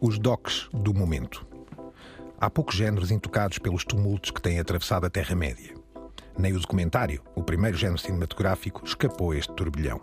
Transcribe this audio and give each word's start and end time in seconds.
Os 0.00 0.18
docs 0.18 0.68
do 0.72 0.94
momento. 0.94 1.46
Há 2.40 2.48
poucos 2.48 2.76
géneros 2.76 3.10
intocados 3.10 3.58
pelos 3.58 3.84
tumultos 3.84 4.30
que 4.30 4.40
têm 4.40 4.60
atravessado 4.60 5.06
a 5.06 5.10
Terra-média. 5.10 5.74
Nem 6.38 6.52
o 6.52 6.60
documentário, 6.60 7.22
o 7.34 7.42
primeiro 7.42 7.76
género 7.76 7.98
cinematográfico, 7.98 8.84
escapou 8.84 9.32
a 9.32 9.36
este 9.36 9.52
turbilhão. 9.54 10.00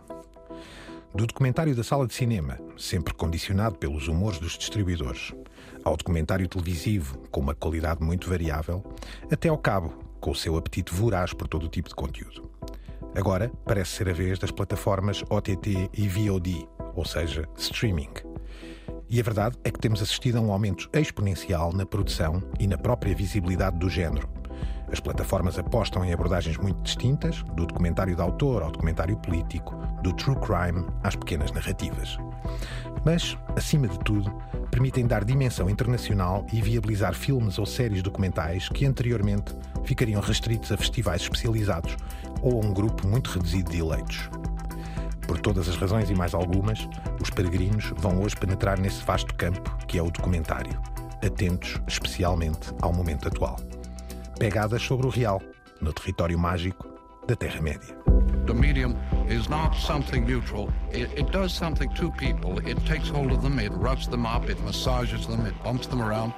Do 1.14 1.26
documentário 1.26 1.74
da 1.74 1.82
sala 1.82 2.06
de 2.06 2.14
cinema, 2.14 2.60
sempre 2.78 3.14
condicionado 3.14 3.78
pelos 3.78 4.10
humores 4.10 4.38
dos 4.38 4.58
distribuidores, 4.58 5.34
ao 5.82 5.96
documentário 5.96 6.46
televisivo, 6.50 7.18
com 7.32 7.40
uma 7.40 7.56
qualidade 7.56 8.04
muito 8.04 8.30
variável, 8.30 8.84
até 9.32 9.48
ao 9.48 9.58
cabo, 9.58 9.94
com 10.20 10.32
o 10.32 10.36
seu 10.36 10.58
apetite 10.58 10.94
voraz 10.94 11.32
por 11.32 11.48
todo 11.48 11.68
o 11.68 11.70
tipo 11.70 11.88
de 11.88 11.96
conteúdo. 11.96 12.52
Agora 13.16 13.50
parece 13.64 13.92
ser 13.92 14.10
a 14.10 14.14
vez 14.14 14.38
das 14.38 14.52
plataformas 14.52 15.24
OTT 15.30 15.90
e 15.94 16.10
VOD, 16.10 16.68
ou 16.96 17.06
seja, 17.06 17.48
streaming. 17.56 18.25
E 19.10 19.20
a 19.20 19.24
verdade 19.24 19.56
é 19.64 19.70
que 19.70 19.80
temos 19.80 20.02
assistido 20.02 20.38
a 20.38 20.42
um 20.42 20.52
aumento 20.52 20.90
exponencial 20.92 21.72
na 21.72 21.86
produção 21.86 22.42
e 22.60 22.68
na 22.68 22.78
própria 22.78 23.16
visibilidade 23.16 23.78
do 23.78 23.90
género. 23.90 24.28
As 24.92 25.00
plataformas 25.00 25.60
apostam 25.60 26.04
em 26.04 26.14
abordagens 26.14 26.58
muito 26.58 26.82
distintas, 26.82 27.44
do 27.56 27.66
documentário 27.66 28.16
de 28.16 28.22
autor 28.22 28.64
ao 28.64 28.72
documentário 28.72 29.18
político, 29.18 29.76
do 30.02 30.14
true 30.14 30.36
crime 30.38 30.86
às 31.04 31.16
pequenas 31.16 31.52
narrativas. 31.52 32.18
Mas, 33.04 33.38
acima 33.56 33.88
de 33.88 34.00
tudo, 34.00 34.32
permitem 34.72 35.06
dar 35.06 35.24
dimensão 35.24 35.70
internacional 35.70 36.46
e 36.52 36.62
viabilizar 36.62 37.14
filmes 37.14 37.60
ou 37.60 37.66
séries 37.66 38.02
documentais 38.02 38.70
que 38.70 38.86
anteriormente 38.86 39.56
ficariam 39.84 40.22
restritos 40.22 40.72
a 40.72 40.78
festivais 40.78 41.22
especializados 41.22 41.96
ou 42.42 42.62
a 42.62 42.66
um 42.66 42.74
grupo 42.74 43.08
muito 43.08 43.30
reduzido 43.30 43.72
de 43.72 43.80
eleitos. 43.80 44.30
Por 45.28 45.40
todas 45.40 45.68
as 45.68 45.76
razões 45.76 46.10
e 46.10 46.16
mais 46.16 46.34
algumas, 46.34 46.88
os 47.22 47.30
peregrinos 47.30 47.92
vão 47.98 48.22
hoje 48.22 48.36
penetrar 48.36 48.80
nesse 48.80 49.04
vasto 49.04 49.34
campo 49.36 49.76
que 49.88 49.98
é 49.98 50.02
o 50.02 50.12
documentário, 50.12 50.80
atentos 51.26 51.82
especialmente 51.88 52.74
ao 52.82 52.94
momento 52.94 53.28
atual. 53.28 53.58
Pegadas 54.38 54.82
sobre 54.84 55.08
o 55.08 55.10
real, 55.10 55.42
no 55.82 55.92
território 55.92 56.38
mágico 56.38 56.88
da 57.28 57.36
Terra-média. 57.36 57.96
The 58.46 58.54
medium 58.54 58.96
is 59.28 59.48
not 59.48 59.76
something 59.76 60.22
neutral. 60.22 60.70
It, 60.92 61.10
it, 61.18 61.32
does 61.32 61.52
something 61.52 61.90
to 61.96 62.12
people. 62.12 62.60
It 62.60 62.78
takes 62.86 63.10
hold 63.10 63.32
of 63.32 63.42
them, 63.42 63.60
it 63.60 63.72
roughs 63.72 64.08
them 64.08 64.26
up, 64.28 64.50
it 64.50 64.60
massages 64.64 65.26
them, 65.26 65.48
it 65.48 65.56
bumps 65.64 65.88
them 65.88 66.02
around. 66.02 66.34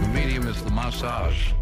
The 0.00 0.08
medium 0.14 0.48
is 0.48 0.62
the 0.62 0.70
massage. 0.70 1.52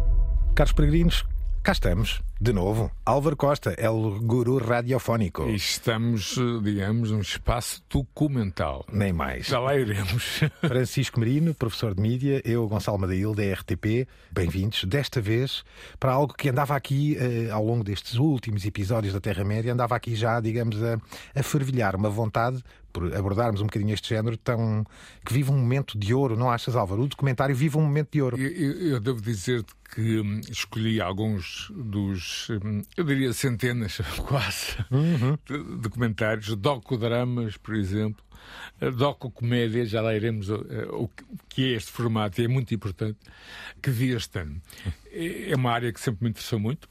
Caros 0.53 0.73
peregrinos, 0.73 1.25
cá 1.63 1.71
estamos, 1.71 2.21
de 2.39 2.51
novo. 2.51 2.91
Álvaro 3.05 3.37
Costa 3.37 3.73
é 3.77 3.89
o 3.89 4.19
guru 4.19 4.57
radiofónico. 4.57 5.47
E 5.47 5.55
estamos, 5.55 6.35
digamos, 6.61 7.09
num 7.09 7.21
espaço 7.21 7.81
documental. 7.89 8.85
Nem 8.91 9.13
mais. 9.13 9.47
Já 9.47 9.59
lá 9.59 9.77
iremos. 9.77 10.41
Francisco 10.59 11.19
Marino, 11.19 11.53
professor 11.53 11.95
de 11.95 12.01
mídia, 12.01 12.41
eu, 12.43 12.67
Gonçalo 12.67 12.99
Madail, 12.99 13.33
da 13.33 13.43
RTP. 13.43 14.05
Bem-vindos, 14.29 14.83
desta 14.83 15.21
vez, 15.21 15.63
para 15.97 16.11
algo 16.11 16.33
que 16.33 16.49
andava 16.49 16.75
aqui, 16.75 17.15
eh, 17.17 17.49
ao 17.49 17.63
longo 17.63 17.83
destes 17.83 18.15
últimos 18.15 18.65
episódios 18.65 19.13
da 19.13 19.21
Terra-média, 19.21 19.71
andava 19.71 19.95
aqui 19.95 20.15
já, 20.15 20.39
digamos, 20.41 20.83
a, 20.83 20.99
a 21.33 21.43
fervilhar 21.43 21.95
uma 21.95 22.09
vontade 22.09 22.61
por 22.91 23.15
abordarmos 23.15 23.61
um 23.61 23.65
bocadinho 23.65 23.93
este 23.93 24.09
género 24.09 24.37
tão 24.37 24.85
que 25.25 25.33
vive 25.33 25.51
um 25.51 25.57
momento 25.57 25.97
de 25.97 26.13
ouro, 26.13 26.37
não 26.37 26.49
achas, 26.49 26.75
Álvaro? 26.75 27.03
O 27.03 27.07
documentário 27.07 27.55
vive 27.55 27.77
um 27.77 27.81
momento 27.81 28.09
de 28.11 28.21
ouro. 28.21 28.37
Eu, 28.39 28.49
eu, 28.49 28.87
eu 28.93 28.99
devo 28.99 29.21
dizer 29.21 29.63
que 29.93 30.19
hum, 30.19 30.41
escolhi 30.49 31.01
alguns 31.01 31.71
dos, 31.75 32.49
hum, 32.49 32.81
eu 32.95 33.03
diria 33.03 33.33
centenas, 33.33 33.99
quase, 34.27 34.77
uhum. 34.89 35.37
de 35.45 35.77
documentários, 35.81 36.55
docudramas, 36.55 37.57
por 37.57 37.75
exemplo, 37.75 38.23
docu-comédia, 38.95 39.85
já 39.85 40.01
lá 40.01 40.15
iremos 40.15 40.49
uh, 40.49 40.63
o 40.91 41.09
que 41.49 41.73
é 41.73 41.77
este 41.77 41.91
formato, 41.91 42.41
e 42.41 42.45
é 42.45 42.47
muito 42.47 42.73
importante, 42.73 43.19
que 43.81 43.89
vi 43.89 44.11
este 44.11 44.39
ano. 44.39 44.61
É 45.13 45.53
uma 45.57 45.73
área 45.73 45.91
que 45.91 45.99
sempre 45.99 46.23
me 46.23 46.29
interessou 46.29 46.57
muito. 46.57 46.87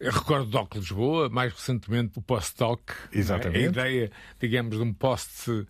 Eu 0.00 0.12
recordo 0.12 0.46
o 0.46 0.50
Doc 0.50 0.74
Lisboa, 0.76 1.28
mais 1.28 1.52
recentemente 1.52 2.18
o 2.18 2.22
Post-Doc. 2.22 2.90
Exatamente. 3.12 3.58
A 3.58 3.68
ideia, 3.68 4.10
digamos, 4.40 4.78
de 4.78 4.82
um 4.82 4.94
post 4.94 5.50
uh, 5.50 5.66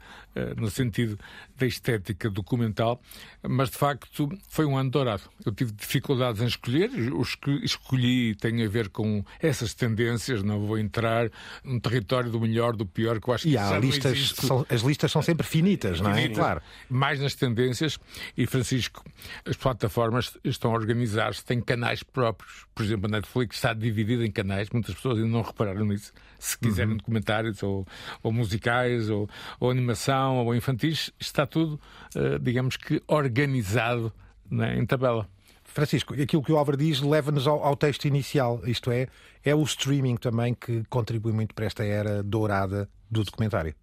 no 0.56 0.70
sentido 0.70 1.18
da 1.56 1.66
estética 1.66 2.30
documental, 2.30 3.00
mas 3.42 3.70
de 3.70 3.76
facto 3.76 4.28
foi 4.48 4.64
um 4.64 4.76
ano 4.76 4.91
dourado. 4.91 5.22
Eu 5.44 5.52
tive 5.52 5.72
dificuldades 5.72 6.41
em 6.41 6.46
escolher, 6.46 6.91
os 7.12 7.34
que 7.34 7.50
escolhi 7.64 8.34
têm 8.34 8.64
a 8.64 8.68
ver 8.68 8.88
com 8.88 9.24
essas 9.41 9.74
tendências, 9.74 10.42
não 10.42 10.60
vou 10.60 10.78
entrar 10.78 11.30
num 11.64 11.80
território 11.80 12.30
do 12.30 12.41
melhor, 12.41 12.76
do 12.76 12.86
pior, 12.86 13.20
que 13.20 13.28
eu 13.28 13.34
acho 13.34 13.48
e 13.48 13.52
que 13.52 13.56
há 13.56 13.78
listas, 13.78 14.30
são, 14.36 14.66
as 14.68 14.82
listas 14.82 15.10
são 15.10 15.22
sempre 15.22 15.46
finitas, 15.46 16.00
não 16.00 16.10
é? 16.10 16.28
Claro. 16.28 16.62
Mais 16.88 17.20
nas 17.20 17.34
tendências, 17.34 17.98
e 18.36 18.47
Francisco, 18.47 19.04
as 19.44 19.56
plataformas 19.56 20.36
estão 20.44 20.72
a 20.72 20.74
organizar-se, 20.74 21.44
têm 21.44 21.60
canais 21.60 22.02
próprios, 22.02 22.66
por 22.74 22.84
exemplo, 22.84 23.06
a 23.06 23.10
Netflix 23.10 23.56
está 23.56 23.72
dividida 23.72 24.24
em 24.24 24.30
canais, 24.30 24.70
muitas 24.70 24.94
pessoas 24.94 25.18
ainda 25.18 25.28
não 25.28 25.42
repararam 25.42 25.84
nisso. 25.84 26.12
Se 26.40 26.58
quiserem 26.58 26.92
uhum. 26.92 26.96
documentários 26.96 27.62
ou, 27.62 27.86
ou 28.22 28.32
musicais 28.32 29.10
ou, 29.10 29.28
ou, 29.60 29.70
animação 29.70 30.38
ou 30.38 30.54
infantis, 30.54 31.12
está 31.20 31.46
tudo, 31.46 31.78
uh, 32.16 32.38
digamos 32.40 32.76
que, 32.76 33.02
organizado 33.06 34.12
né, 34.50 34.76
em 34.78 34.86
tabela. 34.86 35.28
Francisco, 35.62 36.14
aquilo 36.14 36.42
que 36.42 36.50
o 36.50 36.56
Álvaro 36.56 36.76
diz 36.76 37.00
leva-nos 37.00 37.46
ao, 37.46 37.62
ao, 37.62 37.76
texto 37.76 38.06
inicial, 38.06 38.60
isto 38.64 38.90
é, 38.90 39.06
é 39.44 39.54
o 39.54 39.62
streaming 39.62 40.16
também 40.16 40.52
que 40.54 40.82
contribui 40.88 41.32
muito 41.32 41.54
para 41.54 41.66
esta 41.66 41.84
era 41.84 42.22
dourada 42.22 42.88
do 43.10 43.25
documentário. 43.25 43.75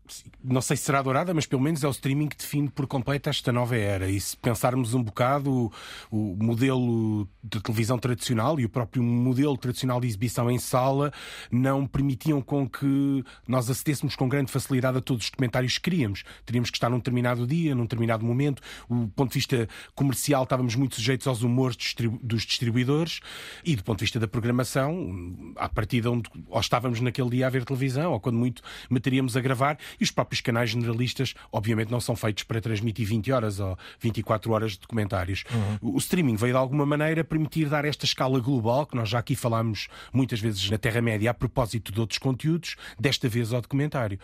Não 0.42 0.62
sei 0.62 0.78
se 0.78 0.84
será 0.84 1.02
dourada, 1.02 1.34
mas 1.34 1.46
pelo 1.46 1.62
menos 1.62 1.84
é 1.84 1.88
o 1.88 1.92
streaming 1.92 2.30
que 2.30 2.38
define 2.38 2.70
por 2.70 2.88
completo 2.88 3.30
esta 3.30 3.52
nova 3.52 3.76
era. 3.76 4.10
E 4.10 4.20
se 4.22 4.38
pensarmos 4.38 4.94
um 4.94 5.04
bocado 5.04 5.70
o, 6.10 6.34
o 6.34 6.38
modelo 6.42 7.28
de 7.44 7.62
televisão 7.62 8.00
tradicional 8.00 8.58
e 8.58 8.64
o 8.64 8.70
próprio 8.70 9.04
modelo 9.04 9.58
tradicional 9.58 10.00
de 10.00 10.08
exibição 10.08 10.50
em 10.50 10.58
sala 10.58 11.12
não 11.52 11.86
permitiam 11.86 12.42
com 12.42 12.70
que 12.70 13.24
nós 13.46 13.70
acedêssemos 13.70 14.16
com 14.16 14.30
grande 14.30 14.50
facilidade 14.50 14.98
a 14.98 15.02
todos 15.02 15.26
os 15.26 15.30
documentários 15.30 15.78
que 15.78 15.90
queríamos. 15.90 16.24
Teríamos 16.46 16.70
que 16.70 16.78
estar 16.78 16.90
num 16.90 16.98
determinado 16.98 17.46
dia, 17.46 17.76
num 17.76 17.84
determinado 17.84 18.26
momento. 18.26 18.62
Do 18.90 19.10
ponto 19.10 19.32
de 19.32 19.40
vista 19.40 19.68
comercial, 19.94 20.44
estávamos 20.44 20.76
muito 20.76 20.96
sujeitos 20.96 21.28
aos 21.28 21.42
humores 21.42 21.78
dos 22.24 22.44
distribuidores 22.44 23.20
e 23.66 23.76
do 23.76 23.84
ponto 23.84 24.00
de 24.00 24.06
vista 24.06 24.22
da 24.22 24.28
programação, 24.28 25.54
à 25.58 25.68
partida 25.68 26.10
onde 26.10 26.30
ou 26.48 26.60
estávamos 26.62 27.02
naquele 27.02 27.30
dia 27.30 27.48
a 27.48 27.50
ver 27.50 27.66
televisão, 27.66 28.14
ou 28.14 28.20
quando 28.22 28.38
muito 28.38 28.62
material 28.90 29.17
estaríamos 29.18 29.36
a 29.36 29.42
gravar 29.42 29.78
e 30.00 30.04
os 30.04 30.12
próprios 30.12 30.42
canais 30.42 30.70
generalistas, 30.70 31.34
obviamente, 31.52 31.92
não 31.92 32.00
são 32.00 32.16
feitos 32.16 32.44
para 32.44 32.62
transmitir 32.62 33.08
20 33.08 33.32
horas 33.32 33.60
ou 33.60 33.78
24 34.00 34.52
horas 34.52 34.72
de 34.74 34.80
documentários. 34.80 35.44
Uhum. 35.82 35.96
O 35.96 35.98
streaming 35.98 36.36
veio 36.36 36.54
de 36.54 36.58
alguma 36.58 36.86
maneira 36.86 37.24
permitir 37.24 37.68
dar 37.68 37.86
esta 37.86 38.06
escala 38.06 38.40
global, 38.40 38.86
que 38.86 38.96
nós 38.96 39.10
já 39.10 39.20
aqui 39.20 39.36
falámos 39.36 39.88
muitas 40.14 40.40
vezes 40.40 40.70
na 40.70 40.78
Terra-média 40.78 41.32
a 41.32 41.34
propósito 41.34 41.92
de 41.92 42.00
outros 42.00 42.20
conteúdos, 42.20 42.76
desta 43.00 43.28
vez 43.28 43.52
ao 43.52 43.62
documentário. 43.62 44.20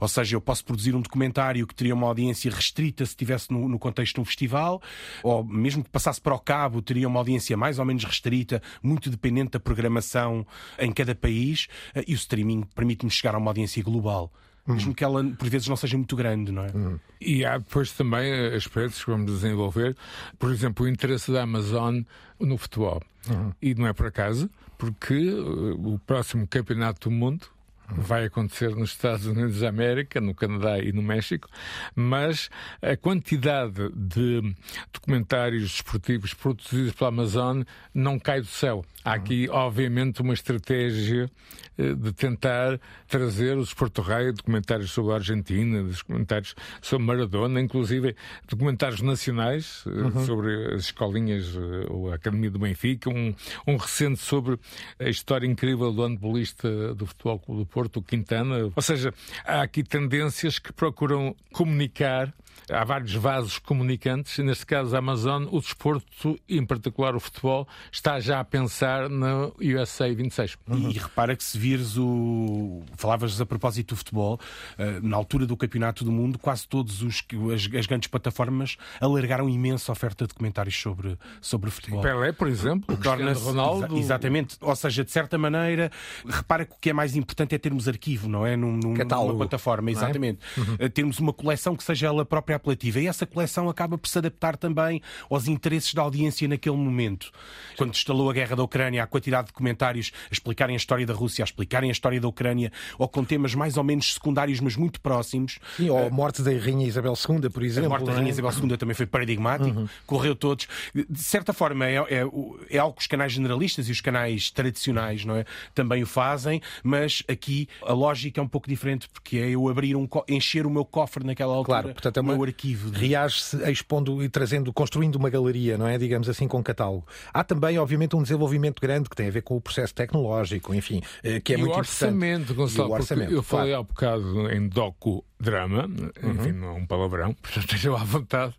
Ou 0.00 0.08
seja, 0.08 0.36
eu 0.36 0.40
posso 0.40 0.64
produzir 0.64 0.94
um 0.94 1.00
documentário 1.00 1.66
que 1.66 1.74
teria 1.74 1.94
uma 1.94 2.06
audiência 2.06 2.50
restrita 2.50 3.04
se 3.04 3.12
estivesse 3.12 3.52
no, 3.52 3.68
no 3.68 3.78
contexto 3.78 4.14
de 4.16 4.20
um 4.20 4.24
festival, 4.24 4.80
ou 5.22 5.44
mesmo 5.44 5.82
que 5.82 5.90
passasse 5.90 6.20
para 6.20 6.34
o 6.34 6.38
cabo, 6.38 6.80
teria 6.80 7.08
uma 7.08 7.18
audiência 7.18 7.56
mais 7.56 7.78
ou 7.78 7.84
menos 7.84 8.04
restrita, 8.04 8.62
muito 8.82 9.10
dependente 9.10 9.52
da 9.52 9.60
programação 9.60 10.46
em 10.78 10.92
cada 10.92 11.14
país, 11.14 11.66
e 12.06 12.12
o 12.12 12.16
streaming 12.16 12.62
permite-me 12.74 13.10
chegar 13.10 13.34
a 13.34 13.38
uma 13.38 13.50
audiência 13.50 13.82
global 13.82 14.32
mesmo 14.66 14.94
que 14.94 15.04
ela 15.04 15.22
por 15.24 15.48
vezes 15.48 15.68
não 15.68 15.76
seja 15.76 15.96
muito 15.96 16.16
grande, 16.16 16.52
não 16.52 16.64
é? 16.64 16.70
Uhum. 16.72 16.98
E 17.20 17.44
há 17.44 17.58
depois 17.58 17.92
também 17.92 18.32
aspectos 18.54 19.04
que 19.04 19.10
vamos 19.10 19.32
desenvolver, 19.32 19.96
por 20.38 20.50
exemplo, 20.50 20.84
o 20.84 20.88
interesse 20.88 21.30
da 21.30 21.42
Amazon 21.42 22.00
no 22.38 22.58
futebol. 22.58 23.02
Uhum. 23.28 23.52
E 23.60 23.74
não 23.74 23.86
é 23.86 23.92
por 23.92 24.06
acaso, 24.06 24.50
porque 24.78 25.30
uh, 25.30 25.94
o 25.94 25.98
próximo 26.00 26.46
campeonato 26.46 27.08
do 27.08 27.14
mundo 27.14 27.46
vai 27.88 28.26
acontecer 28.26 28.74
nos 28.74 28.90
Estados 28.90 29.26
Unidos 29.26 29.60
da 29.60 29.68
América, 29.68 30.20
no 30.20 30.34
Canadá 30.34 30.78
e 30.78 30.92
no 30.92 31.02
México, 31.02 31.48
mas 31.94 32.50
a 32.82 32.96
quantidade 32.96 33.90
de 33.94 34.54
documentários 34.92 35.76
esportivos 35.76 36.34
produzidos 36.34 36.92
pela 36.92 37.08
Amazon 37.08 37.62
não 37.94 38.18
cai 38.18 38.40
do 38.40 38.46
céu. 38.46 38.84
Há 39.04 39.14
aqui, 39.14 39.48
obviamente, 39.48 40.20
uma 40.20 40.34
estratégia 40.34 41.30
eh, 41.78 41.94
de 41.94 42.12
tentar 42.12 42.80
trazer 43.06 43.56
os 43.56 43.72
Porto 43.72 44.02
Rei, 44.02 44.32
documentários 44.32 44.90
sobre 44.90 45.12
a 45.12 45.16
Argentina, 45.16 45.82
documentários 45.82 46.56
sobre 46.82 47.06
Maradona, 47.06 47.60
inclusive 47.60 48.16
documentários 48.48 49.02
nacionais 49.02 49.84
eh, 49.86 49.90
uhum. 49.90 50.24
sobre 50.24 50.74
as 50.74 50.86
escolinhas 50.86 51.54
eh, 51.54 51.86
ou 51.88 52.10
a 52.10 52.16
Academia 52.16 52.50
do 52.50 52.58
Benfica, 52.58 53.08
um, 53.08 53.34
um 53.66 53.76
recente 53.76 54.18
sobre 54.18 54.58
a 54.98 55.08
história 55.08 55.46
incrível 55.46 55.92
do 55.92 56.02
handbolista 56.02 56.94
do 56.94 57.06
Futebol 57.06 57.38
Clube 57.38 57.60
do 57.60 57.66
Porto, 57.76 58.00
Quintana. 58.00 58.72
Ou 58.74 58.80
seja, 58.80 59.12
há 59.44 59.60
aqui 59.60 59.84
tendências 59.84 60.58
que 60.58 60.72
procuram 60.72 61.36
comunicar 61.52 62.32
há 62.70 62.84
vários 62.84 63.14
vasos 63.14 63.58
comunicantes, 63.58 64.38
e 64.38 64.42
neste 64.42 64.66
caso 64.66 64.94
a 64.94 64.98
Amazon, 64.98 65.46
o 65.50 65.60
desporto, 65.60 66.38
em 66.48 66.64
particular 66.64 67.14
o 67.14 67.20
futebol, 67.20 67.66
está 67.90 68.18
já 68.20 68.40
a 68.40 68.44
pensar 68.44 69.08
no 69.08 69.54
USA 69.60 70.12
26. 70.12 70.56
Uhum. 70.68 70.90
E 70.90 70.94
repara 70.94 71.36
que 71.36 71.44
se 71.44 71.58
vires 71.58 71.96
o. 71.96 72.82
Falavas 72.96 73.40
a 73.40 73.46
propósito 73.46 73.94
do 73.94 73.96
futebol, 73.96 74.40
eh, 74.78 74.98
na 75.02 75.16
altura 75.16 75.46
do 75.46 75.56
Campeonato 75.56 76.04
do 76.04 76.10
Mundo, 76.10 76.38
quase 76.38 76.66
todos 76.66 77.02
os 77.02 77.22
as, 77.54 77.68
as 77.74 77.86
grandes 77.86 78.08
plataformas 78.08 78.76
alargaram 79.00 79.48
imensa 79.48 79.92
oferta 79.92 80.26
de 80.26 80.34
comentários 80.34 80.76
sobre, 80.76 81.16
sobre 81.40 81.70
futebol. 81.70 82.00
Pelé, 82.00 82.32
por 82.32 82.48
exemplo, 82.48 82.96
torna 82.96 83.32
Ronaldo. 83.32 83.96
Exatamente. 83.96 84.56
Ou 84.60 84.74
seja, 84.74 85.04
de 85.04 85.10
certa 85.10 85.38
maneira, 85.38 85.90
repara 86.26 86.64
que 86.64 86.72
o 86.72 86.76
que 86.80 86.90
é 86.90 86.92
mais 86.92 87.14
importante 87.16 87.54
é 87.54 87.58
termos 87.58 87.88
arquivo, 87.88 88.28
não 88.28 88.46
é? 88.46 88.56
Num, 88.56 88.76
numa 88.76 89.36
plataforma, 89.36 89.90
é? 89.90 89.92
exatamente. 89.92 90.40
É? 90.56 90.60
Uhum. 90.60 90.90
Termos 90.90 91.18
uma 91.18 91.32
coleção 91.32 91.76
que 91.76 91.84
seja 91.84 92.06
ela 92.06 92.24
própria 92.24 92.55
apelativa. 92.56 93.00
E 93.00 93.06
essa 93.06 93.26
coleção 93.26 93.68
acaba 93.68 93.96
por 93.96 94.08
se 94.08 94.18
adaptar 94.18 94.56
também 94.56 95.00
aos 95.30 95.48
interesses 95.48 95.94
da 95.94 96.02
audiência 96.02 96.48
naquele 96.48 96.76
momento. 96.76 97.30
Quando 97.76 97.90
instalou 97.90 98.30
a 98.30 98.32
guerra 98.32 98.56
da 98.56 98.62
Ucrânia, 98.62 99.02
a 99.02 99.06
quantidade 99.06 99.48
de 99.48 99.52
comentários 99.52 100.12
a 100.30 100.32
explicarem 100.32 100.74
a 100.74 100.76
história 100.76 101.06
da 101.06 101.14
Rússia, 101.14 101.42
a 101.42 101.46
explicarem 101.46 101.90
a 101.90 101.92
história 101.92 102.20
da 102.20 102.28
Ucrânia, 102.28 102.72
ou 102.98 103.08
com 103.08 103.24
temas 103.24 103.54
mais 103.54 103.76
ou 103.76 103.84
menos 103.84 104.14
secundários, 104.14 104.60
mas 104.60 104.76
muito 104.76 105.00
próximos. 105.00 105.58
Sim, 105.76 105.90
ou 105.90 106.06
a 106.06 106.10
morte 106.10 106.42
da 106.42 106.50
Rainha 106.50 106.86
Isabel 106.86 107.14
II, 107.14 107.50
por 107.50 107.62
exemplo. 107.62 107.86
A 107.86 107.90
morte 107.90 108.06
da 108.06 108.12
Rainha 108.12 108.28
é? 108.28 108.30
Isabel 108.30 108.50
II 108.52 108.76
também 108.76 108.94
foi 108.94 109.06
paradigmático, 109.06 109.78
uhum. 109.78 109.88
correu 110.06 110.34
todos. 110.34 110.66
De 110.94 111.22
certa 111.22 111.52
forma, 111.52 111.86
é, 111.86 111.96
é, 111.96 112.22
é 112.70 112.78
algo 112.78 112.96
que 112.96 113.02
os 113.02 113.06
canais 113.06 113.32
generalistas 113.32 113.88
e 113.88 113.92
os 113.92 114.00
canais 114.00 114.50
tradicionais 114.50 115.24
não 115.24 115.36
é? 115.36 115.44
também 115.74 116.02
o 116.02 116.06
fazem, 116.06 116.60
mas 116.82 117.22
aqui 117.28 117.68
a 117.82 117.92
lógica 117.92 118.40
é 118.40 118.42
um 118.42 118.48
pouco 118.48 118.68
diferente, 118.68 119.08
porque 119.08 119.38
é 119.38 119.50
eu 119.50 119.68
abrir 119.68 119.96
um, 119.96 120.08
encher 120.28 120.66
o 120.66 120.70
meu 120.70 120.84
cofre 120.84 121.24
naquela 121.24 121.52
altura, 121.54 121.82
claro, 121.82 121.94
portanto, 121.94 122.16
é 122.18 122.22
meu 122.22 122.36
arquivo. 122.46 122.90
De... 122.90 123.06
Reage-se 123.06 123.56
expondo 123.70 124.22
e 124.22 124.28
trazendo, 124.28 124.72
construindo 124.72 125.16
uma 125.16 125.30
galeria, 125.30 125.76
não 125.76 125.86
é? 125.86 125.98
Digamos 125.98 126.28
assim, 126.28 126.48
com 126.48 126.62
catálogo. 126.62 127.06
Há 127.32 127.44
também, 127.44 127.78
obviamente, 127.78 128.16
um 128.16 128.22
desenvolvimento 128.22 128.80
grande 128.80 129.08
que 129.08 129.16
tem 129.16 129.28
a 129.28 129.30
ver 129.30 129.42
com 129.42 129.56
o 129.56 129.60
processo 129.60 129.94
tecnológico, 129.94 130.74
enfim, 130.74 131.02
eh, 131.22 131.40
que 131.40 131.52
é 131.52 131.56
e 131.56 131.60
muito 131.60 131.74
o 131.74 131.78
orçamento, 131.78 132.52
importante. 132.52 132.56
Gonçalo, 132.56 132.90
o 132.90 132.92
orçamento, 132.92 133.32
eu 133.32 133.42
falei 133.42 133.70
claro. 133.70 133.80
há 133.80 133.84
bocado 133.84 134.50
em 134.50 134.68
docu 134.68 135.24
drama, 135.38 135.88
enfim, 136.22 136.52
uhum. 136.52 136.58
não 136.58 136.68
é 136.68 136.72
um 136.72 136.86
palavrão, 136.86 137.34
portanto 137.40 137.64
estejam 137.64 137.94
à 137.94 138.04
vontade. 138.04 138.54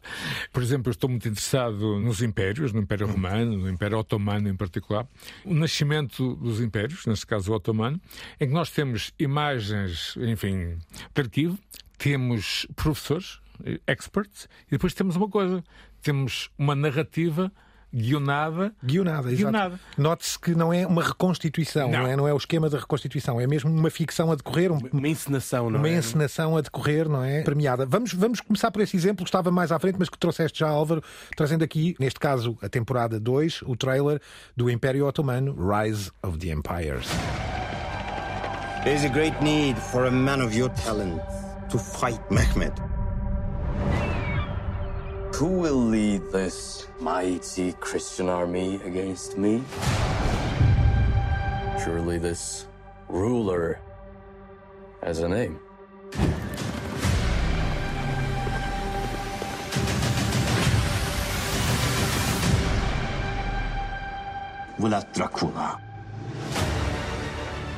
Por 0.54 0.62
exemplo, 0.62 0.90
eu 0.90 0.92
estou 0.92 1.10
muito 1.10 1.28
interessado 1.28 2.00
nos 2.00 2.22
impérios, 2.22 2.72
no 2.72 2.82
Império 2.82 3.08
Romano, 3.08 3.58
no 3.58 3.70
Império 3.70 3.98
Otomano 3.98 4.48
em 4.48 4.56
particular. 4.56 5.08
O 5.44 5.54
nascimento 5.54 6.36
dos 6.36 6.62
impérios, 6.62 7.06
neste 7.06 7.26
caso 7.26 7.52
o 7.52 7.56
Otomano, 7.56 8.00
em 8.40 8.48
que 8.48 8.54
nós 8.54 8.70
temos 8.70 9.12
imagens, 9.20 10.16
enfim, 10.18 10.78
de 11.14 11.22
arquivo, 11.22 11.58
temos 11.98 12.68
professores, 12.76 13.40
experts, 13.86 14.48
e 14.68 14.72
depois 14.72 14.94
temos 14.94 15.16
uma 15.16 15.30
coisa, 15.30 15.64
temos 16.02 16.50
uma 16.58 16.76
narrativa 16.76 17.52
guionada. 17.94 18.74
Guionada, 18.84 19.30
guionada. 19.32 19.80
Note-se 19.98 20.38
que 20.40 20.54
não 20.54 20.74
é 20.74 20.86
uma 20.86 21.04
reconstituição, 21.04 21.90
não. 21.90 22.00
não. 22.00 22.08
é? 22.08 22.16
Não 22.16 22.28
é 22.28 22.34
o 22.34 22.38
esquema 22.38 22.70
da 22.70 22.78
reconstituição, 22.78 23.40
é 23.40 23.48
mesmo 23.48 23.72
uma 23.72 23.90
ficção 23.90 24.32
a 24.32 24.36
decorrer. 24.36 24.72
Um, 24.72 24.80
uma 24.92 25.08
encenação, 25.08 25.70
não 25.70 25.80
uma 25.80 25.88
é? 25.88 25.92
Uma 25.92 26.00
encenação 26.00 26.58
a 26.58 26.62
decorrer, 26.62 27.08
não 27.10 27.24
é? 27.24 27.42
Premiada. 27.42 27.86
Vamos, 27.86 28.14
vamos 28.14 28.42
começar 28.42 28.72
por 28.72 28.82
esse 28.82 28.96
exemplo 28.96 29.24
que 29.24 29.30
estava 29.30 29.52
mais 29.52 29.72
à 29.72 29.80
frente, 29.80 29.96
mas 29.98 30.10
que 30.10 30.18
trouxeste 30.18 30.60
já, 30.60 30.70
Álvaro, 30.70 31.02
trazendo 31.36 31.64
aqui, 31.64 31.96
neste 32.00 32.20
caso, 32.20 32.58
a 32.62 32.70
temporada 32.70 33.20
2, 33.20 33.64
o 33.64 33.76
trailer 33.76 34.22
do 34.56 34.70
Império 34.70 35.06
Otomano, 35.06 35.56
Rise 35.56 36.12
of 36.22 36.38
the 36.38 36.50
Empires. 36.50 37.08
There 38.84 38.96
is 38.96 39.04
a 39.04 39.10
great 39.10 39.36
need 39.42 39.78
for 39.78 40.06
a 40.06 40.12
man 40.12 40.42
of 40.42 40.56
your 40.56 40.70
talent 40.70 41.22
to 41.70 41.78
fight 41.78 42.22
Mehmed. 42.30 42.74
Who 45.36 45.60
will 45.60 45.76
lead 45.76 46.32
this 46.32 46.88
mighty 47.00 47.74
Christian 47.74 48.28
army 48.28 48.82
against 48.84 49.38
me? 49.38 49.64
Surely 51.84 52.18
this 52.18 52.66
ruler 53.08 53.80
has 55.04 55.20
a 55.20 55.28
name. 55.28 55.60
Vlad 64.80 65.14
Dracula. 65.14 65.87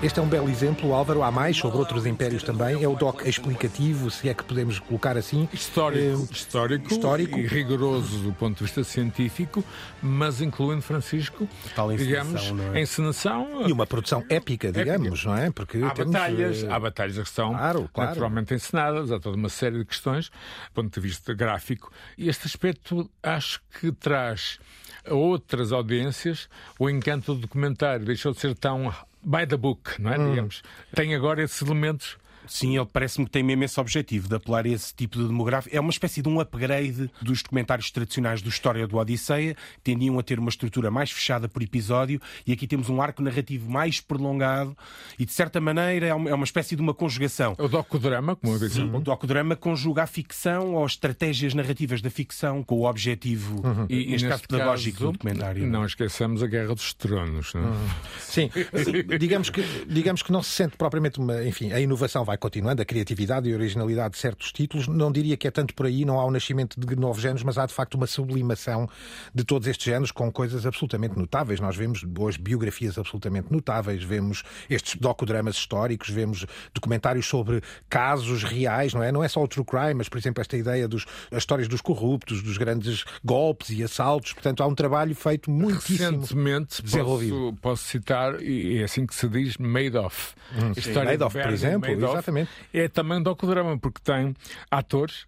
Este 0.02 0.18
é 0.18 0.24
um 0.24 0.30
belo 0.30 0.50
exemplo, 0.50 0.94
Álvaro. 0.94 1.24
Há 1.24 1.30
mais 1.30 1.58
sobre 1.58 1.78
outros 1.78 2.06
impérios 2.06 2.42
também. 2.42 2.82
É 2.82 2.88
o 2.88 2.96
doc 2.96 3.26
explicativo, 3.26 4.10
se 4.10 4.30
é 4.30 4.34
que 4.34 4.46
podemos 4.46 4.80
colocar 4.80 5.18
assim. 5.18 5.50
Histórico, 5.52 6.22
é, 6.22 6.34
histórico, 6.34 6.88
histórico. 6.88 7.38
e 7.38 7.46
rigoroso 7.46 8.20
do 8.20 8.32
ponto 8.32 8.58
de 8.58 8.64
vista 8.64 8.82
científico, 8.82 9.62
mas 10.02 10.40
incluindo 10.40 10.82
Francisco, 10.82 11.46
Tal 11.76 11.94
digamos, 11.94 12.44
encenação, 12.44 12.74
é? 12.74 12.82
encenação. 12.82 13.68
E 13.68 13.74
uma 13.74 13.86
produção 13.86 14.24
épica, 14.30 14.72
digamos, 14.72 15.20
épica. 15.20 15.30
não 15.30 15.38
é? 15.38 15.52
Porque 15.52 15.80
há 15.80 15.90
temos, 15.90 16.14
batalhas, 16.14 16.64
uh... 16.64 16.72
há 16.72 16.80
batalhas 16.80 17.18
que 17.18 17.30
são 17.30 17.50
claro, 17.50 17.90
claro. 17.94 18.10
naturalmente 18.12 18.54
encenadas, 18.54 19.12
há 19.12 19.20
toda 19.20 19.36
uma 19.36 19.50
série 19.50 19.80
de 19.80 19.86
questões 19.86 20.30
do 20.30 20.74
ponto 20.76 20.94
de 20.94 21.06
vista 21.06 21.34
gráfico. 21.34 21.92
E 22.18 22.30
este 22.30 22.48
aspecto 22.48 23.12
acho 23.22 23.60
que 23.78 23.92
traz 23.92 24.60
a 25.06 25.14
outras 25.14 25.74
audiências 25.74 26.48
o 26.80 26.90
encanto 26.90 27.34
do 27.34 27.42
documentário. 27.42 28.06
Deixou 28.06 28.32
de 28.32 28.40
ser 28.40 28.56
tão 28.56 28.94
by 29.30 29.46
the 29.46 29.58
book, 29.58 30.02
não 30.02 30.12
é? 30.12 30.18
Hum. 30.18 30.30
Digamos. 30.32 30.64
Tem 30.96 31.14
agora 31.14 31.44
esses 31.44 31.62
elementos 31.62 32.18
Sim, 32.50 32.76
ele 32.76 32.88
parece-me 32.92 33.26
que 33.26 33.32
tem 33.32 33.44
mesmo 33.44 33.64
esse 33.64 33.80
objetivo 33.80 34.28
de 34.28 34.36
apelar 34.36 34.66
a 34.66 34.70
esse 34.70 34.94
tipo 34.94 35.18
de 35.18 35.28
demográfico. 35.28 35.76
É 35.76 35.80
uma 35.80 35.92
espécie 35.92 36.22
de 36.22 36.28
um 36.28 36.40
upgrade 36.40 37.10
dos 37.22 37.44
documentários 37.44 37.92
tradicionais 37.92 38.42
do 38.42 38.50
História 38.50 38.88
do 38.88 38.98
Odisseia, 38.98 39.54
que 39.54 39.82
tendiam 39.84 40.18
a 40.18 40.24
ter 40.24 40.40
uma 40.40 40.50
estrutura 40.50 40.90
mais 40.90 41.12
fechada 41.12 41.48
por 41.48 41.62
episódio, 41.62 42.20
e 42.46 42.52
aqui 42.52 42.66
temos 42.68 42.90
um 42.90 43.02
arco 43.02 43.22
narrativo 43.22 43.70
mais 43.70 44.02
prolongado 44.02 44.76
e, 45.18 45.26
de 45.26 45.32
certa 45.32 45.62
maneira, 45.62 46.08
é 46.08 46.14
uma 46.14 46.30
é 46.30 46.44
espécie 46.44 46.76
de 46.76 46.82
uma 46.82 46.94
conjugação. 46.94 47.56
O 47.60 47.68
docudrama, 47.68 48.36
como 48.36 48.54
eu 48.54 48.60
disse. 48.60 48.82
O 48.82 49.00
docudrama 49.00 49.56
conjuga 49.56 50.04
a 50.04 50.08
ficção 50.08 50.74
ou 50.74 50.86
as 50.86 50.94
estratégias 50.94 51.54
narrativas 51.54 52.02
da 52.02 52.10
ficção 52.10 52.64
com 52.64 52.80
o 52.80 52.90
objetivo, 52.90 53.62
uhum. 53.64 53.86
e, 53.88 54.08
neste 54.08 54.28
caso, 54.28 54.42
pedagógico 54.48 54.98
caso, 54.98 55.12
do 55.12 55.18
documentário. 55.18 55.68
Não, 55.68 55.86
esqueçamos 55.86 56.42
a 56.42 56.48
Guerra 56.48 56.74
dos 56.74 56.94
Tronos. 56.94 57.54
Não? 57.54 57.62
É? 57.62 57.66
Uhum. 57.66 57.90
Sim, 58.20 58.50
digamos 59.20 59.50
que, 59.52 59.62
digamos 59.88 60.24
que 60.24 60.32
não 60.32 60.42
se 60.42 60.50
sente 60.50 60.76
propriamente 60.76 61.20
uma. 61.20 61.46
Enfim, 61.46 61.72
a 61.72 61.80
inovação 61.80 62.26
vai 62.26 62.39
continuando, 62.40 62.82
a 62.82 62.86
criatividade 62.86 63.50
e 63.50 63.54
a 63.54 63.56
originalidade 63.56 64.14
de 64.14 64.20
certos 64.20 64.52
títulos. 64.52 64.88
Não 64.88 65.12
diria 65.12 65.38
que 65.38 65.48
é 65.48 65.52
tanto 65.52 65.74
por 65.76 65.86
aí, 65.86 66.06
não 66.06 66.20
há 66.20 66.26
o 66.26 66.32
nascimento 66.32 66.80
de 66.80 66.96
novos 66.96 67.22
géneros, 67.22 67.44
mas 67.44 67.58
há 67.58 67.66
de 67.66 67.74
facto 67.74 67.96
uma 67.96 68.08
sublimação 68.08 68.90
de 69.34 69.44
todos 69.44 69.68
estes 69.68 69.86
géneros 69.86 70.12
com 70.12 70.32
coisas 70.32 70.66
absolutamente 70.66 71.18
notáveis. 71.18 71.60
Nós 71.60 71.76
vemos 71.76 72.06
hoje 72.18 72.40
biografias 72.40 72.98
absolutamente 72.98 73.52
notáveis, 73.52 74.04
vemos 74.04 74.44
estes 74.70 74.96
docudramas 74.96 75.56
históricos, 75.56 76.10
vemos 76.10 76.46
documentários 76.74 77.28
sobre 77.28 77.62
casos 77.90 78.44
reais, 78.44 78.94
não 78.94 79.04
é? 79.04 79.12
Não 79.12 79.24
é 79.24 79.28
só 79.28 79.44
o 79.44 79.48
true 79.48 79.66
crime, 79.66 79.96
mas, 79.96 80.10
por 80.10 80.18
exemplo, 80.18 80.42
esta 80.42 80.58
ideia 80.58 80.88
dos 80.88 81.06
as 81.32 81.40
histórias 81.40 81.68
dos 81.68 81.82
corruptos, 81.82 82.42
dos 82.42 82.58
grandes 82.58 83.04
golpes 83.24 83.70
e 83.70 83.84
assaltos. 83.84 84.34
Portanto, 84.34 84.62
há 84.64 84.68
um 84.68 84.76
trabalho 84.76 85.16
feito 85.16 85.50
muitíssimo 85.52 86.22
Recentemente, 86.22 86.82
desenvolvido. 86.82 87.36
Posso, 87.36 87.62
posso 87.62 87.84
citar, 87.86 88.42
e 88.42 88.80
é 88.80 88.84
assim 88.84 89.06
que 89.06 89.16
se 89.16 89.28
diz, 89.28 89.58
Madoff. 89.58 90.34
Hum, 90.56 90.74
Madoff, 91.06 91.38
por 91.38 91.52
exemplo, 91.52 91.90
Madoff, 91.90 92.29
exatamente. 92.30 92.52
É 92.74 92.88
também 92.88 93.18
um 93.18 93.24
docudrama, 93.24 93.78
porque 93.78 94.02
tem 94.04 94.36
atores, 94.70 95.26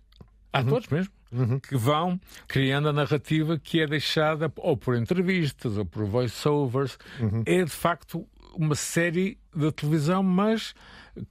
atores 0.51 0.87
uhum. 0.87 0.97
mesmo, 0.97 1.13
Uhum. 1.31 1.61
que 1.61 1.77
vão 1.77 2.19
criando 2.45 2.89
a 2.89 2.91
narrativa 2.93 3.57
que 3.57 3.79
é 3.79 3.87
deixada 3.87 4.51
ou 4.57 4.75
por 4.75 4.97
entrevistas 4.97 5.77
ou 5.77 5.85
por 5.85 6.03
voiceovers. 6.03 6.97
Uhum. 7.21 7.41
É 7.45 7.63
de 7.63 7.71
facto 7.71 8.27
uma 8.53 8.75
série 8.75 9.37
de 9.55 9.71
televisão, 9.71 10.21
mas 10.21 10.75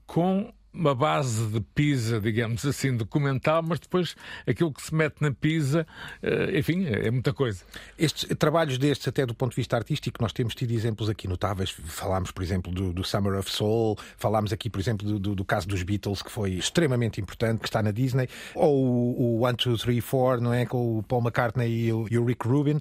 com 0.07 0.51
uma 0.73 0.95
base 0.95 1.47
de 1.47 1.59
pizza, 1.59 2.19
digamos 2.19 2.65
assim, 2.65 2.95
documental, 2.95 3.61
mas 3.61 3.79
depois 3.79 4.15
aquilo 4.47 4.71
que 4.71 4.81
se 4.81 4.93
mete 4.93 5.21
na 5.21 5.31
pizza, 5.31 5.85
eh, 6.21 6.57
enfim, 6.57 6.85
é 6.85 7.11
muita 7.11 7.33
coisa. 7.33 7.63
Estes 7.97 8.35
trabalhos 8.37 8.77
destes, 8.77 9.07
até 9.07 9.25
do 9.25 9.35
ponto 9.35 9.51
de 9.51 9.57
vista 9.57 9.75
artístico, 9.75 10.21
nós 10.21 10.31
temos 10.31 10.55
tido 10.55 10.71
exemplos 10.71 11.09
aqui 11.09 11.27
notáveis. 11.27 11.69
Falámos, 11.69 12.31
por 12.31 12.41
exemplo, 12.41 12.71
do, 12.71 12.93
do 12.93 13.03
Summer 13.03 13.37
of 13.37 13.51
Soul, 13.51 13.97
falámos 14.17 14.53
aqui, 14.53 14.69
por 14.69 14.79
exemplo, 14.79 15.05
do, 15.07 15.19
do, 15.19 15.35
do, 15.35 15.45
caso 15.45 15.67
dos 15.67 15.83
Beatles, 15.83 16.21
que 16.21 16.31
foi 16.31 16.51
extremamente 16.51 17.19
importante, 17.19 17.59
que 17.59 17.67
está 17.67 17.83
na 17.83 17.91
Disney, 17.91 18.29
ou 18.55 18.73
o, 19.19 19.41
One, 19.41 19.57
Two, 19.57 19.77
Three, 19.77 20.01
Four, 20.01 20.39
não 20.39 20.53
é? 20.53 20.65
Com 20.65 20.99
o 20.99 21.03
Paul 21.03 21.21
McCartney 21.21 21.87
e 21.87 21.93
o, 21.93 22.07
e 22.09 22.17
o 22.17 22.25
Rick 22.25 22.47
Rubin. 22.47 22.79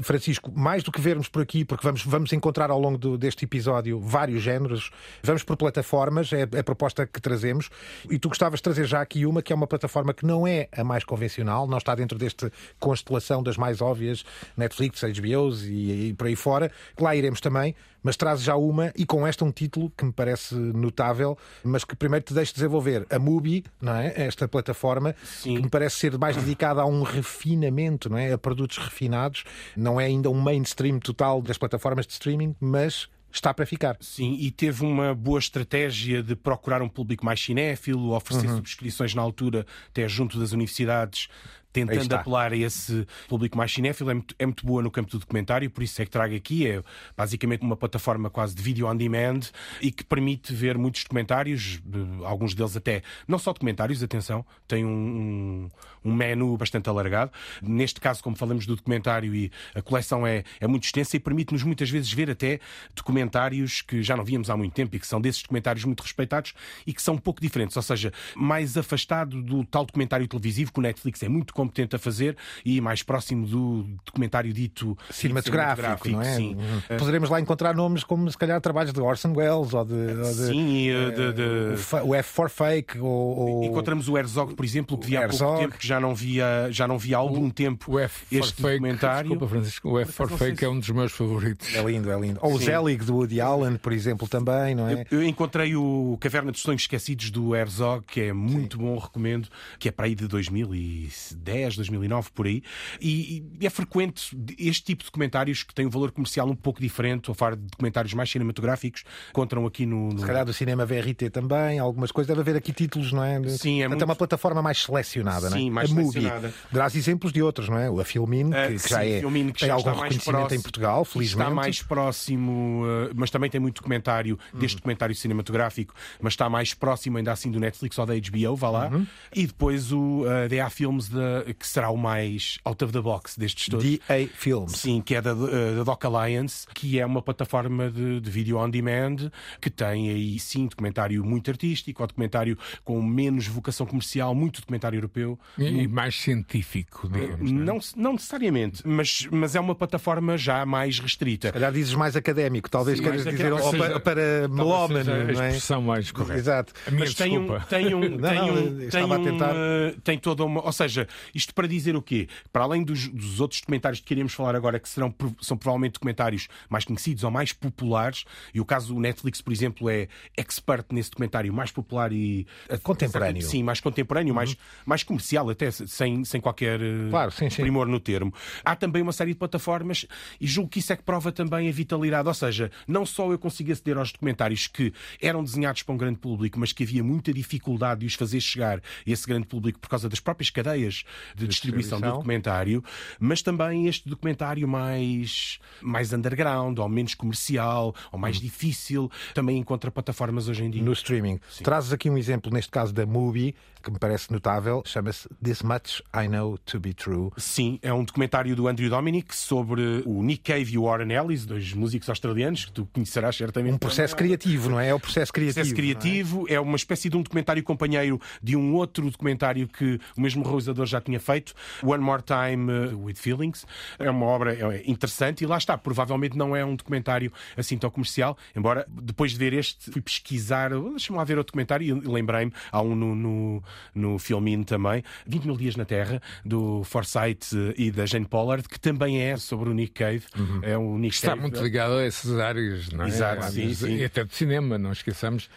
Francisco, 0.00 0.50
mais 0.54 0.82
do 0.82 0.90
que 0.90 1.00
vermos 1.00 1.28
por 1.28 1.42
aqui, 1.42 1.64
porque 1.64 1.86
vamos, 1.86 2.04
vamos 2.04 2.32
encontrar 2.32 2.70
ao 2.70 2.80
longo 2.80 2.98
do, 2.98 3.16
deste 3.16 3.44
episódio 3.44 4.00
vários 4.00 4.42
géneros, 4.42 4.90
vamos 5.22 5.42
por 5.42 5.56
plataformas, 5.56 6.32
é, 6.32 6.48
é 6.52 6.58
a 6.58 6.64
proposta 6.64 7.06
que 7.06 7.20
trazemos. 7.20 7.70
E 8.10 8.18
tu 8.18 8.28
gostavas 8.28 8.58
de 8.58 8.64
trazer 8.64 8.86
já 8.86 9.00
aqui 9.00 9.26
uma 9.26 9.42
que 9.42 9.52
é 9.52 9.56
uma 9.56 9.66
plataforma 9.66 10.12
que 10.12 10.26
não 10.26 10.46
é 10.46 10.68
a 10.76 10.82
mais 10.82 11.04
convencional, 11.04 11.66
não 11.66 11.78
está 11.78 11.94
dentro 11.94 12.18
desta 12.18 12.50
constelação 12.78 13.42
das 13.42 13.56
mais 13.56 13.80
óbvias, 13.80 14.24
Netflix, 14.56 15.02
HBOs 15.02 15.64
e, 15.64 16.08
e 16.08 16.14
por 16.14 16.26
aí 16.26 16.36
fora. 16.36 16.70
Lá 16.98 17.14
iremos 17.14 17.40
também, 17.40 17.74
mas 18.04 18.16
traz 18.16 18.40
já 18.42 18.54
uma 18.54 18.92
e 18.96 19.04
com 19.04 19.26
esta 19.26 19.44
um 19.44 19.50
título 19.50 19.90
que 19.96 20.04
me 20.04 20.12
parece 20.12 20.54
notável, 20.54 21.36
mas 21.64 21.82
que 21.84 21.96
primeiro 21.96 22.24
te 22.24 22.32
deixa 22.34 22.52
desenvolver. 22.54 23.04
A 23.10 23.18
Mubi, 23.18 23.64
não 23.80 23.94
é? 23.96 24.12
Esta 24.14 24.46
plataforma 24.46 25.16
Sim. 25.24 25.56
que 25.56 25.62
me 25.62 25.68
parece 25.68 25.96
ser 25.96 26.16
mais 26.18 26.36
dedicada 26.36 26.82
a 26.82 26.86
um 26.86 27.02
refinamento, 27.02 28.08
não 28.08 28.18
é? 28.18 28.32
A 28.32 28.38
produtos 28.38 28.78
refinados. 28.78 29.42
Não 29.76 30.00
é 30.00 30.04
ainda 30.04 30.30
um 30.30 30.40
mainstream 30.40 30.98
total 31.00 31.42
das 31.42 31.58
plataformas 31.58 32.06
de 32.06 32.12
streaming, 32.12 32.54
mas 32.60 33.08
está 33.32 33.52
para 33.52 33.66
ficar. 33.66 33.96
Sim, 34.00 34.36
e 34.38 34.50
teve 34.52 34.84
uma 34.84 35.12
boa 35.12 35.40
estratégia 35.40 36.22
de 36.22 36.36
procurar 36.36 36.82
um 36.82 36.88
público 36.88 37.24
mais 37.24 37.40
cinéfilo, 37.42 38.12
oferecer 38.14 38.46
Uhum. 38.48 38.56
subscrições 38.56 39.12
na 39.14 39.22
altura, 39.22 39.66
até 39.88 40.06
junto 40.06 40.38
das 40.38 40.52
universidades, 40.52 41.26
tentando 41.74 42.14
apelar 42.14 42.52
a 42.52 42.56
esse 42.56 43.04
público 43.28 43.58
mais 43.58 43.72
cinéfilo. 43.72 44.10
É 44.10 44.14
muito, 44.14 44.34
é 44.38 44.46
muito 44.46 44.64
boa 44.64 44.80
no 44.80 44.90
campo 44.90 45.10
do 45.10 45.18
documentário, 45.18 45.68
por 45.68 45.82
isso 45.82 46.00
é 46.00 46.04
que 46.04 46.10
trago 46.10 46.34
aqui. 46.34 46.66
É 46.66 46.82
basicamente 47.16 47.62
uma 47.62 47.76
plataforma 47.76 48.30
quase 48.30 48.54
de 48.54 48.62
vídeo 48.62 48.86
on 48.86 48.96
demand 48.96 49.40
e 49.82 49.90
que 49.90 50.04
permite 50.04 50.54
ver 50.54 50.78
muitos 50.78 51.02
documentários, 51.02 51.82
eh, 51.92 52.24
alguns 52.24 52.54
deles 52.54 52.76
até, 52.76 53.02
não 53.26 53.38
só 53.38 53.52
documentários, 53.52 54.02
atenção, 54.02 54.46
tem 54.68 54.84
um, 54.84 55.68
um, 56.04 56.12
menu 56.12 56.56
bastante 56.56 56.88
alargado. 56.88 57.30
Neste 57.62 58.00
caso, 58.00 58.22
como 58.22 58.36
falamos 58.36 58.66
do 58.66 58.76
documentário, 58.76 59.34
e 59.34 59.50
a 59.74 59.82
coleção 59.82 60.26
é, 60.26 60.44
é 60.60 60.66
muito 60.66 60.84
extensa 60.84 61.16
e 61.16 61.20
permite-nos 61.20 61.62
muitas 61.62 61.88
vezes 61.90 62.12
ver 62.12 62.30
até 62.30 62.60
documentários 62.94 63.82
que 63.82 64.02
já 64.02 64.16
não 64.16 64.24
víamos 64.24 64.48
há 64.50 64.56
muito 64.56 64.72
tempo 64.72 64.94
e 64.96 64.98
que 64.98 65.06
são 65.06 65.20
desses 65.20 65.42
documentários 65.42 65.84
muito 65.84 66.02
respeitados 66.02 66.54
e 66.86 66.92
que 66.92 67.02
são 67.02 67.14
um 67.14 67.18
pouco 67.18 67.40
diferentes, 67.40 67.76
ou 67.76 67.82
seja, 67.82 68.12
mais 68.34 68.76
afastado 68.76 69.42
do 69.42 69.64
tal 69.64 69.84
documentário 69.84 70.26
televisivo 70.26 70.72
que 70.72 70.78
o 70.78 70.82
Netflix 70.82 71.22
é 71.22 71.28
muito 71.28 71.52
competente 71.54 71.94
a 71.96 71.98
fazer 71.98 72.36
e 72.64 72.80
mais 72.80 73.02
próximo 73.02 73.46
do 73.46 73.82
documentário 74.04 74.52
dito 74.52 74.96
Cinematográfico, 75.10 76.08
não 76.08 76.22
é? 76.22 76.34
Sim. 76.36 76.54
Uhum. 76.56 76.98
Poderemos 76.98 77.30
lá 77.30 77.40
encontrar 77.40 77.74
nomes 77.74 78.04
como, 78.04 78.30
se 78.30 78.38
calhar, 78.38 78.60
trabalhos 78.60 78.92
de 78.92 79.00
Orson 79.00 79.32
Welles 79.34 79.72
ou 79.74 79.84
de. 79.84 79.92
ou 79.94 80.34
de- 80.34 80.46
Sim, 80.48 80.88
eh, 80.90 81.10
de- 81.10 81.32
de- 81.32 81.74
o 81.74 81.78
fa- 81.78 82.02
o 82.02 82.14
F 82.14 82.28
for 82.32 82.48
Fake 82.50 82.98
ou. 82.98 83.08
ou- 83.08 83.64
Encontramos 83.64 84.08
o 84.08 84.16
Herzog, 84.16 84.54
por 84.54 84.64
exemplo, 84.64 84.96
que 84.98 85.06
via 85.06 85.24
há 85.24 85.28
pouco 85.28 85.58
tempo, 85.58 85.78
que 85.78 85.86
já 85.86 85.93
não 86.00 86.14
via, 86.14 86.68
já 86.70 86.86
não 86.88 86.98
via 86.98 87.16
há 87.16 87.20
algum 87.20 87.48
tempo 87.50 87.92
O 87.94 87.98
F 87.98 88.24
for 88.26 88.36
este 88.38 88.52
Fake, 88.62 88.78
documentário. 88.80 89.28
desculpa, 89.30 89.48
Francisco, 89.48 89.88
o 89.90 89.98
F 89.98 90.12
for 90.12 90.28
Fake 90.30 90.58
se- 90.58 90.64
é 90.64 90.68
um 90.68 90.78
dos 90.78 90.90
meus 90.90 91.12
favoritos. 91.12 91.74
É 91.74 91.82
lindo, 91.82 92.10
é 92.10 92.18
lindo. 92.20 92.38
Ou 92.42 92.54
o 92.54 92.58
Sim. 92.58 92.66
Zelig 92.66 93.04
do 93.04 93.14
Woody 93.16 93.40
Allen, 93.40 93.76
por 93.76 93.92
exemplo, 93.92 94.28
também, 94.28 94.74
não 94.74 94.88
é? 94.88 95.04
Eu 95.10 95.22
encontrei 95.22 95.74
o 95.76 96.16
Caverna 96.20 96.50
dos 96.52 96.60
Sonhos 96.62 96.82
Esquecidos 96.82 97.30
do 97.30 97.54
Herzog, 97.54 98.04
que 98.06 98.20
é 98.20 98.32
muito 98.32 98.78
bom, 98.78 98.96
recomendo, 98.98 99.48
que 99.78 99.88
é 99.88 99.92
para 99.92 100.06
aí 100.06 100.14
de 100.14 100.26
2010, 100.28 101.76
2009, 101.76 102.30
por 102.34 102.46
aí. 102.46 102.62
E, 103.00 103.44
e 103.60 103.66
é 103.66 103.70
frequente 103.70 104.36
este 104.58 104.84
tipo 104.84 105.02
de 105.02 105.06
documentários 105.06 105.62
que 105.62 105.74
têm 105.74 105.86
um 105.86 105.90
valor 105.90 106.10
comercial 106.12 106.48
um 106.48 106.54
pouco 106.56 106.80
diferente, 106.80 107.30
ou 107.30 107.34
falar 107.34 107.56
de 107.56 107.62
documentários 107.62 108.14
mais 108.14 108.30
cinematográficos, 108.30 109.04
encontram 109.30 109.66
aqui 109.66 109.86
no. 109.86 110.10
no- 110.12 110.18
Se 110.20 110.26
calhar 110.26 110.44
do 110.44 110.52
cinema 110.52 110.84
VRT 110.86 111.30
também, 111.30 111.78
algumas 111.78 112.10
coisas. 112.12 112.28
Deve 112.28 112.40
haver 112.40 112.56
aqui 112.56 112.72
títulos, 112.72 113.12
não 113.12 113.22
é? 113.22 113.34
Sim, 113.48 113.80
é 113.80 113.84
Portanto, 113.84 113.88
muito- 113.90 114.04
uma 114.04 114.16
plataforma 114.16 114.62
mais 114.62 114.82
selecionada, 114.82 115.48
Sim, 115.50 115.64
não 115.64 115.68
é? 115.68 115.70
mais 115.70 115.83
a 115.90 115.94
Mubi. 115.94 116.10
selecionada. 116.12 116.54
Darás 116.72 116.94
exemplos 116.96 117.32
de 117.32 117.42
outros, 117.42 117.68
não 117.68 117.78
é? 117.78 117.88
A 117.88 118.04
Filmin, 118.04 118.50
que, 118.50 118.56
Ah, 118.56 118.68
que 118.68 118.78
sim, 118.78 118.88
já 118.88 119.04
é, 119.04 119.20
Filmin, 119.20 119.50
que 119.52 119.60
tem 119.60 119.68
já 119.68 119.74
algum 119.74 119.90
mais 119.90 120.00
reconhecimento 120.02 120.36
próximo- 120.38 120.58
em 120.58 120.62
Portugal, 120.62 121.04
felizmente. 121.04 121.42
Está 121.48 121.54
mais 121.54 121.82
próximo, 121.82 122.84
uh, 122.84 123.10
mas 123.14 123.30
também 123.30 123.50
tem 123.50 123.60
muito 123.60 123.76
documentário 123.76 124.38
Uhum. 124.52 124.60
deste 124.60 124.76
documentário 124.76 125.14
cinematográfico, 125.14 125.94
mas 126.20 126.32
está 126.34 126.48
mais 126.48 126.74
próximo 126.74 127.18
ainda 127.18 127.32
assim 127.32 127.50
do 127.50 127.58
Netflix 127.58 127.98
ou 127.98 128.06
da 128.06 128.14
HBO, 128.14 128.56
vá 128.56 128.70
lá. 128.70 128.88
Uhum. 128.88 129.06
E 129.34 129.46
depois 129.46 129.92
o 129.92 130.22
uh, 130.22 130.48
DA 130.48 130.68
Films, 130.70 131.08
de- 131.08 131.54
que 131.58 131.66
será 131.66 131.90
o 131.90 131.96
mais 131.96 132.58
out 132.64 132.82
of 132.84 132.92
the 132.92 133.00
box 133.00 133.38
destes 133.38 133.66
todos. 133.68 133.84
DA 133.84 134.28
Films. 134.34 134.78
Sim, 134.78 135.00
que 135.00 135.14
é 135.14 135.22
da, 135.22 135.34
uh, 135.34 135.76
da 135.76 135.82
Doc 135.84 136.04
Alliance, 136.04 136.66
que 136.74 136.98
é 136.98 137.06
uma 137.06 137.22
plataforma 137.22 137.90
de, 137.90 138.20
de 138.20 138.30
vídeo 138.30 138.58
on 138.58 138.68
demand 138.70 139.30
que 139.60 139.70
tem 139.70 140.10
aí 140.10 140.38
sim 140.38 140.66
documentário 140.66 141.24
muito 141.24 141.50
artístico, 141.50 142.02
ou 142.02 142.06
documentário 142.06 142.58
com 142.84 143.00
menos 143.02 143.46
vocação 143.46 143.86
comercial, 143.86 144.34
muito 144.34 144.60
documentário 144.60 144.96
europeu. 144.96 145.38
E, 145.58 145.64
e 145.82 145.88
mais 145.88 146.14
científico, 146.20 147.08
digamos. 147.08 147.50
não 147.50 147.62
é? 147.62 147.64
Não, 147.64 147.78
não 147.96 148.12
necessariamente, 148.14 148.82
mas, 148.86 149.26
mas 149.30 149.54
é 149.54 149.60
uma 149.60 149.74
plataforma 149.74 150.36
já 150.36 150.64
mais 150.66 150.98
restrita. 150.98 151.48
Se 151.48 151.52
calhar 151.52 151.72
dizes 151.72 151.94
mais 151.94 152.16
académico, 152.16 152.70
talvez 152.70 152.98
Sim, 152.98 153.04
queiras 153.04 153.24
dizer, 153.24 153.52
ou 153.52 153.58
para, 153.58 153.70
Seja- 153.86 154.00
para 154.00 154.48
melómano, 154.48 155.04
seja 155.04 155.24
não 155.32 155.40
a 155.40 155.44
é? 155.44 155.48
expressão 155.48 155.82
mais 155.82 156.10
correta. 156.10 156.38
Exato. 156.38 156.72
A 156.86 156.90
minha 156.90 157.04
Mas 157.04 157.14
tem 157.14 157.38
um, 157.38 157.40
desculpa. 157.42 157.66
tem 157.68 157.94
um, 157.94 158.00
tem 158.18 158.18
não, 158.18 158.54
um, 158.54 158.80
estava 158.80 159.18
tem 159.18 159.28
a 159.28 159.30
tentar. 159.32 159.54
um, 159.54 159.58
eh, 159.58 159.94
tem 160.04 160.18
toda 160.18 160.44
uma, 160.44 160.64
ou 160.64 160.72
seja, 160.72 161.06
isto 161.34 161.54
para 161.54 161.66
dizer 161.66 161.96
o 161.96 162.02
quê? 162.02 162.28
Para 162.52 162.64
além 162.64 162.82
dos, 162.82 163.08
dos 163.08 163.40
outros 163.40 163.60
documentários 163.60 164.00
que 164.00 164.06
queremos 164.06 164.32
falar 164.32 164.54
agora, 164.54 164.78
que 164.78 164.88
serão 164.88 165.14
são 165.40 165.56
provavelmente 165.56 165.94
documentários 165.94 166.48
mais 166.68 166.84
conhecidos 166.84 167.24
ou 167.24 167.30
mais 167.30 167.52
populares, 167.52 168.24
e 168.52 168.60
o 168.60 168.64
caso 168.64 168.94
do 168.94 169.00
Netflix, 169.00 169.40
por 169.40 169.52
exemplo, 169.52 169.88
é 169.88 170.08
expert 170.36 170.86
nesse 170.92 171.10
documentário 171.10 171.52
mais 171.52 171.70
popular 171.70 172.12
e 172.12 172.46
Contemporâneo. 172.82 173.42
Sim, 173.42 173.62
mais 173.62 173.80
contemporâneo, 173.80 174.34
mais, 174.34 174.56
mais 174.84 175.02
comercial, 175.02 175.48
até 175.50 175.63
sem, 175.72 176.24
sem 176.24 176.40
qualquer 176.40 176.80
eh, 176.80 177.08
Claro, 177.10 177.30
sim, 177.30 177.50
sim. 177.50 177.62
primor 177.62 177.86
no 177.86 178.00
termo. 178.00 178.32
Há 178.64 178.74
também 178.76 179.02
uma 179.02 179.12
série 179.12 179.32
de 179.32 179.38
plataformas 179.38 180.06
e 180.40 180.46
julgo 180.46 180.70
que 180.70 180.78
isso 180.78 180.92
é 180.92 180.96
que 180.96 181.02
prova 181.02 181.30
também 181.32 181.68
a 181.68 181.72
vitalidade. 181.72 182.26
Ou 182.26 182.34
seja, 182.34 182.70
não 182.86 183.04
só 183.06 183.30
eu 183.30 183.38
consigo 183.38 183.72
aceder 183.72 183.96
aos 183.98 184.12
documentários 184.12 184.66
que 184.66 184.92
eram 185.20 185.42
desenhados 185.42 185.82
para 185.82 185.94
um 185.94 185.98
grande 185.98 186.18
público, 186.18 186.58
mas 186.58 186.72
que 186.72 186.82
havia 186.82 187.02
muita 187.04 187.32
dificuldade 187.32 188.00
de 188.00 188.06
os 188.06 188.14
fazer 188.14 188.40
chegar 188.40 188.78
a 188.78 189.10
esse 189.10 189.26
grande 189.26 189.46
público 189.46 189.78
por 189.78 189.88
causa 189.88 190.08
das 190.08 190.20
próprias 190.20 190.50
cadeias 190.50 191.04
de 191.34 191.46
distribuição 191.46 191.98
do 191.98 192.02
distribuição. 192.02 192.18
documentário, 192.18 192.84
mas 193.18 193.42
também 193.42 193.86
este 193.86 194.08
documentário 194.08 194.66
mais, 194.66 195.58
mais 195.80 196.12
underground, 196.12 196.78
ou 196.78 196.88
menos 196.88 197.14
comercial, 197.14 197.94
ou 198.12 198.18
mais 198.18 198.40
difícil, 198.40 199.10
também 199.32 199.58
encontra 199.58 199.90
plataformas 199.90 200.48
hoje 200.48 200.64
em 200.64 200.70
dia. 200.70 200.82
no 200.82 200.92
streaming. 200.92 201.38
Trazes 201.62 201.92
aqui 201.92 202.10
um 202.10 202.18
exemplo, 202.18 202.52
neste 202.52 202.70
caso 202.70 202.92
da 202.92 203.06
Mubi, 203.06 203.54
que 203.84 203.90
me 203.90 203.98
parece 203.98 204.32
notável, 204.32 204.82
chama-se 204.86 205.28
This 205.42 205.62
Much 205.62 206.02
I 206.14 206.26
Know 206.26 206.56
to 206.58 206.80
Be 206.80 206.94
True. 206.94 207.30
Sim, 207.36 207.78
é 207.82 207.92
um 207.92 208.02
documentário 208.02 208.56
do 208.56 208.66
Andrew 208.66 208.88
Dominic 208.88 209.36
sobre 209.36 210.02
o 210.06 210.22
Nick 210.22 210.42
Cave 210.42 210.72
e 210.72 210.78
o 210.78 210.84
Warren 210.84 211.12
Ellis, 211.12 211.44
dois 211.44 211.72
músicos 211.74 212.08
australianos 212.08 212.64
que 212.64 212.72
tu 212.72 212.86
conhecerás 212.86 213.36
certamente. 213.36 213.74
Um 213.74 213.78
processo 213.78 214.16
criativo, 214.16 214.70
não 214.70 214.80
é? 214.80 214.88
É 214.88 214.94
o 214.94 214.98
processo 214.98 215.30
criativo. 215.30 215.54
processo 215.54 215.74
não 215.74 215.78
é? 215.78 215.94
criativo, 215.94 216.46
é? 216.48 216.58
uma 216.58 216.76
espécie 216.76 217.10
de 217.10 217.16
um 217.16 217.22
documentário 217.22 217.62
companheiro 217.62 218.18
de 218.42 218.56
um 218.56 218.74
outro 218.74 219.10
documentário 219.10 219.68
que 219.68 220.00
o 220.16 220.20
mesmo 220.20 220.42
realizador 220.42 220.86
já 220.86 221.00
tinha 221.00 221.20
feito, 221.20 221.52
One 221.82 222.02
More 222.02 222.22
Time 222.22 222.72
uh, 222.72 223.04
with 223.04 223.16
Feelings. 223.16 223.66
É 223.98 224.10
uma 224.10 224.26
obra 224.26 224.54
é, 224.54 224.82
interessante 224.86 225.44
e 225.44 225.46
lá 225.46 225.58
está. 225.58 225.76
Provavelmente 225.76 226.38
não 226.38 226.56
é 226.56 226.64
um 226.64 226.74
documentário 226.74 227.30
assim 227.54 227.76
tão 227.76 227.90
comercial, 227.90 228.38
embora 228.56 228.86
depois 228.88 229.32
de 229.32 229.38
ver 229.38 229.52
este 229.52 229.90
fui 229.90 230.00
pesquisar, 230.00 230.70
deixa-me 230.70 231.18
lá 231.18 231.24
ver 231.24 231.36
outro 231.36 231.52
documentário 231.52 231.86
e 231.86 232.08
lembrei-me, 232.08 232.52
há 232.72 232.80
um 232.80 232.94
no, 232.94 233.14
no, 233.14 233.62
no 233.94 234.18
Filmin 234.18 234.62
também, 234.62 235.02
20 235.26 235.44
mil 235.44 235.56
dias 235.56 235.76
na 235.76 235.84
Terra, 235.84 236.20
do 236.44 236.82
Forsyth 236.84 237.52
uh, 237.54 237.74
e 237.76 237.90
da 237.90 238.06
Jane 238.06 238.26
Pollard, 238.26 238.68
que 238.68 238.78
também 238.80 239.20
é 239.22 239.36
sobre 239.36 239.70
o 239.70 239.74
Nick 239.74 239.92
Cave. 239.92 240.24
É 240.62 240.76
o 240.76 240.96
Nick 240.98 241.14
Está 241.14 241.28
Cave. 241.30 241.40
muito 241.42 241.62
ligado 241.62 241.94
a 241.94 242.02
essas 242.04 242.38
áreas, 242.38 242.88
não 242.90 243.04
é? 243.04 243.08
Exato, 243.08 243.44
sim, 243.52 243.62
Áreas- 243.62 243.78
sim. 243.78 243.96
E 243.96 244.04
até 244.04 244.24
do 244.24 244.32
cinema, 244.32 244.78
não 244.78 244.92
esqueçamos 244.92 245.48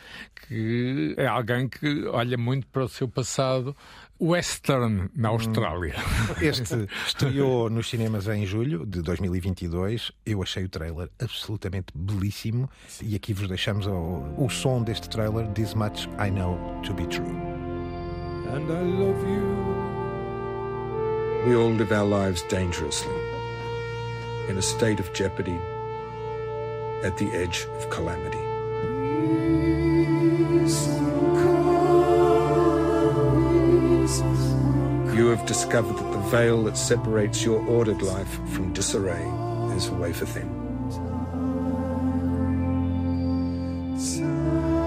que 0.47 1.13
é 1.17 1.27
alguém 1.27 1.67
que 1.67 2.05
olha 2.07 2.37
muito 2.37 2.67
para 2.67 2.83
o 2.83 2.89
seu 2.89 3.07
passado 3.07 3.75
western 4.19 5.09
na 5.15 5.29
Austrália. 5.29 5.93
Este 6.41 6.87
estreou 7.05 7.69
nos 7.69 7.89
cinemas 7.89 8.27
em 8.27 8.45
julho 8.45 8.85
de 8.85 9.01
2022. 9.01 10.11
Eu 10.25 10.41
achei 10.41 10.63
o 10.63 10.69
trailer 10.69 11.09
absolutamente 11.21 11.87
belíssimo. 11.95 12.69
E 13.03 13.15
aqui 13.15 13.33
vos 13.33 13.47
deixamos 13.47 13.85
o, 13.87 14.23
o 14.37 14.49
som 14.49 14.81
deste 14.81 15.07
trailer, 15.09 15.47
This 15.49 15.73
Much 15.73 16.07
I 16.19 16.31
Know 16.31 16.57
to 16.83 16.93
Be 16.93 17.05
True. 17.07 17.66
And 18.53 18.71
I 18.71 18.81
love 18.81 19.27
you. 19.27 19.45
We 21.47 21.55
all 21.55 21.71
live 21.71 21.91
our 21.91 22.05
lives 22.05 22.41
dangerously, 22.43 23.15
in 24.49 24.57
a 24.57 24.61
state 24.61 24.99
of 24.99 25.13
jeopardy, 25.13 25.59
at 27.03 27.17
the 27.17 27.31
edge 27.31 27.67
of 27.77 27.89
calamity. 27.89 28.37
You 35.15 35.27
have 35.27 35.45
discovered 35.45 35.97
that 35.97 36.11
the 36.11 36.19
veil 36.29 36.63
that 36.63 36.77
separates 36.77 37.43
your 37.43 37.59
ordered 37.67 38.01
life 38.01 38.39
from 38.49 38.73
disarray 38.73 39.25
is 39.75 39.89
wafer 39.89 40.25
thin. 40.25 40.49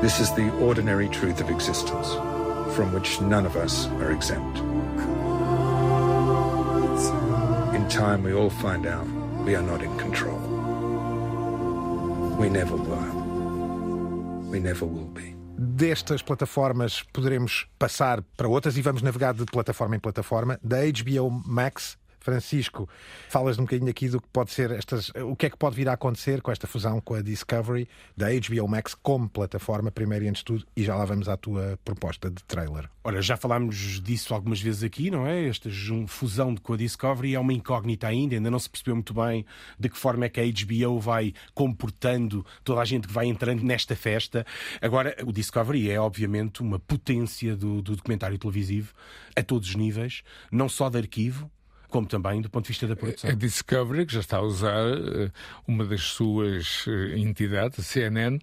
This 0.01 0.21
is 0.21 0.33
the 0.35 0.51
ordinary 0.61 1.09
truth 1.09 1.41
of 1.41 1.51
existence, 1.51 2.09
from 2.75 2.93
which 2.93 3.21
none 3.21 3.47
of 3.47 3.57
us 3.57 3.89
are 4.01 4.13
exempt. 4.13 4.59
In 7.75 7.89
time, 7.89 8.23
we 8.23 8.33
all 8.33 8.51
find 8.51 8.87
out 8.87 9.07
we 9.45 9.55
are 9.55 9.63
not 9.63 9.83
in 9.83 9.97
control. 9.99 10.39
We 12.39 12.49
never 12.49 12.77
were. 12.77 13.11
We 14.51 14.61
never 14.61 14.87
will 14.87 15.09
be. 15.13 15.37
Destas 15.63 16.23
plataformas 16.23 17.03
poderemos 17.13 17.67
passar 17.79 18.23
para 18.37 18.49
outras 18.49 18.79
e 18.79 18.83
vamos 18.83 19.03
navegar 19.03 19.35
de 19.35 19.45
plataforma 19.45 19.95
em 19.95 20.01
plataforma. 20.01 20.59
Da 20.63 20.79
HBO 20.79 21.31
Max 21.31 21.99
Francisco, 22.21 22.89
falas 23.29 23.59
um 23.59 23.63
bocadinho 23.63 23.91
aqui 23.91 24.09
do 24.09 24.21
que 24.21 24.29
pode 24.29 24.53
ser 24.53 24.71
estas, 24.71 25.11
o 25.11 25.35
que 25.35 25.47
é 25.47 25.51
que 25.51 25.57
pode 25.57 25.75
vir 25.75 25.89
a 25.89 25.95
acontecer 25.95 26.43
com 26.43 26.53
esta 26.53 26.67
fusão 26.67 27.01
com 27.01 27.15
a 27.15 27.23
Discovery 27.23 27.89
da 28.17 28.27
HBO 28.29 28.69
Max 28.69 28.95
como 28.95 29.29
plataforma, 29.29 29.91
primeiro 29.91 30.25
e 30.25 30.29
antes 30.29 30.41
de 30.41 30.45
tudo, 30.45 30.67
e 30.77 30.85
já 30.85 30.95
lá 30.95 31.05
vamos 31.05 31.29
à 31.29 31.37
tua 31.37 31.79
proposta 31.85 32.31
de 32.31 32.43
trailer. 32.45 32.89
Ora, 33.03 33.23
já 33.23 33.37
falámos 33.37 34.01
disso 34.01 34.35
algumas 34.35 34.61
vezes 34.61 34.83
aqui, 34.83 35.11
não 35.11 35.27
é? 35.27 35.49
Esta 35.49 35.71
fusão 36.07 36.55
com 36.55 36.75
a 36.75 36.77
Discovery 36.77 37.35
é 37.35 37.41
uma 37.41 37.53
incógnita 37.53 38.07
ainda, 38.07 38.35
ainda 38.35 38.51
não 38.51 38.59
se 38.59 38.69
percebeu 38.69 38.95
muito 38.95 39.15
bem 39.15 39.47
de 39.79 39.89
que 39.89 39.97
forma 39.97 40.27
é 40.27 40.29
que 40.29 40.41
a 40.41 40.45
HBO 40.45 41.01
vai 41.01 41.33
comportando 41.55 42.45
toda 42.63 42.81
a 42.81 42.85
gente 42.85 43.09
que 43.09 43.13
vai 43.15 43.27
entrando 43.27 43.63
nesta 43.63 43.97
festa. 43.97 44.45
Agora, 44.83 45.17
o 45.25 45.33
Discovery 45.33 45.91
é 45.91 45.99
obviamente 45.99 46.61
uma 46.61 46.79
potência 46.79 47.57
do, 47.57 47.81
do 47.81 47.97
documentário 47.97 48.39
televisivo 48.39 48.93
a 49.35 49.43
todos 49.43 49.71
os 49.71 49.75
níveis, 49.75 50.23
não 50.53 50.69
só 50.69 50.91
de 50.91 50.99
arquivo, 50.99 51.51
como 51.91 52.07
também 52.07 52.41
do 52.41 52.49
ponto 52.49 52.65
de 52.65 52.69
vista 52.69 52.87
da 52.87 52.97
produção. 52.97 53.31
A 53.31 53.35
Discovery, 53.35 54.07
que 54.07 54.15
já 54.15 54.21
está 54.21 54.39
a 54.39 54.43
usar 54.43 54.89
eh, 54.89 55.31
uma 55.67 55.85
das 55.85 56.03
suas 56.03 56.85
eh, 56.89 57.19
entidades, 57.19 57.79
a 57.79 57.83
CNN, 57.83 58.39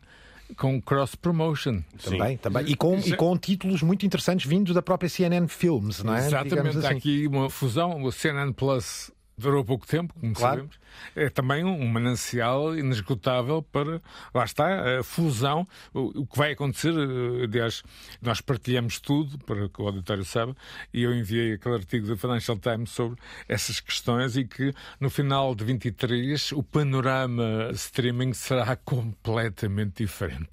com 0.56 0.82
cross-promotion. 0.82 1.82
Também, 2.04 2.32
Sim. 2.32 2.38
também. 2.38 2.66
E 2.68 2.76
com, 2.76 2.98
e 3.00 3.16
com 3.16 3.38
títulos 3.38 3.82
muito 3.82 4.06
interessantes 4.06 4.46
vindos 4.46 4.74
da 4.74 4.82
própria 4.82 5.10
CNN 5.10 5.48
Films, 5.48 6.04
não 6.04 6.16
é? 6.16 6.28
Exatamente. 6.28 6.78
Assim. 6.78 6.88
Há 6.88 6.92
aqui 6.92 7.28
uma 7.28 7.50
fusão, 7.50 8.04
o 8.04 8.12
CNN 8.12 8.54
Plus 8.54 9.12
durou 9.38 9.64
pouco 9.64 9.86
tempo, 9.86 10.14
como 10.20 10.34
claro. 10.34 10.56
sabemos. 10.56 10.80
É 11.16 11.30
também 11.30 11.64
um 11.64 11.88
manancial 11.88 12.76
inesgotável 12.76 13.62
para, 13.62 14.02
lá 14.34 14.44
está, 14.44 15.00
a 15.00 15.04
fusão. 15.04 15.68
O, 15.94 16.26
que 16.26 16.38
vai 16.38 16.54
acontecer, 16.54 16.94
eh, 16.94 17.44
aliás, 17.44 17.84
nós 18.22 18.42
partilhamos 18.42 19.00
tudo, 19.00 19.38
para 19.40 19.70
que 19.70 19.82
o 19.82 19.86
auditório 19.86 20.26
saiba, 20.26 20.56
e 20.92 21.04
eu 21.04 21.14
enviei 21.14 21.54
aquele 21.54 21.76
artigo 21.76 22.08
do 22.08 22.18
Financial 22.18 22.58
Times 22.58 22.90
sobre 22.90 23.20
essas 23.48 23.80
questões 23.80 24.36
e 24.36 24.46
que 24.46 24.74
no 25.00 25.10
final 25.10 25.54
de 25.54 25.64
23 25.64 26.52
o 26.54 26.64
panorama 26.64 27.70
streaming 27.74 28.34
será 28.34 28.76
completamente 28.84 30.04
diferente. 30.04 30.50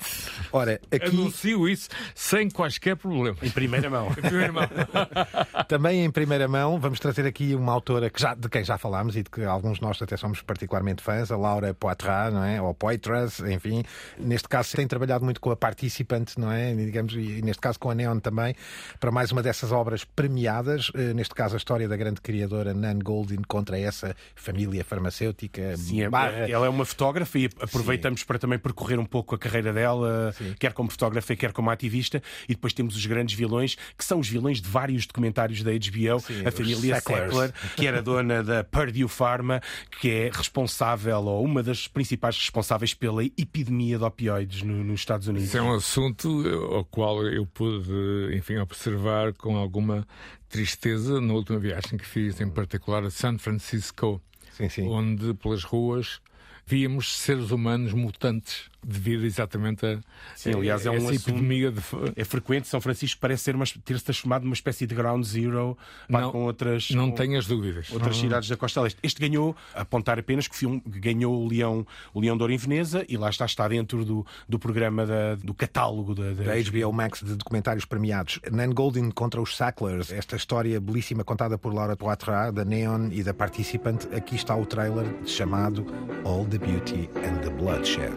Ora, 0.52 0.80
aqui... 0.90 1.06
Anuncio 1.06 1.68
isso 1.68 1.88
sem 2.14 2.50
quaisquer 2.50 2.96
problemas. 2.96 3.42
Em 3.42 3.50
primeira 3.50 3.88
mão. 3.88 4.10
em 4.10 4.14
primeira 4.14 4.52
mão. 4.52 4.68
também 5.68 6.04
em 6.04 6.10
primeira 6.10 6.46
mão, 6.48 6.78
vamos 6.78 7.00
trazer 7.00 7.26
aqui 7.26 7.54
uma 7.54 7.72
autora 7.72 8.10
que 8.10 8.20
já, 8.20 8.34
de 8.34 8.48
quem 8.48 8.64
já 8.64 8.73
já 8.74 8.78
falámos 8.78 9.16
e 9.16 9.22
de 9.22 9.30
que 9.30 9.42
alguns 9.44 9.78
de 9.78 9.82
nós 9.82 10.00
até 10.02 10.16
somos 10.16 10.42
particularmente 10.42 11.02
fãs, 11.02 11.30
a 11.30 11.36
Laura 11.36 11.72
Poitras, 11.72 12.32
não 12.32 12.44
é? 12.44 12.60
Ou 12.60 12.74
Poitras, 12.74 13.40
enfim. 13.40 13.84
Neste 14.18 14.48
caso 14.48 14.76
tem 14.76 14.86
trabalhado 14.86 15.24
muito 15.24 15.40
com 15.40 15.50
a 15.50 15.56
Participant, 15.56 16.36
não 16.36 16.50
é? 16.50 16.74
Digamos, 16.74 17.14
e 17.14 17.40
neste 17.42 17.60
caso 17.60 17.78
com 17.78 17.90
a 17.90 17.94
Neon 17.94 18.18
também, 18.18 18.54
para 18.98 19.10
mais 19.10 19.30
uma 19.30 19.42
dessas 19.42 19.70
obras 19.70 20.04
premiadas, 20.04 20.90
eh, 20.94 21.14
neste 21.14 21.34
caso 21.34 21.54
a 21.54 21.56
história 21.56 21.88
da 21.88 21.96
grande 21.96 22.20
criadora 22.20 22.74
Nan 22.74 22.98
Goldin 22.98 23.42
contra 23.46 23.78
essa 23.78 24.14
família 24.34 24.84
farmacêutica. 24.84 25.76
Sim, 25.76 26.02
é, 26.02 26.10
barra... 26.10 26.50
ela 26.50 26.66
é 26.66 26.68
uma 26.68 26.84
fotógrafa 26.84 27.38
e 27.38 27.48
aproveitamos 27.60 28.20
Sim. 28.20 28.26
para 28.26 28.38
também 28.38 28.58
percorrer 28.58 28.98
um 28.98 29.06
pouco 29.06 29.34
a 29.34 29.38
carreira 29.38 29.72
dela, 29.72 30.32
Sim. 30.36 30.54
quer 30.58 30.72
como 30.72 30.90
fotógrafa, 30.90 31.36
quer 31.36 31.52
como 31.52 31.70
ativista, 31.70 32.22
e 32.48 32.54
depois 32.54 32.72
temos 32.72 32.96
os 32.96 33.06
grandes 33.06 33.36
vilões, 33.36 33.76
que 33.96 34.04
são 34.04 34.18
os 34.18 34.28
vilões 34.28 34.60
de 34.60 34.68
vários 34.68 35.06
documentários 35.06 35.62
da 35.62 35.70
HBO, 35.70 36.20
Sim, 36.20 36.46
a 36.46 36.50
família 36.50 37.00
Sackler, 37.00 37.52
que 37.76 37.86
era 37.86 38.02
dona 38.02 38.42
da 38.42 38.63
Purdue 38.64 39.08
Pharma, 39.08 39.60
que 40.00 40.10
é 40.10 40.30
responsável, 40.32 41.18
ou 41.18 41.44
uma 41.44 41.62
das 41.62 41.86
principais 41.86 42.36
responsáveis 42.36 42.94
pela 42.94 43.24
epidemia 43.24 43.98
de 43.98 44.04
opioides 44.04 44.62
no, 44.62 44.82
nos 44.82 45.00
Estados 45.00 45.28
Unidos. 45.28 45.48
Isso 45.48 45.58
é 45.58 45.62
um 45.62 45.74
assunto 45.74 46.42
eh, 46.46 46.76
ao 46.76 46.84
qual 46.84 47.24
eu 47.26 47.46
pude, 47.46 47.92
enfim, 48.34 48.56
observar 48.56 49.32
com 49.34 49.56
alguma 49.56 50.06
tristeza 50.48 51.20
na 51.20 51.32
última 51.34 51.58
viagem 51.58 51.98
que 51.98 52.06
fiz, 52.06 52.40
em 52.40 52.48
particular 52.48 53.04
a 53.04 53.10
San 53.10 53.38
Francisco, 53.38 54.20
sim, 54.52 54.68
sim. 54.68 54.88
onde 54.88 55.34
pelas 55.34 55.64
ruas 55.64 56.20
víamos 56.66 57.18
seres 57.18 57.50
humanos 57.50 57.92
mutantes 57.92 58.70
devido 58.84 59.24
exatamente 59.24 59.84
a, 59.86 59.98
Sim, 60.34 60.54
aliás, 60.54 60.84
é 60.86 60.90
um 60.90 60.96
essa 60.96 61.14
epidemia 61.14 61.70
de... 61.70 61.80
É 62.16 62.24
frequente, 62.24 62.68
São 62.68 62.80
Francisco 62.80 63.20
parece 63.20 63.44
ser 63.44 63.54
ter-se 63.84 64.04
transformado 64.04 64.42
numa 64.42 64.54
espécie 64.54 64.86
de 64.86 64.94
ground 64.94 65.24
zero 65.24 65.76
não, 66.08 66.32
com 66.32 66.44
outras... 66.44 66.90
Não 66.90 67.10
com 67.10 67.16
tenhas 67.16 67.46
dúvidas. 67.46 67.90
Outras 67.90 68.16
cidades 68.16 68.48
da 68.48 68.56
Costa 68.56 68.80
Leste. 68.80 68.98
Este 69.02 69.20
ganhou, 69.20 69.56
apontar 69.74 70.18
apenas 70.18 70.48
que 70.48 70.54
o 70.54 70.58
filme 70.58 70.82
ganhou 70.86 71.44
o 71.44 71.48
Leão, 71.48 71.86
o 72.12 72.20
Leão 72.20 72.36
de 72.36 72.42
Ouro 72.42 72.52
em 72.52 72.56
Veneza 72.56 73.04
e 73.08 73.16
lá 73.16 73.30
está, 73.30 73.44
está 73.44 73.68
dentro 73.68 74.04
do, 74.04 74.26
do 74.48 74.58
programa 74.58 75.06
da, 75.06 75.34
do 75.36 75.54
catálogo 75.54 76.14
da, 76.14 76.32
da... 76.32 76.44
da 76.44 76.52
HBO 76.54 76.92
Max 76.92 77.22
de 77.22 77.34
documentários 77.36 77.84
premiados. 77.84 78.40
Nan 78.50 78.70
Goldin 78.70 79.10
contra 79.10 79.40
os 79.40 79.56
Sacklers, 79.56 80.12
esta 80.12 80.36
história 80.36 80.80
belíssima 80.80 81.24
contada 81.24 81.56
por 81.58 81.72
Laura 81.72 81.96
Poitras, 81.96 82.52
da 82.52 82.64
Neon 82.64 83.08
e 83.10 83.22
da 83.22 83.32
Participant. 83.32 84.06
Aqui 84.14 84.36
está 84.36 84.54
o 84.56 84.66
trailer 84.66 85.06
chamado 85.26 85.86
All 86.24 86.44
the 86.44 86.58
Beauty 86.58 87.08
and 87.16 87.38
the 87.42 87.50
Bloodshed. 87.50 88.14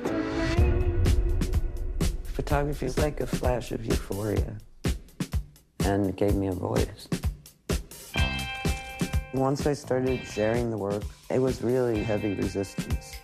Photography 2.37 2.85
is 2.85 2.99
like 2.99 3.19
a 3.19 3.25
flash 3.25 3.71
of 3.71 3.83
euphoria 3.83 4.59
and 5.79 6.15
gave 6.15 6.35
me 6.35 6.45
a 6.45 6.51
voice. 6.51 7.07
Once 9.33 9.65
I 9.65 9.73
started 9.73 10.23
sharing 10.23 10.69
the 10.69 10.77
work, 10.77 11.01
it 11.31 11.39
was 11.39 11.63
really 11.63 12.03
heavy 12.03 12.35
resistance, 12.35 13.15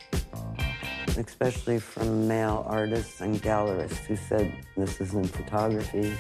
especially 1.16 1.80
from 1.80 2.28
male 2.28 2.66
artists 2.68 3.22
and 3.22 3.40
gallerists 3.40 4.04
who 4.08 4.16
said, 4.16 4.52
This 4.76 5.00
isn't 5.00 5.28
photography. 5.28 6.18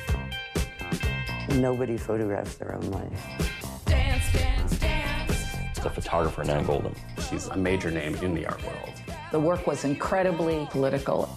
Nobody 1.55 1.97
photographs 1.97 2.57
their 2.57 2.75
own 2.75 2.91
life. 2.91 3.85
Dance, 3.85 4.31
dance, 4.33 4.77
dance. 4.77 5.79
The 5.79 5.89
photographer, 5.89 6.43
Nan 6.43 6.63
Golden. 6.67 6.93
She's 7.27 7.47
a 7.47 7.57
major 7.57 7.89
name 7.89 8.13
in 8.17 8.35
the 8.35 8.45
art 8.45 8.63
world. 8.63 8.93
The 9.31 9.39
work 9.39 9.65
was 9.65 9.83
incredibly 9.83 10.67
political. 10.69 11.27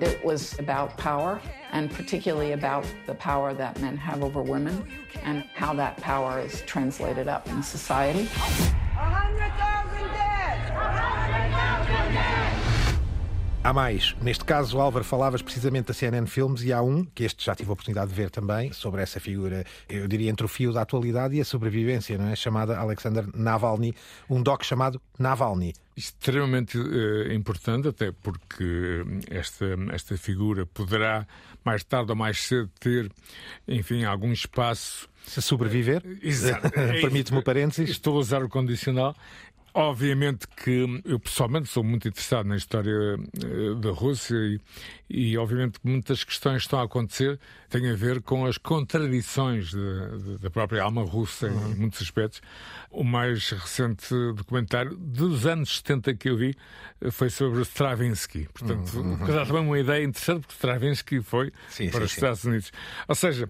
It 0.00 0.24
was 0.24 0.58
about 0.58 0.96
power, 0.96 1.40
and 1.72 1.90
particularly 1.90 2.52
about 2.52 2.86
the 3.06 3.14
power 3.14 3.52
that 3.54 3.80
men 3.80 3.96
have 3.96 4.22
over 4.22 4.42
women 4.42 4.86
and 5.22 5.44
how 5.54 5.74
that 5.74 5.96
power 5.96 6.38
is 6.40 6.62
translated 6.62 7.26
up 7.26 7.48
in 7.48 7.62
society. 7.62 8.28
Há 13.68 13.72
mais. 13.74 14.16
Neste 14.22 14.46
caso, 14.46 14.80
Álvaro, 14.80 15.04
falavas 15.04 15.42
precisamente 15.42 15.88
da 15.88 15.92
CNN 15.92 16.26
Films 16.26 16.62
e 16.62 16.72
há 16.72 16.80
um, 16.80 17.04
que 17.04 17.22
este 17.22 17.44
já 17.44 17.54
tive 17.54 17.68
a 17.68 17.74
oportunidade 17.74 18.08
de 18.08 18.16
ver 18.16 18.30
também, 18.30 18.72
sobre 18.72 19.02
essa 19.02 19.20
figura, 19.20 19.62
eu 19.90 20.08
diria, 20.08 20.30
entre 20.30 20.46
o 20.46 20.48
fio 20.48 20.72
da 20.72 20.80
atualidade 20.80 21.36
e 21.36 21.40
a 21.42 21.44
sobrevivência, 21.44 22.16
não 22.16 22.28
é? 22.28 22.34
Chamada 22.34 22.78
Alexander 22.78 23.26
Navalny, 23.34 23.94
um 24.30 24.42
doc 24.42 24.64
chamado 24.64 24.98
Navalny. 25.18 25.74
Extremamente 25.94 26.78
uh, 26.78 27.30
importante, 27.30 27.88
até 27.88 28.10
porque 28.10 29.04
esta, 29.28 29.66
esta 29.92 30.16
figura 30.16 30.64
poderá, 30.64 31.26
mais 31.62 31.84
tarde 31.84 32.10
ou 32.10 32.16
mais 32.16 32.42
cedo, 32.42 32.70
ter, 32.80 33.12
enfim, 33.66 34.02
algum 34.02 34.32
espaço. 34.32 35.10
Se 35.26 35.42
sobreviver, 35.42 36.00
permite-me 37.02 37.40
o 37.40 37.42
parênteses. 37.42 37.90
Estou 37.90 38.16
a 38.16 38.20
usar 38.20 38.42
o 38.42 38.48
condicional 38.48 39.14
Obviamente 39.80 40.48
que 40.48 41.00
eu 41.04 41.20
pessoalmente 41.20 41.68
sou 41.68 41.84
muito 41.84 42.08
interessado 42.08 42.46
na 42.46 42.56
história 42.56 42.90
eh, 42.90 43.80
da 43.80 43.92
Rússia 43.92 44.34
e, 44.34 44.60
e 45.10 45.38
obviamente 45.38 45.78
muitas 45.82 46.22
questões 46.22 46.62
estão 46.62 46.80
a 46.80 46.84
acontecer 46.84 47.40
têm 47.68 47.90
a 47.90 47.94
ver 47.94 48.22
com 48.22 48.46
as 48.46 48.58
contradições 48.58 49.72
da 50.40 50.50
própria 50.50 50.82
alma 50.82 51.02
russa 51.02 51.48
uhum. 51.48 51.72
em 51.72 51.74
muitos 51.74 52.02
aspectos. 52.02 52.40
O 52.90 53.04
mais 53.04 53.50
recente 53.50 54.14
documentário 54.34 54.96
dos 54.96 55.46
anos 55.46 55.76
70 55.78 56.14
que 56.14 56.30
eu 56.30 56.36
vi 56.36 56.54
foi 57.10 57.30
sobre 57.30 57.62
Stravinsky. 57.62 58.48
Portanto, 58.52 58.98
uhum. 58.98 59.26
dá 59.26 59.46
também 59.46 59.62
uma 59.62 59.78
ideia 59.78 60.04
interessante, 60.04 60.40
porque 60.40 60.54
Stravinsky 60.54 61.20
foi 61.22 61.52
sim, 61.68 61.90
para 61.90 62.00
sim, 62.00 62.06
os 62.06 62.12
Estados 62.12 62.40
sim. 62.40 62.48
Unidos. 62.48 62.72
Ou 63.06 63.14
seja, 63.14 63.48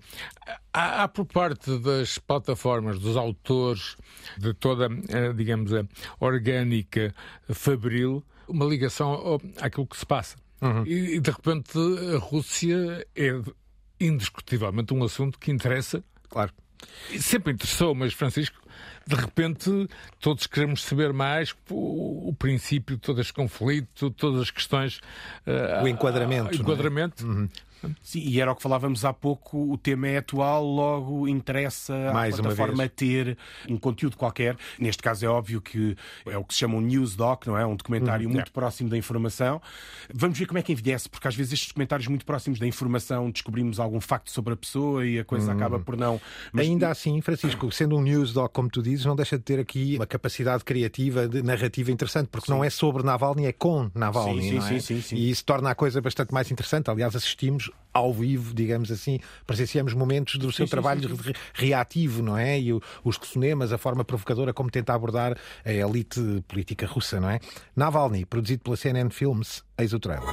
há, 0.73 1.05
há, 1.05 1.09
por 1.09 1.27
parte 1.27 1.79
das 1.79 2.19
plataformas, 2.19 2.99
dos 2.99 3.17
autores, 3.17 3.97
de 4.37 4.53
toda, 4.55 4.89
eh, 5.09 5.33
digamos, 5.33 5.73
a 5.73 5.85
orgânica 6.21 7.15
fabril, 7.49 8.25
uma 8.47 8.65
ligação 8.65 9.41
àquilo 9.61 9.87
que 9.87 9.97
se 9.97 10.07
passa. 10.07 10.37
Uhum. 10.61 10.85
E, 10.87 11.17
e 11.17 11.21
de 11.21 11.31
repente 11.31 11.79
a 12.15 12.19
Rússia 12.19 13.07
é 13.15 13.41
indiscutivelmente 14.01 14.95
um 14.95 15.03
assunto 15.05 15.39
que 15.39 15.51
interessa. 15.51 16.03
Claro. 16.29 16.53
Sempre 17.19 17.53
interessou, 17.53 17.95
mas 17.95 18.13
Francisco, 18.13 18.61
de 19.07 19.17
repente 19.17 19.89
todos 20.21 20.47
queremos 20.47 20.83
saber 20.83 21.13
mais 21.13 21.55
o, 21.71 22.29
o 22.29 22.35
princípio, 22.35 22.97
todo 22.99 23.21
este 23.21 23.33
conflito, 23.33 24.11
todas 24.11 24.43
as 24.43 24.51
questões. 24.51 24.99
Uh, 25.47 25.83
o 25.83 25.89
enquadramento. 25.89 26.57
Uh, 26.57 26.61
enquadramento. 26.61 27.25
É? 27.25 27.27
Uhum. 27.27 27.49
Sim, 28.03 28.21
e 28.21 28.41
era 28.41 28.51
o 28.51 28.57
que 28.57 28.63
falávamos 28.63 29.05
há 29.05 29.13
pouco, 29.13 29.73
o 29.73 29.79
tema 29.79 30.09
é 30.09 30.19
atual, 30.19 30.65
logo 30.65 31.29
interessa 31.29 32.13
Mais 32.13 32.35
à 32.39 32.43
plataforma 32.43 32.89
ter 32.89 33.37
um 33.69 33.77
conteúdo 33.77 34.17
qualquer. 34.17 34.57
Neste 34.79 35.03
caso 35.03 35.25
é 35.25 35.29
óbvio 35.29 35.61
que 35.61 35.97
é 36.27 36.37
o 36.37 36.45
que 36.45 36.55
se 36.55 36.61
chama 36.61 36.77
um 36.77 36.81
news 36.81 37.15
doc, 37.15 37.47
não 37.47 37.57
é? 37.57 37.65
Um 37.67 37.77
documentário 37.77 38.27
uhum. 38.27 38.35
muito 38.35 38.49
é. 38.49 38.53
próximo 38.53 38.91
da 38.91 38.97
informação. 38.97 39.61
Vamos 40.13 40.39
ver 40.39 40.47
como 40.47 40.59
é 40.59 40.63
que 40.63 40.73
envelhece, 40.73 41.09
porque 41.09 41.29
às 41.29 41.35
vezes 41.35 41.53
estes 41.53 41.69
documentários 41.69 42.09
muito 42.09 42.25
próximos 42.25 42.59
da 42.59 42.67
informação 42.67 43.31
descobrimos 43.31 43.79
algum 43.79 44.01
facto 44.01 44.31
sobre 44.31 44.55
a 44.55 44.57
pessoa 44.57 45.07
e 45.07 45.19
a 45.19 45.25
coisa 45.25 45.51
uhum. 45.51 45.57
acaba 45.57 45.79
por 45.79 45.97
não. 45.97 46.21
Mas... 46.53 46.67
Ainda 46.67 46.91
assim, 46.91 47.21
Francisco, 47.21 47.71
sendo 47.71 47.97
um 47.97 48.03
news 48.03 48.33
doc, 48.33 48.53
como 48.53 48.69
tu 48.69 48.83
dizes, 48.83 49.05
não 49.05 49.17
deixa 49.17 49.39
de 49.39 49.45
ter 49.45 49.59
aqui 49.59 49.97
uma 49.97 50.07
capacidade 50.07 50.65
criativa, 50.65 51.29
de 51.29 51.43
narrativa 51.43 51.91
interessante, 51.91 52.29
porque 52.29 52.47
sim. 52.47 52.53
não 52.53 52.65
é 52.65 52.71
sobre 52.71 53.03
Navalny, 53.03 53.47
é 53.47 53.53
com 53.53 53.91
Navalny. 53.95 54.43
Sim, 54.43 54.51
sim, 54.51 54.57
é? 54.59 54.61
sim, 54.61 54.81
sim, 54.81 55.03
sim, 55.03 55.17
E 55.17 55.31
isso 55.31 55.45
torna 55.45 55.71
a 55.71 55.75
coisa 55.75 56.01
bastante 56.01 56.33
mais 56.33 56.51
interessante. 56.51 56.91
Aliás, 56.91 57.15
assistimos 57.15 57.68
ao 57.93 58.13
vivo, 58.13 58.55
digamos 58.55 58.91
assim, 58.91 59.19
presenciamos 59.47 59.93
momentos 59.93 60.37
do 60.37 60.53
seu 60.53 60.67
sim, 60.67 60.71
trabalho 60.71 61.09
sim, 61.09 61.23
sim, 61.23 61.33
reativo, 61.55 62.23
não 62.23 62.37
é? 62.37 62.59
E 62.59 62.73
os 62.73 63.19
cinemas, 63.25 63.73
a 63.73 63.79
forma 63.79 64.05
provocadora 64.05 64.53
como 64.53 64.71
tenta 64.71 64.95
abordar 64.95 65.37
a 65.65 65.73
elite 65.73 66.45
política 66.47 66.87
russa, 66.87 67.21
não 67.21 67.31
é? 67.31 67.41
Navalny, 67.75 68.25
produzido 68.25 68.63
pela 68.63 68.77
CNN 68.77 69.11
Films, 69.11 69.65
eis 69.77 69.93
o 69.93 69.99
trailer. 69.99 70.29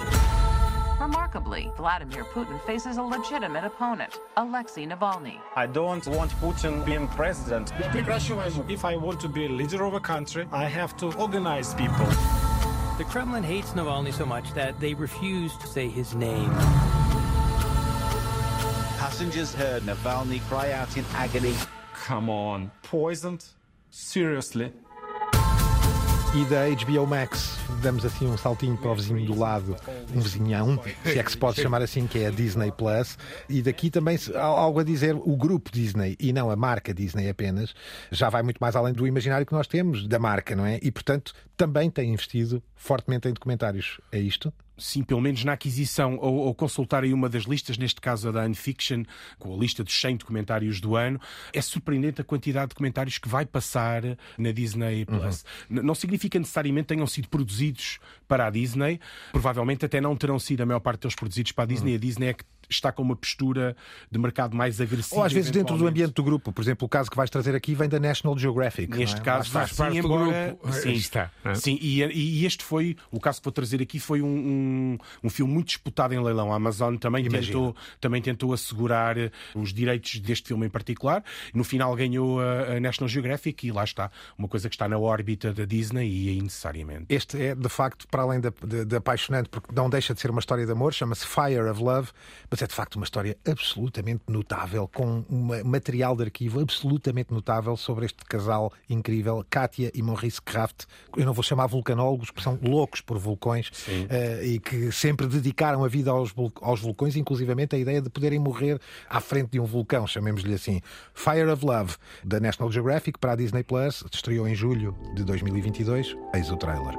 Remarkably, 0.99 1.69
Vladimir 1.77 2.23
Putin 2.33 2.57
faces 2.65 2.97
a 2.97 3.03
legitimate 3.03 3.65
opponent, 3.65 4.17
Alexei 4.35 4.85
Navalny. 4.87 5.39
I 5.55 5.67
don't 5.67 6.05
want 6.07 6.31
Putin 6.39 6.83
being 6.85 7.07
president. 7.09 7.71
If 8.69 8.85
I 8.85 8.95
want 8.95 9.19
to 9.21 9.29
be 9.29 9.45
a 9.45 9.49
leader 9.49 9.83
of 9.83 9.93
a 9.93 9.99
country, 9.99 10.47
I 10.51 10.65
have 10.65 10.95
to 10.97 11.11
organize 11.17 11.73
people. 11.75 12.07
The 12.97 13.03
Kremlin 13.03 13.43
hates 13.43 13.73
Navalny 13.73 14.13
so 14.13 14.25
much 14.25 14.53
that 14.53 14.79
they 14.79 14.93
refuse 14.93 15.55
to 15.57 15.67
say 15.67 15.89
his 15.89 16.15
name. 16.15 16.49
Passengers 19.05 19.53
heard 19.53 19.83
Navalny 19.83 20.41
cry 20.49 20.71
out 20.71 20.97
in 20.97 21.05
agony. 21.13 21.53
Come 22.07 22.27
on, 22.27 22.71
poisoned? 22.81 23.45
Seriously? 23.91 24.73
E 26.33 26.45
da 26.45 26.65
HBO 26.83 27.05
Max, 27.05 27.55
damos 27.83 28.03
assim 28.03 28.25
um 28.25 28.35
saltinho 28.35 28.75
para 28.75 28.89
o 28.89 28.95
vizinho 28.95 29.23
do 29.27 29.39
lado, 29.39 29.77
um 30.11 30.19
vizinhão, 30.19 30.81
se 31.03 31.19
é 31.19 31.23
que 31.23 31.31
se 31.31 31.37
pode 31.37 31.61
chamar 31.61 31.83
assim, 31.83 32.07
que 32.07 32.17
é 32.17 32.27
a 32.27 32.31
Disney 32.31 32.71
Plus. 32.71 33.15
E 33.47 33.61
daqui 33.61 33.91
também 33.91 34.17
há 34.33 34.41
algo 34.41 34.79
a 34.79 34.83
dizer, 34.83 35.13
o 35.13 35.37
grupo 35.37 35.71
Disney 35.71 36.17
e 36.19 36.33
não 36.33 36.49
a 36.49 36.55
marca 36.55 36.91
Disney 36.91 37.29
apenas, 37.29 37.75
já 38.11 38.31
vai 38.31 38.41
muito 38.41 38.57
mais 38.57 38.75
além 38.75 38.91
do 38.91 39.05
imaginário 39.05 39.45
que 39.45 39.53
nós 39.53 39.67
temos 39.67 40.07
da 40.07 40.17
marca, 40.17 40.55
não 40.55 40.65
é? 40.65 40.79
E 40.81 40.91
portanto 40.91 41.31
também 41.55 41.91
tem 41.91 42.11
investido 42.11 42.61
fortemente 42.75 43.29
em 43.29 43.33
documentários. 43.33 44.01
É 44.11 44.17
isto? 44.17 44.51
Sim, 44.77 45.03
pelo 45.03 45.21
menos 45.21 45.43
na 45.43 45.53
aquisição 45.53 46.17
ou, 46.17 46.35
ou, 46.35 46.55
consultar 46.55 47.03
aí 47.03 47.13
uma 47.13 47.29
das 47.29 47.43
listas, 47.43 47.77
neste 47.77 48.01
caso 48.01 48.29
a 48.29 48.31
da 48.31 48.45
Unfiction, 48.45 49.03
com 49.39 49.53
a 49.53 49.57
lista 49.57 49.83
dos 49.83 49.99
100 49.99 50.17
documentários 50.17 50.81
do 50.81 50.95
ano, 50.95 51.19
é 51.53 51.61
surpreendente 51.61 52.21
a 52.21 52.23
quantidade 52.23 52.67
de 52.67 52.69
documentários 52.69 53.17
que 53.17 53.27
vai 53.27 53.45
passar 53.45 54.03
na 54.37 54.51
Disney 54.51 55.05
Plus. 55.05 55.45
Uhum. 55.69 55.83
Não 55.83 55.95
significa 55.95 56.37
necessariamente 56.37 56.87
tenham 56.87 57.07
sido 57.07 57.29
produzidos 57.29 57.99
para 58.27 58.47
a 58.47 58.49
Disney, 58.49 58.99
provavelmente 59.31 59.85
até 59.85 60.01
não 60.01 60.15
terão 60.15 60.39
sido 60.39 60.61
a 60.61 60.65
maior 60.65 60.79
parte 60.79 61.01
deles 61.01 61.15
produzidos 61.15 61.51
para 61.51 61.63
a 61.63 61.67
Disney. 61.67 61.91
Uhum. 61.91 61.97
A 61.97 61.99
Disney 61.99 62.27
é 62.27 62.33
que 62.33 62.43
está 62.69 62.91
com 62.91 63.01
uma 63.01 63.15
postura 63.15 63.75
de 64.11 64.19
mercado 64.19 64.55
mais 64.55 64.79
agressiva. 64.81 65.21
Ou 65.21 65.25
às 65.25 65.33
vezes 65.33 65.51
dentro 65.51 65.77
do 65.77 65.87
ambiente 65.87 66.13
do 66.13 66.23
grupo. 66.23 66.51
Por 66.51 66.61
exemplo, 66.61 66.85
o 66.85 66.89
caso 66.89 67.09
que 67.09 67.17
vais 67.17 67.29
trazer 67.29 67.55
aqui 67.55 67.75
vem 67.75 67.89
da 67.89 67.99
National 67.99 68.37
Geographic. 68.37 68.97
Neste 68.97 69.19
é? 69.19 69.23
caso 69.23 69.49
faz 69.49 69.71
sim, 69.71 69.75
parte 69.77 69.97
embora... 69.97 70.25
do 70.25 70.57
grupo. 70.57 70.73
Sim, 70.73 70.93
está. 70.93 71.31
É? 71.43 71.55
Sim, 71.55 71.77
e, 71.81 72.03
e, 72.03 72.45
este 72.45 72.63
foi, 72.63 72.95
o 73.11 73.19
caso 73.19 73.39
que 73.39 73.45
vou 73.45 73.51
trazer 73.51 73.81
aqui 73.81 73.99
foi 73.99 74.21
um, 74.21 74.27
um, 74.27 74.97
um 75.23 75.29
filme 75.29 75.53
muito 75.53 75.67
disputado 75.67 76.13
em 76.13 76.21
leilão. 76.21 76.51
A 76.51 76.55
Amazon 76.55 76.95
também 76.97 77.27
tentou, 77.27 77.75
também 77.99 78.21
tentou 78.21 78.53
assegurar 78.53 79.15
os 79.53 79.73
direitos 79.73 80.19
deste 80.19 80.47
filme 80.47 80.65
em 80.65 80.69
particular. 80.69 81.23
No 81.53 81.63
final 81.63 81.95
ganhou 81.95 82.39
a, 82.39 82.75
a 82.75 82.79
National 82.79 83.09
Geographic 83.09 83.67
e 83.67 83.71
lá 83.71 83.83
está. 83.83 84.11
Uma 84.37 84.47
coisa 84.47 84.69
que 84.69 84.75
está 84.75 84.87
na 84.87 84.97
órbita 84.97 85.53
da 85.53 85.65
Disney 85.65 86.07
e 86.07 86.29
aí 86.29 86.41
necessariamente. 86.41 87.05
Este 87.09 87.41
é, 87.41 87.55
de 87.55 87.69
facto, 87.69 88.07
para 88.07 88.23
além 88.23 88.39
de, 88.39 88.51
de, 88.65 88.85
de 88.85 88.95
apaixonante, 88.95 89.49
porque 89.49 89.73
não 89.73 89.89
deixa 89.89 90.13
de 90.13 90.21
ser 90.21 90.31
uma 90.31 90.39
história 90.39 90.65
de 90.65 90.71
amor, 90.71 90.93
chama-se 90.93 91.25
Fire 91.25 91.69
of 91.69 91.81
Love, 91.81 92.09
mas 92.55 92.61
é 92.61 92.67
de 92.67 92.73
facto 92.73 92.95
uma 92.95 93.03
história 93.03 93.37
absolutamente 93.45 94.23
notável, 94.29 94.87
com 94.87 95.25
um 95.29 95.49
material 95.65 96.15
de 96.15 96.23
arquivo 96.23 96.61
absolutamente 96.61 97.33
notável 97.33 97.75
sobre 97.75 98.05
este 98.05 98.23
casal 98.23 98.71
incrível, 98.89 99.45
Katia 99.49 99.91
e 99.93 100.01
Maurice 100.01 100.41
Kraft. 100.41 100.85
Eu 101.17 101.25
não 101.25 101.33
vou 101.33 101.43
chamar 101.43 101.67
vulcanólogos, 101.67 102.31
porque 102.31 102.43
são 102.43 102.57
loucos 102.63 103.01
por 103.01 103.17
vulcões 103.17 103.67
uh, 103.67 104.41
e 104.41 104.57
que 104.59 104.89
sempre 104.93 105.27
dedicaram 105.27 105.83
a 105.83 105.89
vida 105.89 106.11
aos, 106.11 106.33
aos 106.61 106.79
vulcões, 106.79 107.17
inclusivamente 107.17 107.75
a 107.75 107.77
ideia 107.77 108.01
de 108.01 108.09
poderem 108.09 108.39
morrer 108.39 108.79
à 109.09 109.19
frente 109.19 109.51
de 109.51 109.59
um 109.59 109.65
vulcão, 109.65 110.07
chamemos-lhe 110.07 110.53
assim. 110.53 110.79
Fire 111.13 111.49
of 111.49 111.65
Love, 111.65 111.97
da 112.23 112.39
National 112.39 112.71
Geographic 112.71 113.19
para 113.19 113.33
a 113.33 113.35
Disney 113.35 113.63
Plus, 113.63 114.01
estreou 114.13 114.47
em 114.47 114.55
julho 114.55 114.95
de 115.13 115.25
2022. 115.25 116.15
Eis 116.33 116.49
o 116.49 116.55
trailer. 116.55 116.95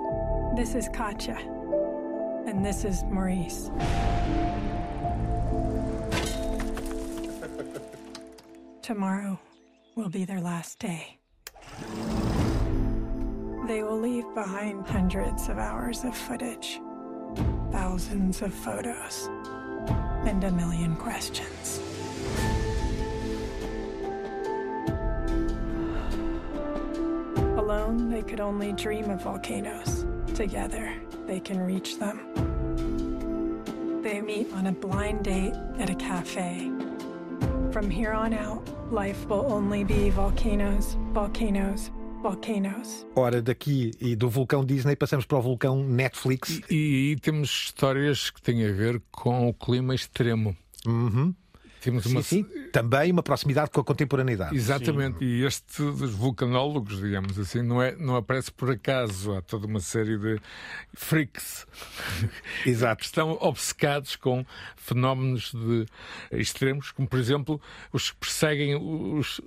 This 0.54 0.74
is 0.74 0.86
Katya. 0.90 1.38
And 2.46 2.62
this 2.62 2.84
is 2.84 3.02
Maurice. 3.04 3.70
Tomorrow 8.86 9.40
will 9.96 10.08
be 10.08 10.24
their 10.24 10.40
last 10.40 10.78
day. 10.78 11.18
They 13.66 13.82
will 13.82 13.98
leave 13.98 14.32
behind 14.32 14.86
hundreds 14.86 15.48
of 15.48 15.58
hours 15.58 16.04
of 16.04 16.16
footage, 16.16 16.80
thousands 17.72 18.42
of 18.42 18.54
photos, 18.54 19.28
and 20.24 20.44
a 20.44 20.52
million 20.52 20.94
questions. 20.94 21.80
Alone, 27.58 28.08
they 28.08 28.22
could 28.22 28.38
only 28.38 28.70
dream 28.70 29.10
of 29.10 29.20
volcanoes. 29.20 30.06
Together, 30.32 30.94
they 31.26 31.40
can 31.40 31.58
reach 31.58 31.98
them. 31.98 32.20
They 34.04 34.20
meet 34.20 34.52
on 34.52 34.68
a 34.68 34.72
blind 34.72 35.24
date 35.24 35.54
at 35.80 35.90
a 35.90 35.94
cafe 35.96 36.70
From 37.72 37.90
here 37.90 38.12
on 38.12 38.32
out, 38.32 38.65
life 38.90 39.26
will 39.28 39.50
only 39.50 39.84
be 39.84 40.10
volcanoes, 40.10 40.96
volcanoes, 41.12 41.90
volcanoes. 42.22 43.06
Ora, 43.14 43.42
daqui 43.42 43.90
e 44.00 44.14
do 44.14 44.28
vulcão 44.28 44.64
Disney 44.64 44.96
passamos 44.96 45.24
para 45.24 45.38
o 45.38 45.42
vulcão 45.42 45.82
Netflix. 45.82 46.60
E 46.70 47.10
aí 47.10 47.16
temos 47.20 47.50
histórias 47.50 48.30
que 48.30 48.40
têm 48.40 48.64
a 48.66 48.72
ver 48.72 49.02
com 49.10 49.48
o 49.48 49.54
clima 49.54 49.94
extremo. 49.94 50.56
Uhum. 50.86 51.34
Temos 51.80 52.06
uma... 52.06 52.22
Sim, 52.22 52.44
sim, 52.44 52.55
também 52.76 53.10
uma 53.10 53.22
proximidade 53.22 53.70
com 53.70 53.80
a 53.80 53.84
contemporaneidade. 53.84 54.54
Exatamente, 54.54 55.20
sim. 55.20 55.24
e 55.24 55.46
este 55.46 55.82
dos 55.82 56.12
vulcanólogos, 56.12 57.00
digamos 57.00 57.38
assim, 57.38 57.62
não, 57.62 57.80
é, 57.80 57.96
não 57.96 58.16
aparece 58.16 58.52
por 58.52 58.70
acaso. 58.70 59.32
Há 59.32 59.40
toda 59.40 59.66
uma 59.66 59.80
série 59.80 60.18
de 60.18 60.38
freaks 60.92 61.66
Exato. 62.66 62.98
que 62.98 63.06
estão 63.06 63.38
obcecados 63.40 64.14
com 64.16 64.44
fenómenos 64.76 65.52
de 65.54 65.86
extremos, 66.30 66.90
como 66.90 67.08
por 67.08 67.18
exemplo 67.18 67.58
os 67.90 68.10
que 68.10 68.16
perseguem 68.18 68.76
os, 68.76 69.40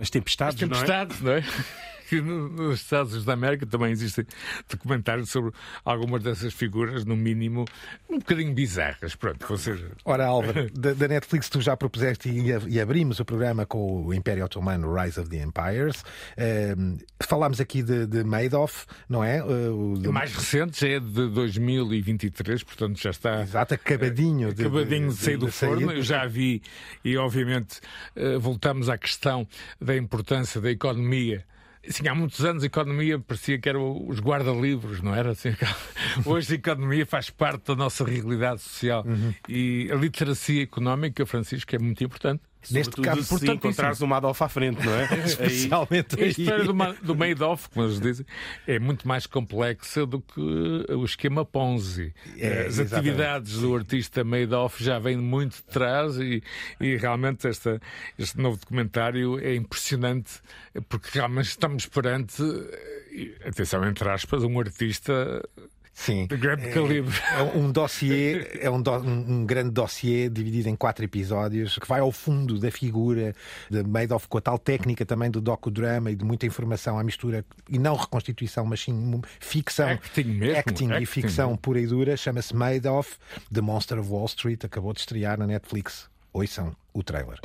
as 0.00 0.08
tempestades, 0.08 0.54
as 0.54 0.60
tempestades 0.60 1.20
não 1.20 1.32
é? 1.32 1.40
Não 1.42 1.46
é? 1.46 1.52
que 2.10 2.20
nos 2.20 2.80
Estados 2.80 3.12
Unidos 3.12 3.24
da 3.24 3.34
América 3.34 3.64
também 3.64 3.92
existem 3.92 4.26
documentários 4.68 5.30
sobre 5.30 5.52
algumas 5.84 6.20
dessas 6.24 6.52
figuras, 6.52 7.04
no 7.04 7.16
mínimo, 7.16 7.64
um 8.08 8.18
bocadinho 8.18 8.52
bizarras. 8.52 9.14
Pronto, 9.14 9.56
seja... 9.56 9.92
Ora, 10.04 10.26
Álvaro, 10.26 10.68
da, 10.74 10.92
da, 10.92 11.06
Netflix 11.06 11.48
tu 11.48 11.60
já 11.60 11.76
propuseste 11.76 12.28
e, 12.28 12.50
e, 12.68 12.80
abrimos 12.80 13.20
o 13.20 13.24
programa 13.24 13.64
com 13.64 14.06
o 14.06 14.12
Império 14.12 14.44
Otomano 14.44 14.92
Rise 14.92 15.20
of 15.20 15.30
the 15.30 15.36
Empires. 15.36 16.02
Uh, 16.36 16.98
falámos 17.22 17.60
aqui 17.60 17.80
de, 17.80 18.08
de 18.08 18.24
Madoff, 18.24 18.86
não 19.08 19.22
é? 19.22 19.40
Uh, 19.44 19.94
o, 19.94 20.12
mais 20.12 20.34
recente 20.34 20.80
já 20.80 20.88
é 20.88 20.98
de 20.98 21.28
2023, 21.28 22.64
portanto 22.64 23.00
já 23.00 23.10
está. 23.10 23.42
Exato, 23.42 23.74
acabadinho 23.74 24.52
de, 24.52 24.62
acabadinho 24.62 25.10
de, 25.10 25.14
de 25.14 25.22
sair 25.22 25.36
do 25.36 25.52
forno. 25.52 25.92
Eu 25.92 26.02
já 26.02 26.26
vi 26.26 26.60
e, 27.04 27.16
obviamente, 27.16 27.78
uh, 28.16 28.40
voltamos 28.40 28.88
à 28.88 28.98
questão 28.98 29.46
da 29.80 29.96
importância 29.96 30.60
da 30.60 30.72
economia 30.72 31.44
Sim, 31.88 32.08
há 32.08 32.14
muitos 32.14 32.44
anos 32.44 32.62
a 32.62 32.66
economia 32.66 33.18
parecia 33.18 33.58
que 33.58 33.68
eram 33.68 34.06
os 34.06 34.20
guarda-livros, 34.20 35.00
não 35.00 35.14
era? 35.14 35.30
Assim, 35.30 35.50
hoje 36.26 36.52
a 36.52 36.56
economia 36.56 37.06
faz 37.06 37.30
parte 37.30 37.66
da 37.68 37.76
nossa 37.76 38.04
realidade 38.04 38.60
social. 38.60 39.04
Uhum. 39.06 39.34
E 39.48 39.90
a 39.90 39.94
literacia 39.94 40.62
económica, 40.62 41.24
Francisco, 41.24 41.74
é 41.74 41.78
muito 41.78 42.04
importante. 42.04 42.42
Neste 42.70 43.00
caso, 43.00 43.22
se 43.22 43.28
portantíssimo. 43.28 43.54
encontrares 43.54 44.00
uma 44.02 44.16
Adolfo 44.18 44.44
à 44.44 44.48
frente, 44.48 44.84
não 44.84 44.92
é? 44.94 45.04
Especialmente 45.24 46.14
A 46.20 46.22
aí. 46.24 46.30
história 46.30 46.64
do, 46.64 46.74
ma- 46.74 46.92
do 47.02 47.16
Madoff, 47.16 47.68
como 47.70 47.86
eles 47.86 48.00
dizem, 48.00 48.26
é 48.66 48.78
muito 48.78 49.06
mais 49.08 49.26
complexa 49.26 50.04
do 50.04 50.20
que 50.20 50.40
o 50.92 51.04
esquema 51.04 51.44
Ponzi. 51.44 52.12
É, 52.36 52.62
As 52.66 52.78
exatamente. 52.78 52.94
atividades 52.94 53.58
do 53.60 53.74
artista 53.74 54.22
Madoff 54.24 54.82
já 54.84 54.98
vêm 54.98 55.16
muito 55.16 55.56
de 55.56 55.62
trás 55.64 56.16
e, 56.18 56.42
e 56.80 56.96
realmente 56.96 57.46
esta, 57.48 57.80
este 58.18 58.38
novo 58.38 58.58
documentário 58.58 59.38
é 59.38 59.54
impressionante 59.54 60.32
porque 60.88 61.08
realmente 61.14 61.46
estamos 61.46 61.86
perante, 61.86 62.42
e, 63.12 63.34
atenção, 63.46 63.84
entre 63.88 64.08
aspas, 64.08 64.42
um 64.44 64.58
artista 64.60 65.42
Sim. 65.92 66.26
de 66.26 66.36
grande 66.36 66.66
É- 66.66 66.72
calibre. 66.72 67.14
É 67.36 67.42
um 67.58 67.70
dossiê, 67.70 68.58
é 68.60 68.70
um, 68.70 68.80
do- 68.80 68.90
um- 68.92 69.44
grande 69.44 69.70
dossiê 69.70 70.28
dividido 70.30 70.68
em 70.68 70.76
quatro 70.76 71.04
episódios 71.04 71.76
que 71.78 71.86
vai 71.86 72.00
ao 72.00 72.10
fundo 72.10 72.58
da 72.58 72.70
figura 72.70 73.34
de 73.70 73.82
Madoff 73.82 74.26
com 74.28 74.38
a 74.38 74.40
tal 74.40 74.58
técnica 74.58 75.04
também 75.04 75.30
do 75.30 75.40
docudrama 75.40 76.10
e 76.10 76.16
de 76.16 76.24
muita 76.24 76.46
informação 76.46 76.98
à 76.98 77.04
mistura 77.04 77.44
e 77.68 77.78
não 77.78 77.96
reconstituição, 77.96 78.64
mas 78.64 78.80
sim 78.80 79.20
ficção. 79.40 79.88
Acting 79.90 80.24
mesmo, 80.24 80.58
Acting 80.58 80.88
e 80.88 80.92
acting. 80.92 81.04
ficção 81.06 81.56
pura 81.56 81.80
e 81.80 81.86
dura. 81.86 82.16
Chama-se 82.16 82.54
Madoff, 82.56 83.16
The 83.52 83.60
Monster 83.60 83.98
of 83.98 84.08
Wall 84.10 84.26
Street. 84.26 84.64
Acabou 84.64 84.92
de 84.94 85.00
estrear 85.00 85.38
na 85.38 85.46
Netflix. 85.46 86.08
Ouçam 86.34 86.74
o 86.94 87.02
trailer. 87.02 87.38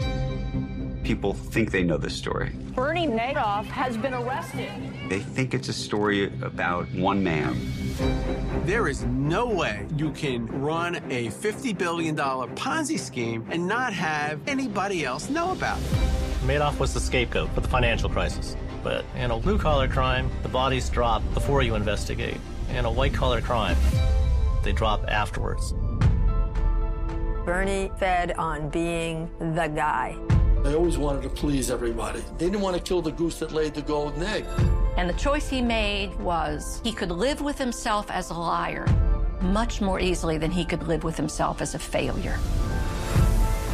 People 1.03 1.33
think 1.33 1.71
they 1.71 1.83
know 1.83 1.97
this 1.97 2.15
story. 2.15 2.51
Bernie 2.75 3.07
Madoff 3.07 3.65
has 3.65 3.95
been 3.95 4.13
arrested. 4.13 4.71
They 5.09 5.19
think 5.19 5.53
it's 5.53 5.69
a 5.69 5.73
story 5.73 6.25
about 6.41 6.91
one 6.93 7.23
man. 7.23 7.55
There 8.65 8.87
is 8.87 9.03
no 9.03 9.45
way 9.47 9.85
you 9.95 10.11
can 10.11 10.47
run 10.47 10.95
a 11.11 11.27
$50 11.27 11.77
billion 11.77 12.15
Ponzi 12.15 12.97
scheme 12.97 13.45
and 13.51 13.67
not 13.67 13.93
have 13.93 14.39
anybody 14.47 15.05
else 15.05 15.29
know 15.29 15.51
about 15.51 15.79
it. 15.79 15.85
Madoff 16.43 16.79
was 16.79 16.93
the 16.93 16.99
scapegoat 16.99 17.49
for 17.53 17.61
the 17.61 17.67
financial 17.67 18.09
crisis. 18.09 18.55
But 18.83 19.05
in 19.15 19.31
a 19.31 19.39
blue 19.39 19.57
collar 19.57 19.87
crime, 19.87 20.29
the 20.43 20.49
bodies 20.49 20.89
drop 20.89 21.23
before 21.33 21.63
you 21.63 21.75
investigate. 21.75 22.37
In 22.69 22.85
a 22.85 22.91
white 22.91 23.13
collar 23.13 23.41
crime, 23.41 23.77
they 24.63 24.73
drop 24.73 25.03
afterwards. 25.07 25.73
Bernie 27.45 27.91
fed 27.99 28.31
on 28.33 28.69
being 28.69 29.29
the 29.39 29.67
guy. 29.67 30.17
They 30.63 30.73
always 30.73 30.97
wanted 30.97 31.21
to 31.23 31.29
please 31.29 31.69
everybody. 31.69 32.21
They 32.39 32.45
didn't 32.45 32.61
want 32.61 32.75
to 32.75 32.81
kill 32.81 33.03
the 33.03 33.11
goose 33.11 33.37
that 33.37 33.51
laid 33.51 33.75
the 33.75 33.83
golden 33.83 34.23
egg. 34.23 34.45
And 34.97 35.07
the 35.07 35.13
choice 35.13 35.47
he 35.47 35.61
made 35.61 36.15
was 36.15 36.81
he 36.83 36.91
could 36.91 37.11
live 37.11 37.41
with 37.41 37.59
himself 37.59 38.09
as 38.09 38.31
a 38.31 38.33
liar 38.33 38.85
much 39.41 39.79
more 39.79 39.99
easily 39.99 40.37
than 40.37 40.49
he 40.49 40.65
could 40.65 40.87
live 40.87 41.03
with 41.03 41.15
himself 41.15 41.61
as 41.61 41.75
a 41.75 41.79
failure. 41.79 42.39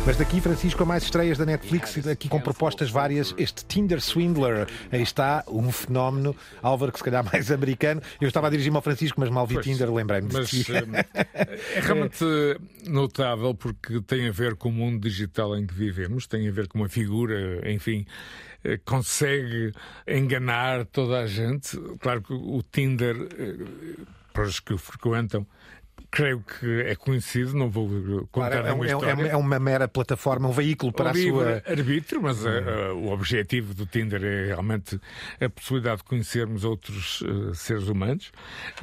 Mas 0.04 0.18
daqui, 0.18 0.42
Francisco, 0.42 0.82
há 0.82 0.86
mais 0.86 1.04
estreias 1.04 1.38
da 1.38 1.46
Netflix, 1.46 2.08
aqui 2.08 2.28
com 2.28 2.42
propostas 2.42 2.90
várias. 2.90 3.36
Este 3.38 3.64
Tinder 3.64 4.02
Swindler, 4.02 4.68
aí 4.92 5.04
está, 5.04 5.44
um 5.48 5.72
fenómeno, 5.72 6.36
Álvaro, 6.62 6.92
que 6.92 6.98
se 6.98 7.04
calhar 7.04 7.24
mais 7.32 7.52
americano. 7.52 8.02
Eu 8.20 8.28
estava 8.28 8.48
a 8.48 8.50
dirigir-me 8.50 8.76
ao 8.76 8.82
Francisco, 8.82 9.20
mas 9.20 9.30
mal 9.30 9.46
vi 9.46 9.54
Pois, 9.54 9.66
Tinder, 9.66 9.94
lembrei-me 9.94 10.30
Mas 10.34 10.52
eh, 10.70 11.06
é 11.76 11.80
realmente 11.82 12.26
notável 12.88 13.54
porque 13.54 14.02
tem 14.02 14.28
a 14.28 14.32
ver 14.32 14.56
com 14.56 14.70
o 14.70 14.72
mundo 14.72 15.08
digital 15.08 15.56
em 15.56 15.68
que 15.68 15.74
vivemos, 15.74 16.26
tem 16.26 16.48
a 16.48 16.52
ver 16.52 16.68
com 16.68 16.80
uma 16.80 16.90
figura, 16.90 17.70
enfim, 17.72 18.06
eh, 18.64 18.80
consegue 18.84 19.72
enganar 20.08 20.86
toda 20.88 21.20
a 21.20 21.28
gente. 21.28 21.78
Claro 22.00 22.24
que 22.24 22.34
o 22.34 22.64
Tinder, 22.72 23.16
eh, 23.38 24.04
para 24.34 24.44
os 24.46 24.60
que 24.60 24.74
o 24.74 24.80
frequentam, 24.80 25.46
creio 26.12 26.42
que 26.42 26.82
é 26.82 26.96
conhecido, 26.96 27.54
não 27.56 27.70
vou 27.70 27.88
contar 28.32 28.50
Claro, 28.52 28.68
é, 28.68 28.74
uma 28.74 28.86
é 28.86 28.96
um- 28.96 29.00
história. 29.00 29.28
é 29.30 29.36
uma 29.38 29.60
mera 29.60 29.88
plataforma, 29.88 30.50
um 30.50 30.52
veículo 30.52 30.92
para 30.92 31.10
a 31.10 31.14
livre 31.14 31.32
sua. 31.32 31.64
arbítrio, 31.66 32.22
mas 32.22 32.46
eh, 32.46 32.92
o 32.94 33.08
objetivo 33.12 33.74
do 33.74 33.86
Tinder 33.86 34.22
é 34.24 34.48
realmente 34.48 35.00
a 35.40 35.50
possibilidade 35.50 35.98
de 36.00 36.04
conhecermos 36.04 36.66
outros 36.66 37.24
eh, 37.26 37.54
seres 37.54 37.88
humanos 37.88 38.32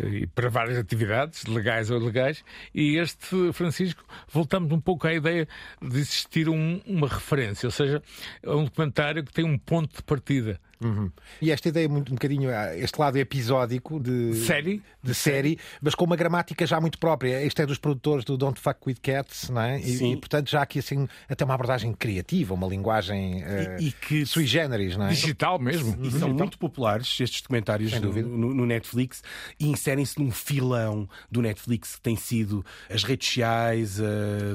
e 0.03 0.27
para 0.27 0.49
várias 0.49 0.79
atividades, 0.79 1.45
legais 1.45 1.91
ou 1.91 2.01
ilegais. 2.01 2.43
E 2.75 2.97
este, 2.97 3.53
Francisco, 3.53 4.03
voltamos 4.33 4.73
um 4.73 4.81
pouco 4.81 5.07
à 5.07 5.13
ideia 5.13 5.47
de 5.83 5.99
existir 5.99 6.49
um- 6.49 6.81
uma 6.87 7.07
referência, 7.09 7.67
ou 7.67 7.71
seja, 7.71 8.03
é 8.43 8.51
um 8.51 8.65
documentário 8.65 9.23
que 9.23 9.33
tem 9.35 9.45
um 9.45 9.59
ponto 9.59 9.97
de 9.97 10.03
partida. 10.03 10.59
Uhum. 10.81 11.11
E 11.43 11.51
esta 11.51 11.69
ideia, 11.69 11.89
muito, 11.89 12.11
um 12.13 12.15
bocadinho, 12.15 12.51
ah, 12.51 12.77
este 12.77 12.99
lado 13.01 13.17
episódico 13.19 13.99
de 14.01 14.35
Série? 14.47 14.83
de 15.03 15.15
série, 15.15 15.59
mas 15.83 15.95
com 15.95 16.05
uma 16.05 16.17
gramática 16.17 16.67
já 16.67 16.81
muito 16.81 16.99
própria. 16.99 17.43
Este 17.45 17.63
é 17.63 17.67
dos 17.67 17.79
produtores 17.79 18.25
do 18.25 18.37
Don't 18.37 18.61
Fuck 18.61 18.81
with 18.87 18.97
Cats, 19.03 19.51
não 19.51 19.61
é? 19.61 19.81
E, 19.81 20.13
e, 20.13 20.17
portanto, 20.17 20.51
já 20.51 20.63
aqui 20.63 20.79
assim, 20.79 21.09
até 21.29 21.45
uma 21.45 21.55
abordagem 21.55 21.93
criativa, 21.93 22.55
uma 22.55 22.67
linguagem 22.67 23.43
eh, 23.43 23.77
E- 23.81 23.89
e 23.89 23.93
que- 23.93 24.27
sui 24.27 24.47
generis, 24.47 24.97
não 24.97 25.07
é? 25.07 25.09
Digital 25.11 25.59
mesmo. 25.59 25.99
E 26.05 26.11
são 26.13 26.33
muito 26.33 26.59
populares 26.59 27.19
estes 27.21 27.41
documentários 27.43 27.93
no, 28.01 28.13
no- 28.13 28.55
no 28.55 28.67
Netflix 28.67 29.23
e 29.59 29.67
inserem-se 29.69 30.19
num 30.19 30.31
filão 30.31 31.09
do 31.31 31.43
Netflix 31.43 31.97
que 31.97 32.01
tem 32.03 32.17
sido 32.17 32.65
as 32.89 33.03
redes 33.03 33.27
sociais, 33.27 33.91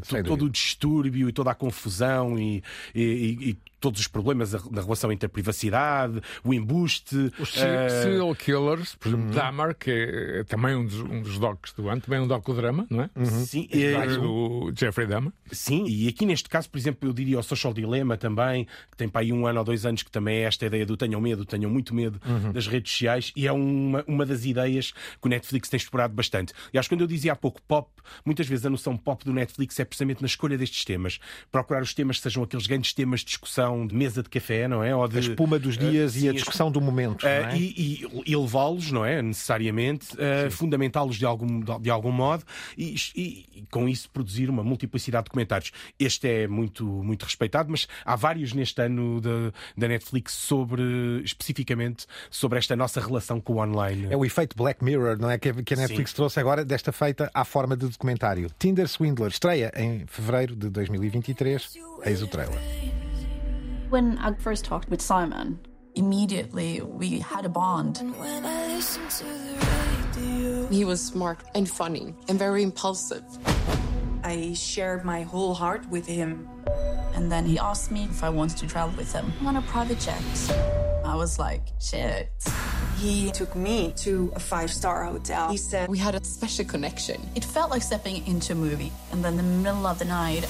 Sem 0.04 0.24
todo 0.24 0.38
dúvida. 0.38 0.46
o 0.46 0.50
distúrbio 0.50 1.30
e 1.30 1.34
toda 1.34 1.52
a 1.52 1.56
confusão 1.56 2.38
e, 2.40 2.64
e- 2.96 3.02
e- 3.02 3.50
e 3.50 3.58
todos 3.84 4.00
os 4.00 4.08
problemas 4.08 4.52
da, 4.52 4.60
relação 4.82 5.12
entre 5.12 5.26
a 5.26 5.30
privacidade, 5.30 6.22
o 6.41 6.54
embuste. 6.54 7.32
Os 7.38 7.58
eh, 7.58 7.89
serial 7.89 8.34
killers, 8.34 8.96
por 8.96 9.10
Uhum. 9.10 9.19
exemplo, 9.19 9.36
Dahmer, 9.36 9.76
que 9.76 9.91
é, 9.91 10.43
também 10.46 10.74
um 10.76 10.86
dos, 10.86 11.00
um 11.02 11.22
dos 11.22 11.38
docs 11.38 11.74
do 11.74 11.89
ano, 11.89 12.00
também 12.00 12.19
é 12.19 12.22
um 12.22 12.28
docudrama, 12.28 12.88
não 12.89 13.02
é? 13.02 13.10
Sim, 13.26 13.67
É 13.72 13.91
é- 13.91 14.08
do 14.17 14.72
Jeffrey 14.74 15.06
Dahmer. 15.06 15.34
Sim, 15.52 15.86
e 15.86 16.08
aqui 16.08 16.26
neste 16.26 16.48
caso, 16.48 16.69
por 16.69 16.78
exemplo, 16.78 17.10
eu 17.10 17.13
diria 17.13 17.38
o 17.38 17.43
Social 17.43 17.74
Dilemma 17.74 18.15
também, 18.15 18.65
que 18.89 18.96
tem 18.98 19.10
para 19.10 19.19
aí 19.22 19.34
um 19.34 19.46
ano 19.46 19.60
ou 19.60 19.65
dois 19.65 19.86
anos, 19.86 20.02
que 20.02 20.10
também 20.12 20.38
é 20.38 20.41
esta 20.43 20.65
ideia 20.65 20.86
do 20.86 20.96
tenham 20.96 21.19
medo, 21.19 21.43
tenham 21.46 21.69
muito 21.69 21.93
medo 21.93 22.22
Uhum. 22.26 22.54
das 22.54 22.67
redes 22.67 22.91
sociais, 22.93 23.34
e 23.36 23.46
é 23.48 23.52
uma, 23.52 24.04
uma 24.08 24.26
das 24.26 24.46
ideias 24.46 24.91
que 24.91 25.28
o 25.28 25.30
Netflix 25.30 25.67
tem 25.67 25.78
explorado 25.78 26.13
bastante. 26.13 26.54
E 26.74 26.78
acho 26.78 26.88
que 26.88 26.96
quando 26.96 27.02
eu 27.02 27.08
dizia 27.08 27.34
há 27.34 27.36
pouco 27.36 27.62
pop, 27.63 27.89
muitas 28.26 28.48
vezes 28.48 28.65
a 28.65 28.69
noção 28.69 28.96
pop 28.96 29.26
do 29.26 29.34
Netflix 29.34 29.78
é 29.80 29.84
precisamente 29.86 30.22
na 30.22 30.28
escolha 30.28 30.58
destes 30.58 30.86
temas. 30.86 31.19
Procurar 31.52 31.82
os 31.82 31.93
temas 31.93 32.17
que 32.17 32.24
sejam 32.24 32.43
aqueles 32.43 32.65
grandes 32.67 32.93
temas 32.93 33.19
de 33.22 33.26
discussão 33.28 33.73
de 33.88 33.96
mesa 33.96 34.22
de 34.24 34.30
café, 34.30 34.68
não 34.68 34.84
é? 34.84 34.96
Ou 34.96 35.08
de, 35.08 35.18
A 35.18 35.20
espuma 35.20 35.58
dos 35.60 35.78
dias 35.78 36.16
eh, 36.16 36.20
e 36.26 36.30
a 36.30 36.32
discussão 36.34 36.72
do 36.72 36.80
momento. 36.80 37.26
eh, 37.26 37.42
não 37.42 37.50
é? 37.50 37.58
e, 37.58 38.04
e- 38.04 38.24
e 38.32 38.36
levá-los, 38.36 38.92
não 38.92 39.04
é? 39.06 39.22
Necessariamente, 39.22 40.08
eh, 40.18 40.50
fundamentá-los 40.50 41.16
de 41.18 41.26
algum, 41.26 41.60
de 41.80 41.90
algum 41.90 42.12
modo 42.12 42.44
e, 42.78 42.96
e- 43.16 43.46
e 43.56 43.66
com 43.72 43.88
isso 43.90 44.10
produzir 44.10 44.50
uma 44.50 44.64
multiplicidade 44.64 45.26
de 45.26 45.32
comentários. 45.32 45.72
Este 46.00 46.28
é 46.28 46.48
muito, 46.48 46.86
muito 46.86 47.24
respeitado, 47.24 47.70
mas 47.72 47.88
há 48.06 48.16
vários 48.16 48.54
neste 48.54 48.82
ano 48.82 49.20
da, 49.22 49.52
da 49.78 49.88
Netflix 49.88 50.34
sobre, 50.34 50.82
especificamente, 51.24 52.06
sobre 52.30 52.58
esta 52.60 52.76
nossa 52.76 53.00
relação 53.02 53.40
com 53.42 53.54
o 53.54 53.58
online. 53.64 54.08
É 54.10 54.18
o 54.18 54.24
efeito 54.26 54.56
Black 54.56 54.84
Mirror, 54.84 55.18
não 55.20 55.30
é? 55.30 55.38
Que 55.38 55.50
a, 55.50 55.54
que 55.54 55.74
a 55.74 55.78
Netflix 55.78 56.12
Sim. 56.12 56.16
trouxe 56.16 56.40
agora, 56.40 56.64
desta 56.66 56.92
feita 56.92 57.30
à 57.34 57.44
forma 57.46 57.76
de 57.76 57.88
documentário. 57.88 58.50
Tinder 58.60 58.88
Swindler 58.88 59.30
estreia 59.30 59.72
em 59.76 60.06
fevereiro 60.08 60.56
de 60.56 60.70
2023. 60.70 61.74
Eis 62.06 62.22
o 62.22 62.28
trailer. 62.28 63.12
When 63.93 64.17
I 64.17 64.34
first 64.34 64.65
talked 64.65 64.89
with 64.89 65.03
Simon, 65.03 65.60
immediately 65.93 66.82
we 66.82 67.19
had 67.19 67.45
a 67.45 67.47
bond. 67.47 67.99
He 70.71 70.84
was 70.84 70.99
smart 70.99 71.43
and 71.53 71.69
funny 71.69 72.15
and 72.27 72.39
very 72.39 72.63
impulsive. 72.63 73.23
I 74.23 74.53
shared 74.53 75.06
my 75.06 75.21
whole 75.21 75.53
heart 75.53 75.88
with 75.91 76.08
him. 76.08 76.49
And 77.13 77.32
then 77.32 77.45
he 77.45 77.60
asked 77.60 77.91
me 77.91 78.06
if 78.06 78.23
I 78.23 78.29
wanted 78.29 78.58
to 78.58 78.65
travel 78.65 78.97
with 78.97 79.13
him 79.13 79.32
on 79.45 79.58
a 79.58 79.62
private 79.62 79.99
jet. 79.99 80.23
I 81.06 81.15
was 81.15 81.38
like, 81.38 81.62
shit. 81.79 82.32
He 82.97 83.29
took 83.29 83.56
me 83.56 83.93
to 83.97 84.34
a 84.36 84.39
five 84.39 84.73
star 84.73 85.03
hotel. 85.03 85.51
He 85.51 85.58
said, 85.58 85.88
We 85.88 85.99
had 85.99 86.15
a 86.15 86.23
special 86.23 86.65
connection. 86.65 87.21
It 87.36 87.45
felt 87.45 87.69
like 87.69 87.84
stepping 87.84 88.25
into 88.25 88.53
a 88.53 88.56
movie. 88.56 88.91
And 89.12 89.23
then 89.23 89.38
in 89.38 89.45
the 89.45 89.69
middle 89.69 89.86
of 89.86 89.99
the 89.99 90.06
night, 90.06 90.47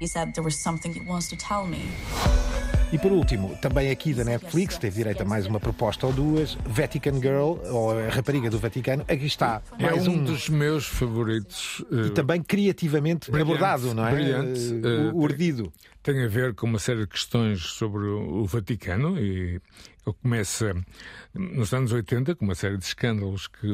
he 0.00 0.06
said 0.06 0.34
there 0.34 0.42
was 0.42 0.58
something 0.58 0.94
he 0.94 1.00
wants 1.00 1.28
to 1.28 1.36
tell 1.36 1.66
me. 1.66 1.82
E 2.92 2.98
por 2.98 3.12
último, 3.12 3.56
também 3.62 3.88
aqui 3.88 4.12
da 4.12 4.24
Netflix, 4.24 4.76
teve 4.76 4.96
direito 4.96 5.22
a 5.22 5.24
mais 5.24 5.46
uma 5.46 5.60
proposta 5.60 6.08
ou 6.08 6.12
duas, 6.12 6.58
Vatican 6.66 7.20
Girl, 7.20 7.56
ou 7.70 7.96
a 7.96 8.08
rapariga 8.08 8.50
do 8.50 8.58
Vaticano, 8.58 9.04
aqui 9.06 9.26
está. 9.26 9.62
É 9.78 9.84
Mais 9.84 10.08
um, 10.08 10.14
um, 10.14 10.24
dos 10.24 10.48
meus 10.48 10.86
favoritos. 10.86 11.84
eh, 11.92 12.06
E 12.06 12.10
também 12.10 12.42
criativamente 12.42 13.30
brilhante, 13.30 13.52
abordado, 13.52 13.94
não 13.94 14.08
é? 14.08 14.10
Brilhante. 14.12 14.60
Eh, 14.60 15.08
eh, 15.08 15.10
urdido. 15.14 15.72
Tem 16.02 16.24
a 16.24 16.26
ver 16.26 16.52
com 16.54 16.66
uma 16.66 16.80
série 16.80 17.00
de 17.00 17.06
questões 17.06 17.60
sobre 17.60 18.06
o 18.08 18.40
o 18.40 18.44
Vaticano 18.46 19.16
e 19.20 19.60
ele 20.06 20.16
começa 20.20 20.74
nos 21.32 21.72
anos 21.72 21.92
80 21.92 22.34
com 22.34 22.44
uma 22.44 22.54
série 22.56 22.76
de 22.76 22.84
escândalos 22.84 23.46
que, 23.46 23.68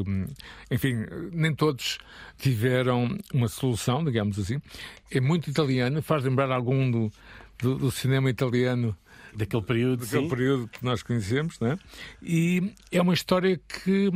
enfim, 0.69 1.05
nem 1.31 1.55
todos 1.55 1.97
tiveram 2.37 3.17
uma 3.33 3.47
solução, 3.47 4.03
digamos 4.03 4.37
assim. 4.37 4.61
É 5.09 5.19
muito 5.19 5.49
italiano, 5.49 6.03
faz 6.03 6.23
lembrar 6.23 6.51
algum 6.51 6.91
do, 6.91 7.11
do, 7.59 7.75
do 7.77 7.91
cinema 7.91 8.29
italiano 8.29 8.95
daquele 9.37 9.61
período, 9.61 10.03
daquele 10.03 10.23
sim. 10.23 10.29
período 10.29 10.67
que 10.67 10.83
nós 10.83 11.03
conhecemos, 11.03 11.59
não 11.59 11.71
é? 11.71 11.79
E 12.21 12.73
é 12.91 13.01
uma 13.01 13.13
história 13.13 13.57
que 13.57 14.11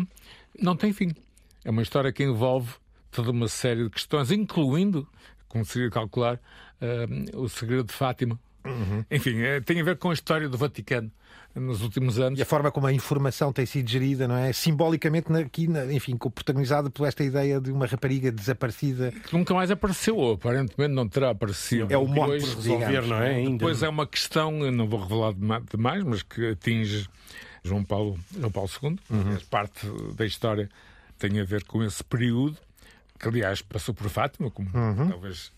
não 0.60 0.76
tem 0.76 0.92
fim. 0.92 1.14
É 1.64 1.70
uma 1.70 1.84
história 1.84 2.12
que 2.12 2.24
envolve 2.24 2.74
toda 3.12 3.30
uma 3.30 3.48
série 3.48 3.84
de 3.84 3.90
questões, 3.90 4.32
incluindo 4.32 5.08
conseguir 5.48 5.92
calcular 5.92 6.36
uh, 6.82 7.40
o 7.40 7.48
segredo 7.48 7.84
de 7.84 7.94
Fátima. 7.94 8.40
Uhum. 8.66 9.04
Enfim, 9.10 9.42
é, 9.42 9.60
tem 9.62 9.80
a 9.82 9.84
ver 9.84 9.98
com 9.98 10.10
a 10.10 10.14
história 10.14 10.48
do 10.48 10.58
Vaticano 10.58 11.12
nos 11.56 11.82
últimos 11.82 12.20
anos. 12.20 12.40
E 12.40 12.42
a 12.42 12.46
forma 12.46 12.72
como 12.72 12.88
a 12.88 12.94
informação 12.94 13.52
tem 13.52 13.66
sido 13.66 13.90
gerida, 13.90 14.28
não 14.28 14.36
é? 14.36 14.54
Simbolicamente, 14.54 15.32
aqui, 15.34 15.68
enfim, 15.92 16.16
protagonizada 16.18 16.90
por 16.90 17.08
esta 17.08 17.24
ideia 17.24 17.60
de 17.60 17.72
uma 17.72 17.86
rapariga 17.86 18.32
desaparecida. 18.32 19.12
Que 19.12 19.36
nunca 19.36 19.54
mais 19.54 19.70
apareceu, 19.70 20.16
ou 20.16 20.34
aparentemente 20.34 20.94
não 20.94 21.08
terá 21.08 21.32
aparecido. 21.32 21.92
É 21.92 21.98
o 21.98 22.08
modo 22.08 22.32
por 22.32 22.40
resolver, 22.40 22.86
digamos, 22.86 23.10
não 23.10 23.18
é? 23.18 23.36
Ainda. 23.36 23.58
Depois 23.58 23.84
é 23.84 23.90
uma 23.90 24.08
questão, 24.08 24.52
não 24.72 24.88
vou 24.88 25.02
revelar 25.02 25.34
demais, 25.70 26.04
mas 26.04 26.24
que 26.24 26.52
atinge 26.52 27.10
João 27.64 27.84
Paulo, 27.84 28.18
João 28.38 28.52
Paulo 28.52 28.70
II, 28.82 28.98
uhum. 29.10 29.38
parte 29.50 29.86
da 30.16 30.26
história 30.26 30.70
tem 31.18 31.40
a 31.40 31.44
ver 31.44 31.64
com 31.66 31.84
esse 31.84 32.04
período, 32.04 32.58
que 33.20 33.28
aliás 33.28 33.62
passou 33.62 33.94
por 33.94 34.10
Fátima, 34.10 34.50
como 34.50 34.70
uhum. 34.74 35.10
talvez 35.10 35.52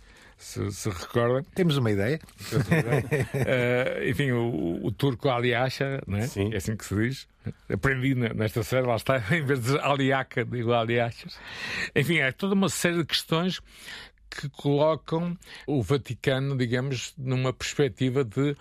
se, 0.43 0.71
se 0.71 0.89
recordam. 0.89 1.43
Temos 1.55 1.77
uma 1.77 1.89
ideia. 1.91 2.19
uh, 2.51 4.03
enfim, 4.09 4.31
o, 4.31 4.85
o, 4.85 4.91
turco 4.91 5.29
Aliacha, 5.29 6.01
não 6.05 6.17
é? 6.17 6.27
Sim. 6.27 6.53
assim 6.53 6.75
que 6.75 6.85
se 6.85 6.95
diz. 6.95 7.27
Aprendi 7.71 8.13
nesta 8.15 8.63
série, 8.63 8.85
lá 8.85 8.95
está, 8.95 9.17
em 9.35 9.43
vez 9.43 9.61
de 9.61 9.79
Aliaca, 9.79 10.43
digo 10.45 10.73
Aliachas. 10.73 11.39
Enfim, 11.95 12.17
é 12.17 12.31
toda 12.31 12.53
uma 12.53 12.69
série 12.69 12.97
de 12.97 13.05
questões 13.05 13.59
que 14.29 14.49
colocam 14.49 15.37
o 15.67 15.81
Vaticano, 15.81 16.57
digamos, 16.57 17.13
numa 17.17 17.53
perspectiva 17.53 18.23
de 18.23 18.55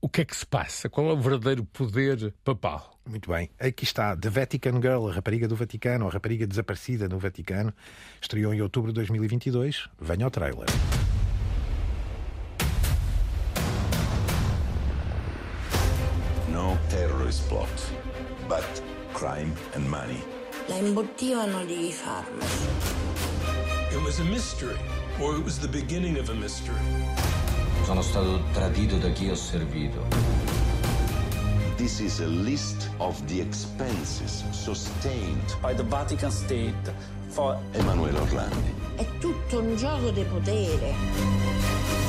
o 0.00 0.08
que 0.08 0.20
é 0.20 0.24
que 0.24 0.36
se 0.36 0.46
passa? 0.46 0.88
Qual 0.88 1.08
é 1.10 1.12
o 1.12 1.20
verdadeiro 1.20 1.64
poder 1.64 2.32
papal? 2.44 2.96
Muito 3.06 3.30
bem. 3.30 3.50
Aqui 3.58 3.84
está 3.84 4.16
The 4.16 4.28
Vatican 4.28 4.80
Girl, 4.80 5.08
a 5.08 5.12
rapariga 5.12 5.46
do 5.46 5.54
Vaticano, 5.54 6.08
a 6.08 6.10
rapariga 6.10 6.46
desaparecida 6.46 7.08
no 7.08 7.18
Vaticano. 7.18 7.72
Estreou 8.20 8.52
em 8.52 8.60
outubro 8.60 8.92
de 8.92 8.96
2022. 8.96 9.88
Venha 10.00 10.24
ao 10.24 10.30
trailer. 10.30 10.66
Terrorist 17.26 17.48
plot, 17.48 17.68
but 18.48 18.82
crime 19.12 19.52
and 19.74 19.88
money. 19.88 20.22
La 20.68 20.76
imbottivano 20.76 21.64
di 21.64 21.92
farmaci. 21.92 22.68
It 23.90 24.02
was 24.02 24.20
a 24.20 24.24
mystery, 24.24 24.76
or 25.20 25.34
it 25.36 25.42
was 25.42 25.58
the 25.58 25.68
beginning 25.68 26.18
of 26.18 26.28
a 26.28 26.34
mystery. 26.34 26.78
Sono 27.84 28.02
stato 28.02 28.42
tradito 28.52 28.96
da 28.98 29.10
chi 29.10 29.28
ho 29.28 29.34
servito. 29.34 30.04
This 31.76 32.00
is 32.00 32.20
a 32.20 32.26
list 32.26 32.90
of 32.98 33.20
the 33.26 33.40
expenses 33.40 34.44
sustained 34.52 35.56
by 35.60 35.74
the 35.74 35.82
Vatican 35.82 36.30
State 36.30 36.92
for 37.28 37.58
Emanuele 37.72 38.18
Orlandi. 38.18 38.74
È 38.96 39.04
tutto 39.18 39.60
un 39.60 39.76
gioco 39.76 40.10
di 40.10 40.22
potere. 40.22 42.05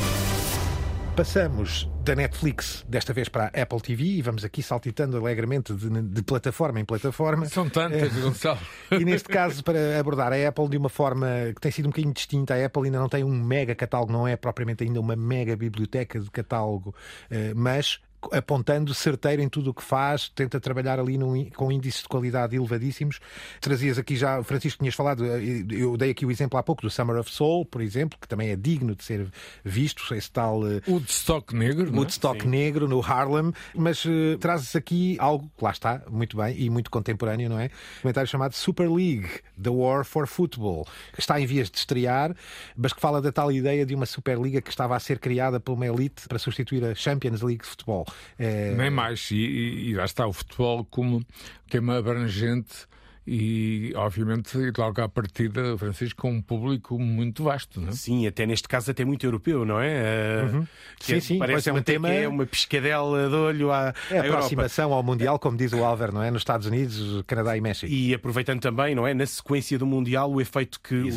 Passamos 1.17 1.89
da 2.03 2.13
Netflix, 2.13 2.85
desta 2.87 3.11
vez 3.11 3.27
para 3.27 3.45
a 3.45 3.63
Apple 3.63 3.81
TV, 3.81 4.03
e 4.03 4.21
vamos 4.21 4.45
aqui 4.45 4.61
saltitando 4.61 5.17
alegremente 5.17 5.73
de, 5.73 5.89
de 5.89 6.21
plataforma 6.21 6.79
em 6.79 6.85
plataforma. 6.85 7.47
São 7.47 7.67
tantas, 7.67 8.13
Gonçalo. 8.13 8.59
e 8.91 9.03
neste 9.03 9.27
caso, 9.27 9.63
para 9.63 9.99
abordar 9.99 10.31
a 10.31 10.47
Apple 10.47 10.69
de 10.69 10.77
uma 10.77 10.89
forma 10.89 11.27
que 11.55 11.59
tem 11.59 11.71
sido 11.71 11.87
um 11.87 11.89
bocadinho 11.89 12.13
distinta, 12.13 12.53
a 12.53 12.63
Apple 12.63 12.83
ainda 12.85 12.99
não 12.99 13.09
tem 13.09 13.23
um 13.23 13.31
mega 13.31 13.73
catálogo, 13.73 14.13
não 14.13 14.27
é 14.27 14.35
propriamente 14.35 14.83
ainda 14.83 14.99
uma 14.99 15.15
mega 15.15 15.55
biblioteca 15.55 16.19
de 16.19 16.29
catálogo, 16.29 16.93
eh, 17.31 17.51
mas 17.55 17.99
apontando 18.31 18.93
certeiro 18.93 19.41
em 19.41 19.49
tudo 19.49 19.69
o 19.69 19.73
que 19.73 19.83
faz, 19.83 20.29
tenta 20.29 20.59
trabalhar 20.59 20.99
ali 20.99 21.17
num, 21.17 21.45
com 21.51 21.71
índices 21.71 22.01
de 22.01 22.07
qualidade 22.07 22.55
elevadíssimos. 22.55 23.19
Trazias 23.61 23.97
aqui 23.97 24.15
já, 24.15 24.43
Francisco, 24.43 24.79
tinhas 24.79 24.95
falado, 24.95 25.23
eh, 25.25 25.65
eu 25.69 25.95
dei 25.95 26.11
aqui 26.11 26.25
o 26.25 26.31
exemplo 26.31 26.57
há 26.57 26.63
pouco 26.63 26.81
do 26.81 26.89
Summer 26.89 27.17
of 27.17 27.31
Soul, 27.31 27.65
por 27.65 27.81
exemplo, 27.81 28.17
que 28.19 28.27
também 28.27 28.49
é 28.49 28.55
digno 28.55 28.95
de 28.95 29.03
ser 29.03 29.27
visto, 29.63 30.13
esse 30.13 30.31
tal. 30.31 30.67
Eh, 30.67 30.81
Woodstock 30.87 31.55
negro. 31.55 31.87
É? 31.87 31.91
Woodstock 31.91 32.45
é? 32.45 32.49
negro 32.49 32.87
no 32.87 33.01
Harlem, 33.01 33.53
mas 33.75 34.03
uh, 34.05 34.37
trazes 34.39 34.75
aqui 34.75 35.15
algo 35.19 35.49
que 35.55 35.63
lá 35.63 35.71
está, 35.71 36.01
muito 36.09 36.37
bem 36.37 36.59
e 36.59 36.69
muito 36.69 36.89
contemporâneo, 36.89 37.49
não 37.49 37.59
é? 37.59 37.65
Um 37.99 38.01
comentário 38.01 38.29
chamado 38.29 38.53
Super 38.53 38.89
League, 38.89 39.29
The 39.61 39.69
War 39.69 40.03
for 40.03 40.27
Football, 40.27 40.87
que 41.13 41.19
está 41.19 41.39
em 41.39 41.45
vias 41.45 41.69
de 41.69 41.77
estrear, 41.77 42.35
mas 42.75 42.93
que 42.93 42.99
fala 42.99 43.21
da 43.21 43.31
tal 43.31 43.51
ideia 43.51 43.85
de 43.85 43.93
uma 43.93 44.05
Superliga 44.05 44.61
que 44.61 44.69
estava 44.69 44.95
a 44.95 44.99
ser 44.99 45.19
criada 45.19 45.59
por 45.59 45.73
uma 45.73 45.85
elite 45.85 46.27
para 46.27 46.39
substituir 46.39 46.83
a 46.83 46.95
Champions 46.95 47.41
League 47.41 47.63
de 47.63 47.69
futebol. 47.69 48.06
É... 48.37 48.73
Nem 48.75 48.89
mais. 48.89 49.29
E, 49.31 49.35
e, 49.35 49.93
lá 49.93 50.05
está 50.05 50.25
o 50.27 50.33
futebol 50.33 50.85
como 50.85 51.25
tema 51.69 51.97
abrangente 51.97 52.87
e, 53.29 53.91
obviamente, 53.93 54.57
logo 54.77 55.01
à 55.01 55.09
partida, 55.09 55.77
Francisco, 55.77 56.21
com 56.21 56.31
um 56.31 56.41
público 56.41 56.97
muito 56.97 57.43
vasto. 57.43 57.81
Não 57.81 57.89
é? 57.89 57.91
Sim, 57.91 58.25
até 58.25 58.45
neste 58.45 58.69
caso, 58.69 58.89
até 58.89 59.03
muito 59.03 59.25
europeu, 59.25 59.65
não 59.65 59.81
é? 59.81 60.43
Uhum. 60.43 60.67
sim, 60.97 61.15
é, 61.15 61.19
sim, 61.19 61.37
parece 61.37 61.69
é 61.69 61.73
um 61.73 61.81
tema. 61.81 62.07
É 62.09 62.25
uma 62.25 62.45
pescadela 62.45 63.27
de 63.27 63.35
olho 63.35 63.69
à, 63.69 63.93
é 64.09 64.19
a 64.19 64.23
à 64.23 64.27
aproximação 64.27 64.85
Europa. 64.85 64.95
ao 64.95 65.03
Mundial, 65.03 65.39
como 65.39 65.57
diz 65.57 65.73
o 65.73 65.83
Álvaro, 65.83 66.13
não 66.13 66.23
é? 66.23 66.31
Nos 66.31 66.39
Estados 66.39 66.67
Unidos, 66.67 67.21
Canadá 67.27 67.57
e 67.57 67.59
México. 67.59 67.91
E 67.91 68.13
aproveitando 68.13 68.61
também, 68.61 68.95
não 68.95 69.05
é? 69.05 69.13
Na 69.13 69.25
sequência 69.25 69.77
do 69.77 69.85
Mundial, 69.85 70.31
o 70.31 70.39
efeito 70.39 70.79
que 70.79 70.95
o, 70.95 71.09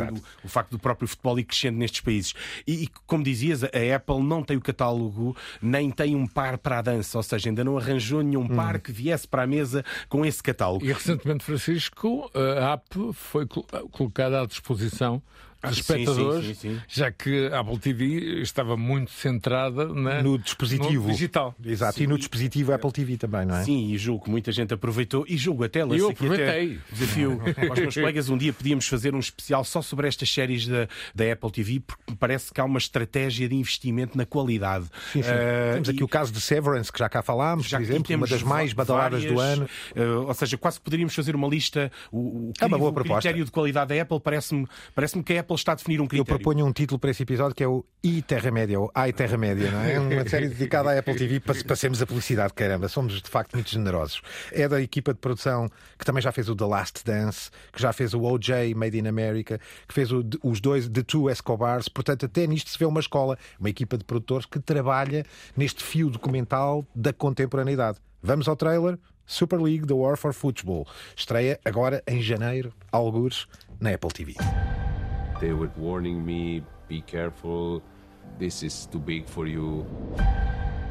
o, 0.42 0.48
facto 0.48 0.72
do 0.72 0.80
próprio 0.80 1.06
futebol 1.06 1.38
ir 1.38 1.44
crescendo 1.44 1.78
nestes 1.78 2.00
países. 2.00 2.34
E, 2.66 2.84
e, 2.84 2.88
como 3.06 3.22
dizias, 3.22 3.62
a 3.62 3.68
Apple 3.94 4.20
não 4.20 4.42
tem 4.42 4.56
o 4.56 4.60
catálogo, 4.60 5.36
nem 5.62 5.92
tem 5.92 6.16
um 6.16 6.26
par 6.26 6.58
para 6.58 6.80
a 6.80 6.82
dança, 6.82 7.16
ou 7.16 7.22
seja, 7.22 7.48
ainda 7.48 7.62
não 7.62 7.78
arranjou 7.78 8.20
nenhum 8.20 8.42
hum. 8.42 8.48
par 8.48 8.80
que 8.80 8.90
viesse 8.90 9.28
para 9.28 9.44
a 9.44 9.46
mesa 9.46 9.84
com 10.08 10.26
esse 10.26 10.42
catálogo. 10.42 10.84
E 10.84 10.92
recentemente, 10.92 11.44
Francisco, 11.44 11.99
a 12.34 12.72
app 12.72 13.12
foi 13.12 13.46
colocada 13.90 14.40
à 14.40 14.46
disposição 14.46 15.22
dos 15.62 15.78
espectadores, 15.78 16.46
sim, 16.46 16.54
sim, 16.54 16.74
sim, 16.74 16.80
já 16.88 17.10
que 17.10 17.48
a 17.48 17.60
Apple 17.60 17.78
TV 17.78 18.40
estava 18.40 18.76
muito 18.76 19.10
centrada 19.10 19.86
na, 19.86 20.22
no 20.22 20.38
dispositivo 20.38 21.06
no 21.06 21.12
digital. 21.12 21.54
Exato, 21.64 22.02
e 22.02 22.06
no 22.06 22.16
dispositivo 22.16 22.72
Apple 22.72 22.92
TV 22.92 23.16
também, 23.16 23.44
não 23.44 23.56
é? 23.56 23.64
Sim, 23.64 23.90
e 23.90 23.98
julgo 23.98 24.24
que 24.24 24.30
muita 24.30 24.50
gente 24.52 24.72
aproveitou 24.72 25.24
e 25.28 25.36
julgo 25.36 25.64
até 25.64 25.84
lá. 25.84 25.94
Eu 25.94 26.10
aproveitei. 26.10 26.78
Desafio 26.90 27.40
aos 27.68 27.78
meus 27.78 27.94
colegas, 27.94 28.28
um 28.28 28.38
dia 28.38 28.52
podíamos 28.52 28.86
fazer 28.88 29.14
um 29.14 29.18
especial 29.18 29.64
só 29.64 29.82
sobre 29.82 30.08
estas 30.08 30.30
séries 30.30 30.66
da, 30.66 30.88
da 31.14 31.32
Apple 31.32 31.50
TV, 31.50 31.80
porque 31.80 32.02
me 32.08 32.16
parece 32.16 32.52
que 32.52 32.60
há 32.60 32.64
uma 32.64 32.78
estratégia 32.78 33.48
de 33.48 33.54
investimento 33.54 34.16
na 34.16 34.24
qualidade. 34.24 34.86
Sim, 35.12 35.22
sim. 35.22 35.30
Uh, 35.30 35.74
temos 35.74 35.88
aqui 35.88 36.00
e... 36.00 36.04
o 36.04 36.08
caso 36.08 36.32
de 36.32 36.40
Severance, 36.40 36.90
que 36.90 36.98
já 36.98 37.08
cá 37.08 37.22
falámos, 37.22 37.66
já, 37.66 37.78
por 37.78 37.84
exemplo, 37.84 38.16
uma 38.16 38.26
das 38.26 38.42
mais 38.42 38.72
badaladas 38.72 39.24
do 39.24 39.38
ano. 39.38 39.68
Uh, 39.94 40.26
ou 40.26 40.34
seja, 40.34 40.56
quase 40.56 40.80
poderíamos 40.80 41.14
fazer 41.14 41.34
uma 41.34 41.48
lista. 41.48 41.92
O, 42.10 42.18
o, 42.18 42.52
é 42.60 42.66
uma 42.66 42.78
boa 42.78 42.90
o 42.90 42.94
proposta. 42.94 43.20
critério 43.20 43.44
de 43.44 43.50
qualidade 43.50 43.94
da 43.94 44.02
Apple 44.02 44.20
parece-me 44.20 44.66
parece 44.94 45.20
que 45.22 45.32
a 45.34 45.40
Apple 45.40 45.49
está 45.54 45.72
a 45.72 45.74
definir 45.74 46.00
um 46.00 46.06
critério. 46.06 46.22
Eu 46.22 46.24
proponho 46.24 46.66
um 46.66 46.72
título 46.72 46.98
para 46.98 47.10
esse 47.10 47.22
episódio 47.22 47.54
que 47.54 47.62
é 47.62 47.68
o 47.68 47.84
I 48.02 48.22
Terra 48.22 48.50
Média, 48.50 48.78
ou 48.78 48.90
Ai 48.94 49.12
Terra 49.12 49.36
Média, 49.36 49.70
não 49.70 49.80
é? 49.80 49.98
Uma 49.98 50.28
série 50.28 50.48
dedicada 50.50 50.90
à 50.90 50.98
Apple 50.98 51.14
TV. 51.16 51.40
Passemos 51.40 52.00
a 52.00 52.06
publicidade, 52.06 52.52
caramba. 52.54 52.88
Somos 52.88 53.20
de 53.20 53.28
facto 53.28 53.54
muito 53.54 53.70
generosos. 53.70 54.22
É 54.52 54.68
da 54.68 54.80
equipa 54.80 55.12
de 55.12 55.20
produção 55.20 55.68
que 55.98 56.04
também 56.04 56.22
já 56.22 56.32
fez 56.32 56.48
o 56.48 56.56
The 56.56 56.64
Last 56.64 57.04
Dance, 57.04 57.50
que 57.72 57.80
já 57.80 57.92
fez 57.92 58.14
o 58.14 58.22
OJ 58.22 58.74
Made 58.74 58.98
in 58.98 59.06
America, 59.06 59.60
que 59.86 59.94
fez 59.94 60.10
o, 60.12 60.24
os 60.42 60.60
dois 60.60 60.88
The 60.88 61.02
Two 61.02 61.30
Escobars. 61.30 61.88
Portanto, 61.88 62.26
até 62.26 62.46
nisto 62.46 62.70
se 62.70 62.78
vê 62.78 62.84
uma 62.84 63.00
escola, 63.00 63.38
uma 63.58 63.70
equipa 63.70 63.96
de 63.96 64.04
produtores 64.04 64.46
que 64.46 64.58
trabalha 64.58 65.24
neste 65.56 65.82
fio 65.82 66.10
documental 66.10 66.86
da 66.94 67.12
contemporaneidade. 67.12 67.98
Vamos 68.22 68.48
ao 68.48 68.56
trailer. 68.56 68.98
Super 69.30 69.60
League 69.60 69.86
The 69.86 69.94
War 69.94 70.16
for 70.16 70.32
Football. 70.32 70.86
Estreia 71.16 71.60
agora 71.64 72.02
em 72.06 72.20
janeiro, 72.20 72.72
algures, 72.90 73.46
na 73.80 73.94
Apple 73.94 74.10
TV. 74.10 74.34
They 75.40 75.52
were 75.54 75.70
warning 75.78 76.24
me, 76.24 76.62
be 76.86 77.00
careful, 77.00 77.82
this 78.38 78.62
is 78.62 78.84
too 78.84 78.98
big 78.98 79.26
for 79.26 79.46
you. 79.46 79.86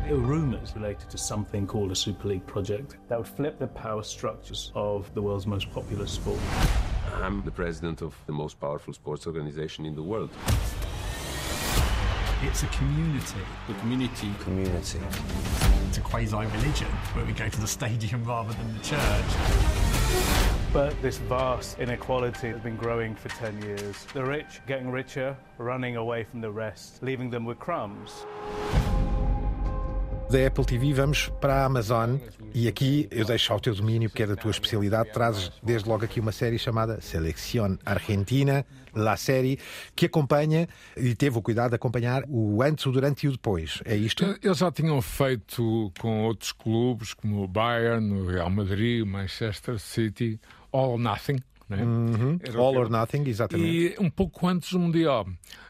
There 0.05 0.15
were 0.15 0.23
rumours 0.23 0.73
related 0.75 1.07
to 1.12 1.19
something 1.19 1.67
called 1.67 1.91
a 1.91 1.95
Super 1.95 2.29
League 2.29 2.47
project 2.47 2.97
that 3.09 3.19
would 3.19 3.27
flip 3.27 3.59
the 3.59 3.67
power 3.67 4.01
structures 4.01 4.71
of 4.73 5.13
the 5.13 5.21
world's 5.21 5.45
most 5.45 5.71
popular 5.71 6.07
sport. 6.07 6.39
I'm 7.21 7.43
the 7.43 7.51
president 7.51 8.01
of 8.01 8.15
the 8.25 8.33
most 8.33 8.59
powerful 8.59 8.91
sports 8.91 9.27
organization 9.27 9.85
in 9.85 9.93
the 9.93 10.01
world. 10.01 10.31
It's 12.41 12.63
a 12.63 12.67
community. 12.67 13.41
The 13.67 13.73
community. 13.75 14.31
Community. 14.39 14.99
It's 15.89 15.97
a 15.99 16.01
quasi 16.01 16.35
religion 16.35 16.88
where 17.13 17.25
we 17.25 17.33
go 17.33 17.49
to 17.49 17.62
the 17.62 17.67
stadium 17.67 18.23
rather 18.25 18.53
than 18.53 18.73
the 18.73 18.83
church. 18.83 20.58
But 20.71 21.01
this 21.01 21.17
vast 21.17 21.79
inequality 21.79 22.47
has 22.49 22.62
been 22.62 22.75
growing 22.75 23.15
for 23.15 23.29
10 23.29 23.63
years. 23.63 24.05
The 24.13 24.23
rich 24.23 24.62
getting 24.67 24.91
richer, 24.91 25.36
running 25.58 25.95
away 25.95 26.25
from 26.25 26.41
the 26.41 26.51
rest, 26.51 27.01
leaving 27.01 27.32
them 27.32 27.43
with 27.43 27.58
crumbs. 27.58 28.23
Da 30.29 30.45
Apple 30.45 30.63
TV 30.63 30.93
vamos 30.93 31.29
para 31.41 31.63
a 31.63 31.65
Amazon 31.65 32.17
e 32.53 32.67
aqui 32.67 33.08
eu 33.10 33.25
deixo 33.25 33.51
ao 33.51 33.60
teu 33.60 33.73
domínio, 33.73 34.12
porque 34.12 34.21
é 34.21 34.27
da 34.27 34.36
tua 34.36 34.51
especialidade, 34.51 35.12
trazes 35.12 35.51
desde 35.63 35.89
logo 35.89 36.05
aqui 36.05 36.19
uma 36.19 36.32
série 36.32 36.60
chamada 36.60 37.01
Selección 37.01 37.79
Argentina, 37.84 38.63
La 38.93 39.17
Série, 39.17 39.58
que 39.95 40.05
acompanha 40.05 40.67
e 40.95 41.15
teve 41.15 41.36
o 41.36 41.41
cuidado 41.41 41.71
de 41.71 41.77
acompanhar 41.77 42.25
o 42.29 42.62
antes, 42.62 42.86
o 42.86 42.91
durante 42.91 43.25
e 43.25 43.29
o 43.29 43.32
depois. 43.32 43.82
É 43.86 43.95
isto? 43.95 44.23
Eles 44.43 44.60
já 44.60 44.71
tinham 44.71 45.01
feito 45.01 45.91
com 45.99 46.25
outros 46.25 46.51
clubes, 46.51 47.15
como 47.15 47.43
o 47.43 47.47
Bayern, 47.47 48.13
o 48.13 48.27
Real 48.27 48.51
Madrid, 48.51 49.01
o 49.01 49.08
Manchester 49.08 49.79
City, 49.79 50.39
All 50.71 50.91
or 50.91 50.99
Nothing, 50.99 51.38
é? 51.69 51.84
Uhum. 51.84 52.39
All 52.58 52.77
or 52.77 52.89
Nothing, 52.89 53.27
exatamente. 53.27 53.95
E 53.95 53.95
um 53.99 54.10
pouco 54.10 54.47
antes 54.47 54.71
do 54.71 54.79
Mundial, 54.79 55.27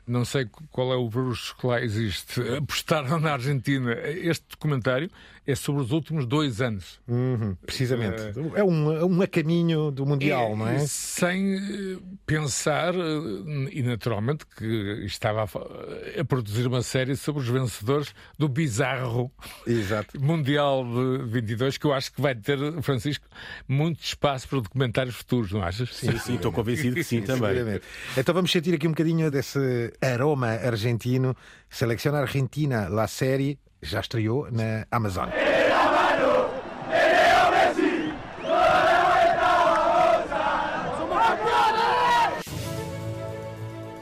não 0.08 0.24
sei 0.24 0.48
qual 0.72 0.94
é 0.94 0.96
o 0.96 1.10
bruxo 1.10 1.56
que 1.58 1.68
lá 1.68 1.82
existe, 1.82 2.42
apostaram 2.58 3.20
na 3.20 3.34
Argentina. 3.34 3.94
Este 4.04 4.46
documentário 4.50 5.10
é 5.50 5.56
sobre 5.56 5.82
os 5.82 5.92
últimos 5.92 6.26
dois 6.26 6.62
anos. 6.62 7.00
Uhum, 7.08 7.56
precisamente. 7.66 8.22
É 8.56 8.64
um, 8.64 9.06
um 9.06 9.22
a 9.22 9.28
caminho 9.28 9.90
do 9.90 10.06
Mundial, 10.06 10.52
é, 10.52 10.56
não 10.56 10.68
é? 10.68 10.80
Sem 10.80 11.56
eh, 11.56 11.98
pensar, 12.26 12.94
eh, 12.94 13.70
e 13.72 13.82
naturalmente, 13.82 14.46
que 14.46 14.66
estava 15.06 15.44
a, 15.44 16.22
a, 16.22 16.26
produzir 16.26 16.68
uma 16.68 16.84
série 16.84 17.16
sobre 17.16 17.42
os 17.42 17.50
vencedores 17.50 18.14
do 18.38 18.48
bizarro 18.48 19.32
Exato. 19.66 20.20
Mundial 20.22 20.86
de 20.86 21.24
22, 21.32 21.78
que 21.78 21.86
eu 21.86 21.94
acho 21.94 22.14
que 22.14 22.22
vai 22.22 22.36
ter, 22.36 22.60
Francisco, 22.84 23.26
muito 23.68 24.04
espaço 24.04 24.48
para 24.48 24.62
documentários 24.62 25.16
futuros, 25.16 25.52
não 25.52 25.64
achas? 25.64 25.96
Sim, 25.96 26.16
sim, 26.20 26.36
estou 26.36 26.52
convencido 26.52 26.96
que 26.96 27.04
sim 27.04 27.22
também. 27.24 27.56
Então 28.16 28.36
vamos 28.36 28.52
sentir 28.52 28.76
aqui 28.76 28.88
um 28.88 28.92
bocadinho 28.92 29.32
desse 29.32 29.94
aroma 30.00 30.50
argentino. 30.50 31.36
Selección 31.72 32.16
Argentina, 32.16 32.90
la 32.90 33.08
série, 33.08 33.60
já 33.82 34.00
estreou 34.00 34.48
na 34.52 34.86
Amazon. 34.92 35.30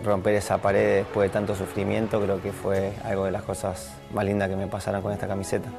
Romper 0.03 0.35
esa 0.35 0.57
pared 0.57 1.03
después 1.03 1.29
de 1.29 1.33
tanto 1.33 1.53
sufrimiento 1.53 2.21
creo 2.21 2.41
que 2.41 2.53
fue 2.53 2.93
algo 3.03 3.25
de 3.25 3.31
las 3.31 3.43
cosas 3.43 3.91
más 4.13 4.23
lindas 4.23 4.47
que 4.47 4.55
me 4.55 4.67
pasaron 4.67 5.01
con 5.01 5.11
esta 5.11 5.27
camiseta. 5.27 5.69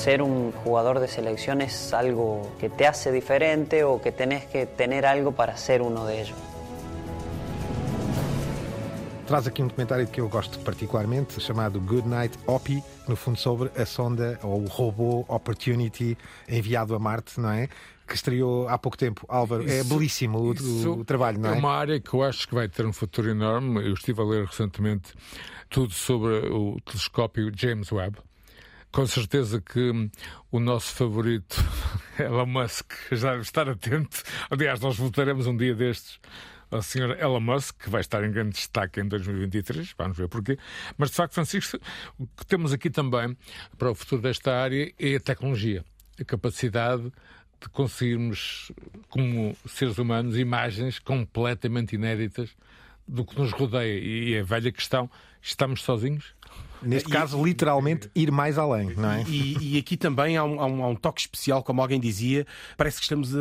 Ser 0.00 0.22
un 0.22 0.50
jugador 0.52 0.98
de 0.98 1.08
selección 1.08 1.60
es 1.60 1.92
algo 1.92 2.50
que 2.58 2.70
te 2.70 2.86
hace 2.86 3.12
diferente 3.12 3.84
o 3.84 4.00
que 4.00 4.12
tenés 4.12 4.46
que 4.46 4.64
tener 4.64 5.04
algo 5.04 5.32
para 5.32 5.58
ser 5.58 5.82
uno 5.82 6.06
de 6.06 6.22
ellos. 6.22 6.38
Traz 9.26 9.46
aqui 9.46 9.62
um 9.62 9.68
documentário 9.68 10.08
que 10.08 10.20
eu 10.20 10.28
gosto 10.28 10.58
particularmente, 10.60 11.38
chamado 11.38 11.78
Good 11.80 12.08
Night 12.08 12.38
Opie, 12.46 12.82
no 13.06 13.14
fundo 13.14 13.38
sobre 13.38 13.70
a 13.80 13.84
sonda 13.84 14.40
ou 14.42 14.62
o 14.62 14.66
robô 14.66 15.24
Opportunity 15.28 16.16
enviado 16.48 16.94
a 16.94 16.98
Marte, 16.98 17.38
não 17.38 17.50
é? 17.50 17.68
Que 18.08 18.14
estreou 18.14 18.68
há 18.68 18.78
pouco 18.78 18.96
tempo. 18.96 19.26
Álvaro, 19.28 19.62
é 19.62 19.66
isso, 19.66 19.80
é 19.80 19.84
belíssimo 19.84 20.38
o, 20.38 20.98
o, 21.00 21.04
trabalho, 21.04 21.38
não 21.38 21.50
é? 21.50 21.56
É 21.56 21.58
uma 21.58 21.72
área 21.72 22.00
que 22.00 22.12
eu 22.12 22.22
acho 22.24 22.48
que 22.48 22.54
vai 22.54 22.68
ter 22.68 22.86
um 22.86 22.92
futuro 22.92 23.28
enorme. 23.28 23.86
Eu 23.86 23.92
estive 23.92 24.20
a 24.20 24.24
ler 24.24 24.46
recentemente 24.46 25.12
tudo 25.68 25.92
sobre 25.92 26.48
o 26.48 26.80
telescópio 26.84 27.52
James 27.54 27.92
Webb 27.92 28.16
com 28.92 29.06
certeza 29.06 29.60
que 29.60 30.10
o 30.50 30.58
nosso 30.58 30.94
favorito, 30.94 31.56
Elon 32.18 32.46
Musk, 32.46 32.92
já 33.12 33.32
deve 33.32 33.42
estar 33.42 33.68
atento. 33.68 34.22
Aliás, 34.50 34.80
nós 34.80 34.96
voltaremos 34.96 35.46
um 35.46 35.56
dia 35.56 35.74
destes 35.74 36.18
ao 36.70 36.82
Sr. 36.82 37.18
Elon 37.20 37.40
Musk, 37.40 37.84
que 37.84 37.90
vai 37.90 38.00
estar 38.00 38.22
em 38.24 38.30
grande 38.30 38.50
destaque 38.50 39.00
em 39.00 39.08
2023, 39.08 39.94
vamos 39.98 40.16
ver 40.16 40.28
porquê. 40.28 40.58
Mas, 40.96 41.10
de 41.10 41.16
facto, 41.16 41.34
Francisco, 41.34 41.78
o 42.18 42.26
que 42.26 42.46
temos 42.46 42.72
aqui 42.72 42.90
também 42.90 43.36
para 43.76 43.90
o 43.90 43.94
futuro 43.94 44.22
desta 44.22 44.54
área 44.54 44.92
é 44.98 45.16
a 45.16 45.20
tecnologia, 45.20 45.84
a 46.18 46.24
capacidade 46.24 47.12
de 47.60 47.68
conseguirmos, 47.68 48.72
como 49.08 49.56
seres 49.66 49.98
humanos, 49.98 50.38
imagens 50.38 50.98
completamente 50.98 51.94
inéditas 51.94 52.50
do 53.06 53.24
que 53.24 53.38
nos 53.38 53.52
rodeia. 53.52 53.98
E 53.98 54.38
a 54.38 54.42
velha 54.42 54.72
questão: 54.72 55.10
estamos 55.42 55.82
sozinhos? 55.82 56.34
Neste 56.82 57.08
caso, 57.08 57.42
literalmente, 57.42 58.10
ir 58.14 58.30
mais 58.30 58.58
além, 58.58 58.94
não 58.94 59.10
é? 59.10 59.24
E, 59.28 59.74
e 59.74 59.78
aqui 59.78 59.96
também 59.96 60.36
há 60.36 60.44
um, 60.44 60.60
há, 60.60 60.66
um, 60.66 60.84
há 60.84 60.88
um, 60.88 60.94
toque 60.94 61.20
especial, 61.20 61.62
como 61.62 61.80
alguém 61.80 62.00
dizia, 62.00 62.46
parece 62.76 62.98
que 62.98 63.02
estamos 63.02 63.34
a, 63.34 63.40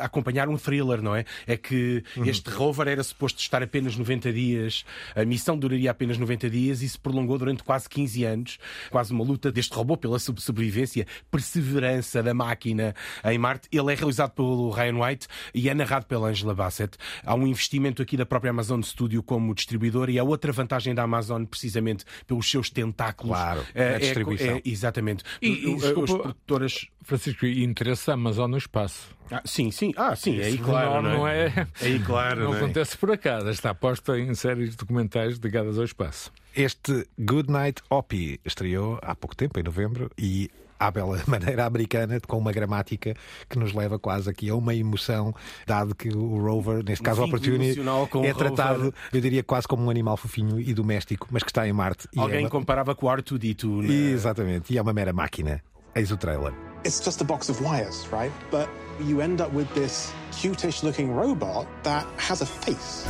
a 0.00 0.04
acompanhar 0.06 0.48
um 0.48 0.56
thriller, 0.56 1.02
não 1.02 1.14
é? 1.14 1.24
É 1.46 1.56
que 1.56 2.02
uhum. 2.16 2.24
este 2.24 2.50
rover 2.50 2.88
era 2.88 3.02
suposto 3.02 3.40
estar 3.40 3.62
apenas 3.62 3.96
90 3.96 4.32
dias, 4.32 4.84
a 5.14 5.24
missão 5.24 5.56
duraria 5.58 5.90
apenas 5.90 6.18
90 6.18 6.50
dias 6.50 6.82
e 6.82 6.88
se 6.88 6.98
prolongou 6.98 7.38
durante 7.38 7.62
quase 7.62 7.88
15 7.88 8.24
anos, 8.24 8.58
quase 8.90 9.12
uma 9.12 9.24
luta 9.24 9.50
deste 9.52 9.74
robô 9.74 9.96
pela 9.96 10.18
sobrevivência, 10.18 11.06
perseverança 11.30 12.22
da 12.22 12.34
máquina 12.34 12.94
em 13.24 13.38
Marte. 13.38 13.68
Ele 13.70 13.92
é 13.92 13.94
realizado 13.94 14.32
pelo 14.32 14.70
Ryan 14.70 14.98
White 14.98 15.28
e 15.54 15.68
é 15.68 15.74
narrado 15.74 16.06
pela 16.06 16.28
Angela 16.28 16.54
Bassett. 16.54 16.96
Há 17.24 17.34
um 17.34 17.46
investimento 17.46 18.02
aqui 18.02 18.16
da 18.16 18.26
própria 18.26 18.50
Amazon 18.50 18.80
Studio 18.82 19.22
como 19.22 19.54
distribuidor 19.54 20.10
e 20.10 20.18
a 20.18 20.24
outra 20.24 20.52
vantagem 20.52 20.94
da 20.94 21.02
Amazon, 21.02 21.44
precisamente 21.44 22.04
pelos 22.26 22.50
seus 22.50 22.61
seus 22.62 22.70
tentáculos. 22.70 23.36
Claro, 23.36 23.64
é, 23.74 23.96
a 23.96 23.98
distribuição. 23.98 24.54
É, 24.54 24.58
é, 24.58 24.62
exatamente. 24.64 25.24
E, 25.40 25.70
e 25.70 25.76
desculpa, 25.76 26.18
produtoras... 26.18 26.86
Francisco, 27.04 27.44
e 27.46 27.64
interesse 27.64 28.08
a 28.10 28.14
Amazon 28.14 28.48
no 28.48 28.56
espaço. 28.56 29.08
Ah, 29.28 29.42
sim, 29.44 29.72
sim. 29.72 29.92
Ah, 29.96 30.14
sim, 30.14 30.38
é 30.38 30.44
aí 30.44 30.58
claro. 30.58 31.02
Não, 31.02 31.18
não 31.18 31.28
é? 31.28 31.46
é? 31.46 31.66
Aí 31.80 31.98
claro. 31.98 32.40
Não, 32.40 32.50
não 32.50 32.54
é? 32.54 32.58
acontece 32.58 32.96
por 32.96 33.10
acaso. 33.10 33.48
Está 33.50 33.74
posta 33.74 34.16
em 34.18 34.32
séries 34.34 34.76
documentais 34.76 35.36
ligadas 35.38 35.78
ao 35.78 35.84
espaço. 35.84 36.32
Este 36.54 37.08
Good 37.18 37.50
Night 37.50 37.82
Opie 37.90 38.38
estreou 38.44 38.98
há 39.02 39.16
pouco 39.16 39.34
tempo, 39.34 39.58
em 39.58 39.62
novembro, 39.62 40.10
e 40.16 40.50
à 40.86 40.90
bela 40.90 41.20
maneira 41.26 41.64
americana, 41.64 42.20
com 42.26 42.38
uma 42.38 42.52
gramática 42.52 43.14
que 43.48 43.58
nos 43.58 43.72
leva 43.72 43.98
quase 43.98 44.28
aqui 44.28 44.48
a 44.50 44.54
uma 44.54 44.74
emoção, 44.74 45.34
dado 45.66 45.94
que 45.94 46.08
o 46.08 46.38
rover, 46.38 46.84
neste 46.84 47.02
caso 47.02 47.22
o 47.22 47.24
Opportunity, 47.24 47.80
é 48.24 48.34
tratado, 48.34 48.84
rover. 48.84 48.94
eu 49.12 49.20
diria, 49.20 49.42
quase 49.42 49.66
como 49.68 49.84
um 49.84 49.90
animal 49.90 50.16
fofinho 50.16 50.58
e 50.60 50.74
doméstico, 50.74 51.28
mas 51.30 51.42
que 51.42 51.50
está 51.50 51.66
em 51.66 51.72
Marte. 51.72 52.08
Alguém 52.16 52.46
é 52.46 52.48
comparava 52.48 52.94
com 52.94 53.06
o 53.06 53.08
R2D2. 53.10 53.82
Né? 53.82 53.94
Exatamente, 54.12 54.72
e 54.72 54.78
é 54.78 54.82
uma 54.82 54.92
mera 54.92 55.12
máquina. 55.12 55.62
Eis 55.94 56.10
o 56.10 56.16
trailer. 56.16 56.52
It's 56.84 57.00
just 57.04 57.20
a 57.20 57.24
box 57.24 57.48
of 57.48 57.62
wires, 57.62 58.08
right? 58.10 58.32
But 58.50 58.68
you 59.06 59.20
end 59.20 59.40
up 59.40 59.54
with 59.54 59.68
this 59.74 60.12
cutish 60.32 60.82
looking 60.82 61.14
robot 61.14 61.66
that 61.84 62.06
has 62.16 62.42
a 62.42 62.46
face. 62.46 63.06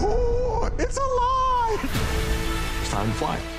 Oh, 0.00 0.68
it's 0.78 0.98
alive! 0.98 1.84
It's 2.82 2.90
time 2.90 3.06
to 3.06 3.14
fly. 3.14 3.55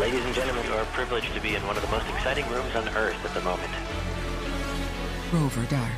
Ladies 0.00 0.24
and 0.24 0.32
gentlemen, 0.32 0.64
you 0.64 0.74
are 0.74 0.84
privileged 0.84 1.34
to 1.34 1.40
be 1.40 1.56
in 1.56 1.66
one 1.66 1.76
of 1.76 1.82
the 1.82 1.88
most 1.88 2.08
exciting 2.10 2.48
rooms 2.50 2.72
on 2.76 2.88
Earth 2.90 3.16
at 3.24 3.34
the 3.34 3.40
moment. 3.40 3.68
Rover 5.32 5.64
Diary. 5.64 5.92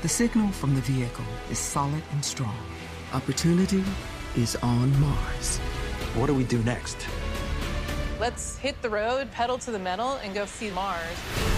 The 0.00 0.08
signal 0.08 0.50
from 0.52 0.74
the 0.74 0.80
vehicle 0.80 1.26
is 1.50 1.58
solid 1.58 2.02
and 2.12 2.24
strong. 2.24 2.56
Opportunity 3.12 3.84
is 4.36 4.56
on 4.62 4.98
Mars. 4.98 5.58
What 6.14 6.28
do 6.28 6.34
we 6.34 6.44
do 6.44 6.62
next? 6.62 7.06
Let's 8.18 8.56
hit 8.56 8.80
the 8.80 8.88
road, 8.88 9.30
pedal 9.32 9.58
to 9.58 9.70
the 9.70 9.78
metal, 9.78 10.14
and 10.24 10.32
go 10.32 10.46
see 10.46 10.70
Mars. 10.70 11.51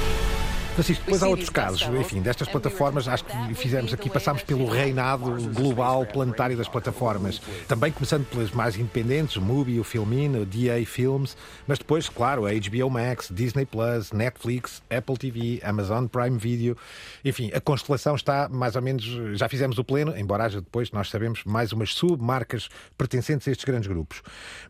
Francisco, 0.74 1.04
depois 1.04 1.22
há 1.22 1.28
outros 1.28 1.48
casos, 1.50 1.82
enfim, 2.00 2.20
destas 2.20 2.48
plataformas, 2.48 3.06
acho 3.06 3.24
que 3.24 3.54
fizemos 3.54 3.94
aqui, 3.94 4.10
passámos 4.10 4.42
pelo 4.42 4.66
reinado 4.66 5.30
global 5.52 6.04
planetário 6.04 6.56
das 6.56 6.66
plataformas. 6.66 7.40
Também 7.68 7.92
começando 7.92 8.26
pelas 8.26 8.50
mais 8.50 8.76
independentes, 8.76 9.36
o 9.36 9.40
Mubi, 9.40 9.78
o 9.78 9.84
Filmin, 9.84 10.36
o 10.36 10.44
DA 10.44 10.84
Films, 10.84 11.36
mas 11.64 11.78
depois, 11.78 12.08
claro, 12.08 12.44
a 12.44 12.50
HBO 12.50 12.90
Max, 12.90 13.28
Disney 13.30 13.64
Plus, 13.64 14.10
Netflix, 14.10 14.82
Apple 14.90 15.16
TV, 15.16 15.60
Amazon 15.62 16.06
Prime 16.06 16.36
Video, 16.36 16.76
enfim, 17.24 17.52
a 17.54 17.60
constelação 17.60 18.16
está 18.16 18.48
mais 18.48 18.74
ou 18.74 18.82
menos, 18.82 19.04
já 19.38 19.48
fizemos 19.48 19.78
o 19.78 19.84
pleno, 19.84 20.18
embora 20.18 20.42
haja 20.42 20.60
depois, 20.60 20.90
nós 20.90 21.08
sabemos, 21.08 21.44
mais 21.44 21.72
umas 21.72 21.94
submarcas 21.94 22.68
pertencentes 22.98 23.46
a 23.46 23.52
estes 23.52 23.64
grandes 23.64 23.86
grupos. 23.86 24.22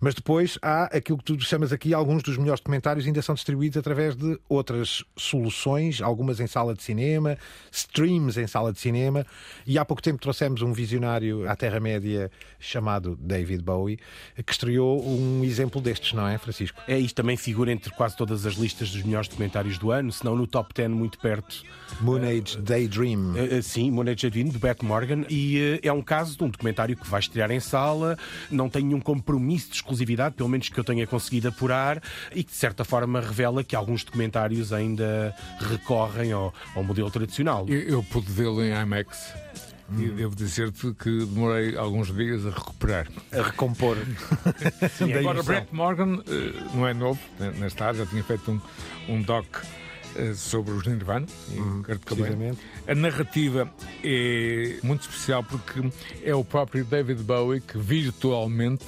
Mas 0.02 0.14
depois 0.14 0.58
há 0.60 0.84
aquilo 0.94 1.16
que 1.16 1.24
tu 1.24 1.40
chamas 1.40 1.72
aqui, 1.72 1.94
alguns 1.94 2.22
dos 2.22 2.36
melhores 2.36 2.60
documentários 2.60 3.06
ainda 3.06 3.22
são 3.22 3.34
distribuídos 3.34 3.78
através 3.78 4.14
de 4.14 4.38
outras 4.50 5.02
soluções 5.16 5.93
algumas 6.00 6.40
em 6.40 6.46
sala 6.46 6.74
de 6.74 6.82
cinema, 6.82 7.38
streams 7.70 8.38
em 8.38 8.46
sala 8.46 8.72
de 8.72 8.80
cinema, 8.80 9.26
e 9.66 9.78
há 9.78 9.84
pouco 9.84 10.02
tempo 10.02 10.20
trouxemos 10.20 10.62
um 10.62 10.72
visionário 10.72 11.48
à 11.48 11.56
Terra-média 11.56 12.30
chamado 12.58 13.16
David 13.20 13.62
Bowie, 13.62 13.98
que 14.44 14.52
estreou 14.52 15.06
um 15.06 15.42
exemplo 15.44 15.80
destes, 15.80 16.12
não 16.12 16.26
é, 16.26 16.38
Francisco? 16.38 16.80
É, 16.86 16.98
isto 16.98 17.14
também 17.14 17.36
figura 17.36 17.72
entre 17.72 17.90
quase 17.92 18.16
todas 18.16 18.46
as 18.46 18.54
listas 18.54 18.90
dos 18.90 19.02
melhores 19.02 19.28
documentários 19.28 19.78
do 19.78 19.90
ano, 19.90 20.10
se 20.12 20.24
não 20.24 20.36
no 20.36 20.46
top 20.46 20.72
10 20.74 20.90
muito 20.90 21.18
perto. 21.18 21.62
Moon 22.00 22.22
Age 22.22 22.58
Daydream. 22.58 23.34
Uh, 23.34 23.58
uh, 23.58 23.62
sim, 23.62 23.90
Moon 23.90 24.02
Age 24.02 24.28
Daydream, 24.28 24.48
de 24.48 24.58
Beth 24.58 24.82
Morgan, 24.82 25.24
e 25.28 25.78
uh, 25.82 25.86
é 25.86 25.92
um 25.92 26.02
caso 26.02 26.36
de 26.36 26.44
um 26.44 26.48
documentário 26.48 26.96
que 26.96 27.08
vai 27.08 27.20
estrear 27.20 27.50
em 27.50 27.60
sala, 27.60 28.18
não 28.50 28.68
tem 28.68 28.84
nenhum 28.84 29.00
compromisso 29.00 29.68
de 29.70 29.76
exclusividade, 29.76 30.34
pelo 30.34 30.48
menos 30.48 30.68
que 30.68 30.78
eu 30.78 30.84
tenha 30.84 31.06
conseguido 31.06 31.48
apurar, 31.48 32.02
e 32.34 32.42
que 32.42 32.50
de 32.50 32.56
certa 32.56 32.84
forma 32.84 33.20
revela 33.20 33.62
que 33.62 33.76
alguns 33.76 34.04
documentários 34.04 34.72
ainda 34.72 35.34
recorrem 35.84 36.32
ao, 36.32 36.52
ao 36.74 36.82
modelo 36.82 37.10
tradicional. 37.10 37.66
Eu, 37.68 37.80
eu 37.80 38.02
pude 38.02 38.32
vê-lo 38.32 38.64
em 38.64 38.72
IMAX. 38.72 39.32
Hum. 39.90 40.00
E 40.00 40.08
devo 40.08 40.34
dizer-te 40.34 40.94
que 40.94 41.26
demorei 41.26 41.76
alguns 41.76 42.12
dias 42.14 42.46
a 42.46 42.50
recuperar. 42.50 43.06
A 43.30 43.42
recompor. 43.42 43.98
Sim, 44.96 45.12
agora, 45.12 45.42
Brett 45.42 45.74
Morgan 45.74 46.22
eh, 46.26 46.70
não 46.74 46.88
é 46.88 46.94
novo 46.94 47.20
nesta 47.58 47.86
área, 47.86 47.98
já 47.98 48.06
tinha 48.06 48.24
feito 48.24 48.50
um, 48.50 48.60
um 49.12 49.20
doc 49.20 49.44
eh, 50.16 50.32
sobre 50.32 50.72
os 50.72 50.86
Nirvana, 50.86 51.26
hum, 51.50 51.82
A 52.88 52.94
narrativa 52.94 53.70
é 54.02 54.78
muito 54.82 55.02
especial 55.02 55.44
porque 55.44 55.82
é 56.24 56.34
o 56.34 56.42
próprio 56.42 56.82
David 56.86 57.22
Bowie 57.22 57.60
que 57.60 57.76
virtualmente 57.76 58.86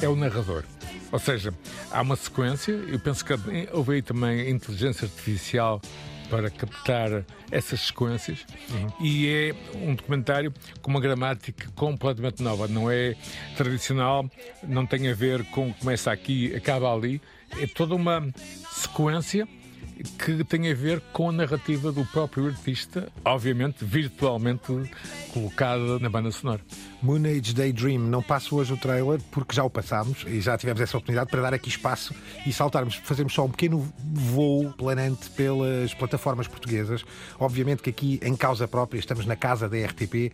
é 0.00 0.08
o 0.08 0.16
narrador. 0.16 0.64
Ou 1.10 1.18
seja, 1.18 1.52
há 1.90 2.02
uma 2.02 2.16
sequência, 2.16 2.72
eu 2.72 2.98
penso 2.98 3.24
que 3.24 3.32
houve 3.72 3.94
aí 3.94 4.02
também 4.02 4.50
inteligência 4.50 5.06
artificial 5.06 5.80
para 6.28 6.50
captar 6.50 7.24
essas 7.50 7.80
sequências 7.80 8.44
uhum. 8.70 8.92
e 9.00 9.28
é 9.28 9.54
um 9.76 9.94
documentário 9.94 10.52
com 10.82 10.90
uma 10.90 11.00
gramática 11.00 11.70
completamente 11.74 12.42
nova. 12.42 12.68
Não 12.68 12.90
é 12.90 13.16
tradicional, 13.56 14.30
não 14.62 14.84
tem 14.84 15.08
a 15.08 15.14
ver 15.14 15.42
com 15.46 15.72
começa 15.72 16.12
aqui, 16.12 16.54
acaba 16.54 16.92
ali. 16.92 17.20
É 17.58 17.66
toda 17.66 17.94
uma 17.94 18.28
sequência 18.70 19.48
que 20.18 20.44
tem 20.44 20.70
a 20.70 20.74
ver 20.74 21.00
com 21.12 21.30
a 21.30 21.32
narrativa 21.32 21.90
do 21.90 22.04
próprio 22.04 22.46
artista, 22.46 23.10
obviamente 23.24 23.84
virtualmente 23.84 24.72
colocada 25.32 25.98
na 25.98 26.08
banda 26.08 26.30
sonora. 26.30 26.60
Moon 27.00 27.22
Age 27.24 27.54
Daydream, 27.54 28.00
não 28.00 28.22
passo 28.22 28.56
hoje 28.56 28.72
o 28.72 28.76
trailer 28.76 29.20
porque 29.30 29.54
já 29.54 29.62
o 29.62 29.70
passámos 29.70 30.24
e 30.26 30.40
já 30.40 30.58
tivemos 30.58 30.80
essa 30.80 30.96
oportunidade 30.96 31.30
para 31.30 31.42
dar 31.42 31.54
aqui 31.54 31.68
espaço 31.68 32.12
e 32.44 32.52
saltarmos, 32.52 32.96
fazermos 32.96 33.32
só 33.32 33.44
um 33.44 33.50
pequeno 33.50 33.92
voo 34.12 34.72
planante 34.72 35.30
pelas 35.30 35.94
plataformas 35.94 36.48
portuguesas. 36.48 37.04
Obviamente 37.38 37.82
que 37.82 37.90
aqui, 37.90 38.20
em 38.22 38.34
causa 38.34 38.66
própria, 38.66 38.98
estamos 38.98 39.26
na 39.26 39.36
casa 39.36 39.68
da 39.68 39.76
RTP, 39.76 40.32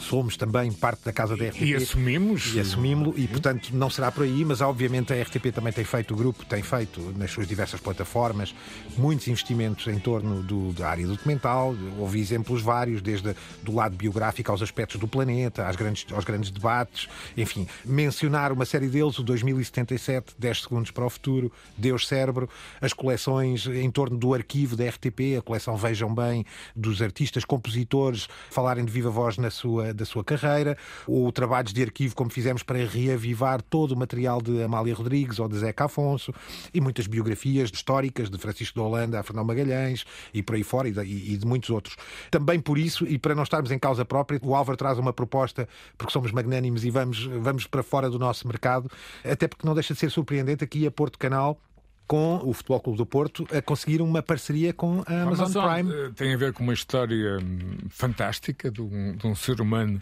somos 0.00 0.36
também 0.36 0.72
parte 0.72 1.04
da 1.04 1.12
casa 1.12 1.36
da 1.36 1.46
RTP. 1.46 1.62
E 1.62 1.74
assumimos. 1.74 2.54
E 2.54 2.60
assumimos 2.60 3.14
e, 3.16 3.28
portanto, 3.28 3.70
não 3.72 3.88
será 3.88 4.10
por 4.10 4.24
aí, 4.24 4.44
mas 4.44 4.60
obviamente 4.60 5.12
a 5.12 5.22
RTP 5.22 5.52
também 5.54 5.72
tem 5.72 5.84
feito, 5.84 6.14
o 6.14 6.16
grupo 6.16 6.44
tem 6.44 6.62
feito 6.62 7.00
nas 7.16 7.30
suas 7.30 7.46
diversas 7.46 7.80
plataformas, 7.80 8.54
muitos 8.96 9.28
investimentos 9.28 9.86
em 9.86 9.98
torno 9.98 10.42
do, 10.42 10.72
da 10.72 10.88
área 10.88 11.06
documental. 11.06 11.74
Houve 11.98 12.20
exemplos 12.20 12.60
vários, 12.62 13.00
desde 13.00 13.36
do 13.62 13.74
lado 13.74 13.96
biográfico 13.96 14.50
aos 14.50 14.62
aspectos 14.62 14.98
do 14.98 15.06
planeta, 15.06 15.68
às 15.68 15.76
grandes, 15.76 15.91
aos 16.12 16.24
grandes 16.24 16.50
debates. 16.50 17.08
Enfim, 17.36 17.66
mencionar 17.84 18.52
uma 18.52 18.64
série 18.64 18.88
deles, 18.88 19.18
o 19.18 19.22
2077, 19.22 20.34
10 20.38 20.62
segundos 20.62 20.90
para 20.90 21.04
o 21.04 21.10
futuro, 21.10 21.52
Deus 21.76 22.06
Cérebro, 22.06 22.48
as 22.80 22.92
coleções 22.92 23.66
em 23.66 23.90
torno 23.90 24.16
do 24.16 24.34
arquivo 24.34 24.76
da 24.76 24.88
RTP, 24.88 25.36
a 25.38 25.42
coleção 25.42 25.76
Vejam 25.76 26.14
Bem, 26.14 26.44
dos 26.74 27.02
artistas, 27.02 27.44
compositores, 27.44 28.28
falarem 28.50 28.84
de 28.84 28.90
viva 28.90 29.10
voz 29.10 29.36
na 29.38 29.50
sua, 29.50 29.92
da 29.92 30.04
sua 30.04 30.24
carreira, 30.24 30.76
ou 31.06 31.30
trabalhos 31.32 31.72
de 31.72 31.82
arquivo, 31.82 32.14
como 32.14 32.30
fizemos 32.30 32.62
para 32.62 32.84
reavivar 32.84 33.62
todo 33.62 33.92
o 33.92 33.96
material 33.96 34.40
de 34.40 34.62
Amália 34.62 34.94
Rodrigues 34.94 35.38
ou 35.38 35.48
de 35.48 35.58
Zeca 35.58 35.84
Afonso, 35.84 36.32
e 36.72 36.80
muitas 36.80 37.06
biografias 37.06 37.70
históricas 37.72 38.30
de 38.30 38.38
Francisco 38.38 38.80
de 38.80 38.80
Holanda 38.80 39.18
a 39.18 39.22
Fernão 39.22 39.44
Magalhães 39.44 40.04
e 40.32 40.42
por 40.42 40.54
aí 40.54 40.62
fora, 40.62 40.88
e 40.88 40.92
de, 40.92 41.00
e 41.00 41.36
de 41.36 41.46
muitos 41.46 41.70
outros. 41.70 41.96
Também 42.30 42.60
por 42.60 42.78
isso, 42.78 43.06
e 43.06 43.18
para 43.18 43.34
não 43.34 43.42
estarmos 43.42 43.70
em 43.70 43.78
causa 43.78 44.04
própria, 44.04 44.40
o 44.42 44.54
Álvaro 44.54 44.76
traz 44.76 44.98
uma 44.98 45.12
proposta, 45.12 45.68
porque 45.96 46.12
somos 46.12 46.32
magnânimos 46.32 46.84
e 46.84 46.90
vamos, 46.90 47.24
vamos 47.24 47.66
para 47.66 47.82
fora 47.82 48.10
do 48.10 48.18
nosso 48.18 48.46
mercado, 48.46 48.90
até 49.24 49.46
porque 49.48 49.66
não 49.66 49.74
deixa 49.74 49.94
de 49.94 50.00
ser 50.00 50.10
surpreendente 50.10 50.64
aqui 50.64 50.86
a 50.86 50.90
Porto 50.90 51.18
Canal 51.18 51.58
com 52.06 52.40
o 52.44 52.52
Futebol 52.52 52.80
Clube 52.80 52.98
do 52.98 53.06
Porto 53.06 53.46
a 53.56 53.62
conseguir 53.62 54.02
uma 54.02 54.22
parceria 54.22 54.72
com 54.72 55.02
a 55.06 55.22
Amazon, 55.22 55.46
Amazon 55.46 55.74
Prime. 55.74 55.92
Eh, 55.92 56.10
tem 56.14 56.34
a 56.34 56.36
ver 56.36 56.52
com 56.52 56.62
uma 56.62 56.74
história 56.74 57.38
hum, 57.38 57.78
fantástica 57.88 58.70
de 58.70 58.82
um, 58.82 59.16
de 59.16 59.26
um 59.26 59.34
ser 59.34 59.60
humano 59.60 60.00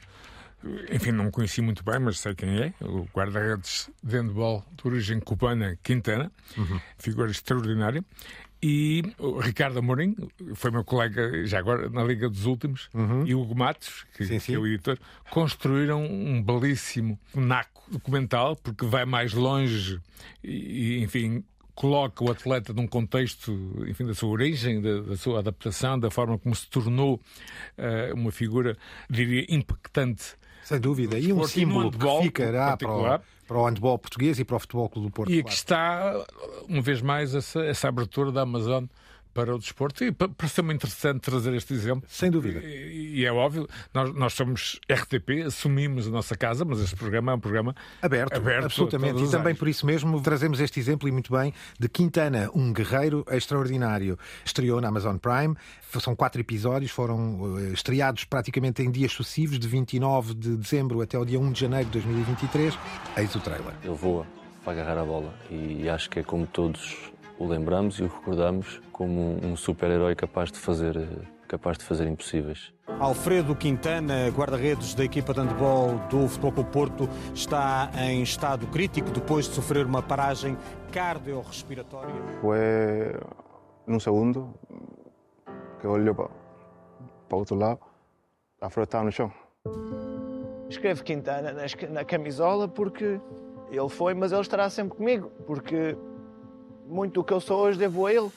enfim, 0.91 1.11
não 1.11 1.31
conheci 1.31 1.63
muito 1.63 1.83
bem, 1.83 1.99
mas 1.99 2.19
sei 2.19 2.35
quem 2.35 2.61
é, 2.61 2.75
o 2.83 3.09
guarda-redes 3.15 3.91
de 4.03 4.17
handball 4.17 4.65
de 4.77 4.87
origem 4.87 5.19
cubana, 5.19 5.79
Quintana, 5.83 6.31
uhum. 6.57 6.79
figura 6.99 7.31
extraordinária. 7.31 8.05
E 8.63 9.03
o 9.19 9.39
Ricardo 9.39 9.79
Amorim, 9.79 10.15
foi 10.55 10.71
meu 10.71 10.85
colega 10.85 11.47
já 11.47 11.59
agora 11.59 11.89
na 11.89 12.05
Liga 12.05 12.29
dos 12.29 12.45
Últimos, 12.45 12.91
uhum. 12.93 13.27
e 13.27 13.35
o 13.35 13.41
Hugo 13.41 13.55
Matos, 13.55 14.05
que, 14.15 14.27
sim, 14.27 14.39
sim. 14.39 14.53
que, 14.53 14.55
é 14.55 14.59
o 14.59 14.67
editor, 14.67 14.99
construíram 15.31 16.05
um 16.05 16.43
belíssimo 16.43 17.19
naco 17.35 17.83
documental, 17.91 18.55
porque 18.57 18.85
vai 18.85 19.07
mais 19.07 19.33
longe 19.33 19.99
e, 20.45 21.03
enfim, 21.03 21.43
coloca 21.75 22.23
o 22.23 22.31
atleta 22.31 22.75
num 22.75 22.87
contexto, 22.87 23.53
enfim, 23.89 24.05
da 24.05 24.15
sua 24.15 24.29
origem, 24.29 24.83
da, 24.83 25.01
da 25.01 25.17
sua 25.17 25.39
adaptação, 25.39 25.99
da 25.99 26.11
forma 26.11 26.39
como 26.39 26.55
se 26.55 26.69
tornou 26.69 27.15
uh, 27.79 28.15
uma 28.15 28.31
figura, 28.31 28.77
diria, 29.09 29.47
impactante 29.49 30.39
sem 30.71 30.79
dúvida. 30.79 31.19
E 31.19 31.33
um 31.33 31.45
símbolo 31.49 31.91
que 31.91 32.23
ficará 32.23 32.77
para 32.77 32.93
o, 32.93 33.21
para 33.51 33.59
o 33.59 33.65
handball 33.65 33.99
português 33.99 34.39
e 34.39 34.45
para 34.45 34.55
o 34.55 34.61
futebol 34.61 34.89
clube 34.89 35.09
do 35.09 35.13
Porto. 35.13 35.33
E 35.33 35.41
aqui 35.41 35.53
está, 35.53 36.25
uma 36.69 36.81
vez 36.81 37.03
mais, 37.03 37.35
essa, 37.35 37.61
essa 37.65 37.89
abertura 37.89 38.31
da 38.31 38.43
Amazon 38.43 38.85
para 39.33 39.55
o 39.55 39.59
desporto 39.59 40.05
e 40.05 40.13
parece-me 40.13 40.75
interessante 40.75 41.21
trazer 41.21 41.55
este 41.55 41.73
exemplo. 41.75 42.09
Sem 42.09 42.31
dúvida. 42.31 42.61
E, 42.61 43.21
e 43.21 43.25
é 43.25 43.33
óbvio, 43.33 43.69
nós, 43.93 44.15
nós, 44.15 44.33
somos 44.33 44.81
RTP, 44.91 45.47
assumimos 45.47 46.07
a 46.07 46.11
nossa 46.11 46.37
casa, 46.37 46.65
mas 46.65 46.81
este 46.81 46.97
programa 46.97 47.33
é 47.33 47.35
um 47.35 47.41
programa 47.41 47.75
aberto. 48.03 48.37
aberto 48.37 48.65
absolutamente. 48.67 49.23
E 49.23 49.31
também 49.31 49.55
por 49.55 49.69
isso 49.69 49.87
mesmo 49.87 50.21
trazemos 50.21 50.61
este 50.61 50.81
exemplo, 50.81 51.09
e 51.09 51.13
muito 51.13 51.33
bem, 51.33 51.53
de 51.79 51.89
Quintana, 51.89 52.51
um 52.55 52.73
guerreiro 52.73 53.25
extraordinário. 53.31 54.19
Estreou 54.45 54.81
na 54.81 54.89
Amazon 54.89 55.17
Prime, 55.17 55.57
são 56.01 56.15
quatro 56.15 56.41
episódios, 56.41 56.91
foram 56.91 57.59
eh, 57.59 57.73
estreados 57.73 58.25
praticamente 58.25 58.83
em 58.83 58.91
dias 58.91 59.13
sucessivos, 59.13 59.59
de 59.59 59.69
29 59.69 60.35
de 60.35 60.57
dezembro 60.57 61.01
até 61.01 61.19
o 61.19 61.25
dia 61.25 61.39
1 61.39 61.53
de 61.53 61.61
janeiro 61.61 61.87
de 61.87 61.93
2023. 61.93 62.79
Eis 63.17 63.35
o 63.35 63.41
trailer. 63.41 63.75
Ele 63.83 63.95
voa 63.95 64.27
para 64.65 64.73
agarrar 64.73 65.01
a 65.01 65.05
bola 65.05 65.35
e 65.51 65.89
acho 65.89 66.11
que 66.11 66.21
é 66.21 66.23
como 66.23 66.47
todos 66.47 67.11
o 67.41 67.47
lembramos 67.47 67.99
e 67.99 68.03
o 68.03 68.07
recordamos 68.07 68.81
como 68.93 69.39
um 69.43 69.57
super-herói 69.57 70.15
capaz 70.15 70.53
de 70.53 70.59
fazer 70.59 71.09
capaz 71.49 71.77
de 71.77 71.85
fazer 71.85 72.07
impossíveis. 72.07 72.73
Alfredo 73.01 73.57
Quintana, 73.57 74.29
guarda-redes 74.31 74.95
da 74.95 75.05
equipa 75.05 75.35
de 75.35 75.41
handball 75.41 75.99
do 76.09 76.29
Futebol 76.29 76.53
Clube 76.53 76.71
Porto, 76.71 77.09
está 77.35 77.91
em 77.99 78.23
estado 78.23 78.69
crítico 78.69 79.11
depois 79.11 79.49
de 79.49 79.55
sofrer 79.55 79.85
uma 79.85 80.01
paragem 80.01 80.57
cardiorrespiratória. 80.93 82.15
Foi 82.41 83.19
num 83.85 83.99
segundo 83.99 84.55
que 85.81 85.89
olhou 85.89 86.15
para, 86.15 86.29
para 87.29 87.37
o 87.37 87.39
outro 87.41 87.57
lado, 87.57 87.81
Alfredo 88.61 88.85
estava 88.85 89.05
no 89.05 89.11
chão. 89.11 89.33
Escreve 90.69 91.03
Quintana 91.03 91.53
na 91.91 92.05
camisola 92.05 92.69
porque 92.69 93.21
ele 93.73 93.89
foi, 93.89 94.15
mas 94.15 94.31
ele 94.31 94.41
estará 94.41 94.71
sempre 94.71 94.97
comigo, 94.97 95.33
porque 95.47 95.97
muito 96.91 97.15
do 97.15 97.25
que 97.25 97.33
eu 97.33 97.41
sou 97.41 97.61
hoje 97.61 97.79
devo 97.79 98.07
a 98.07 98.13
ele. 98.13 98.31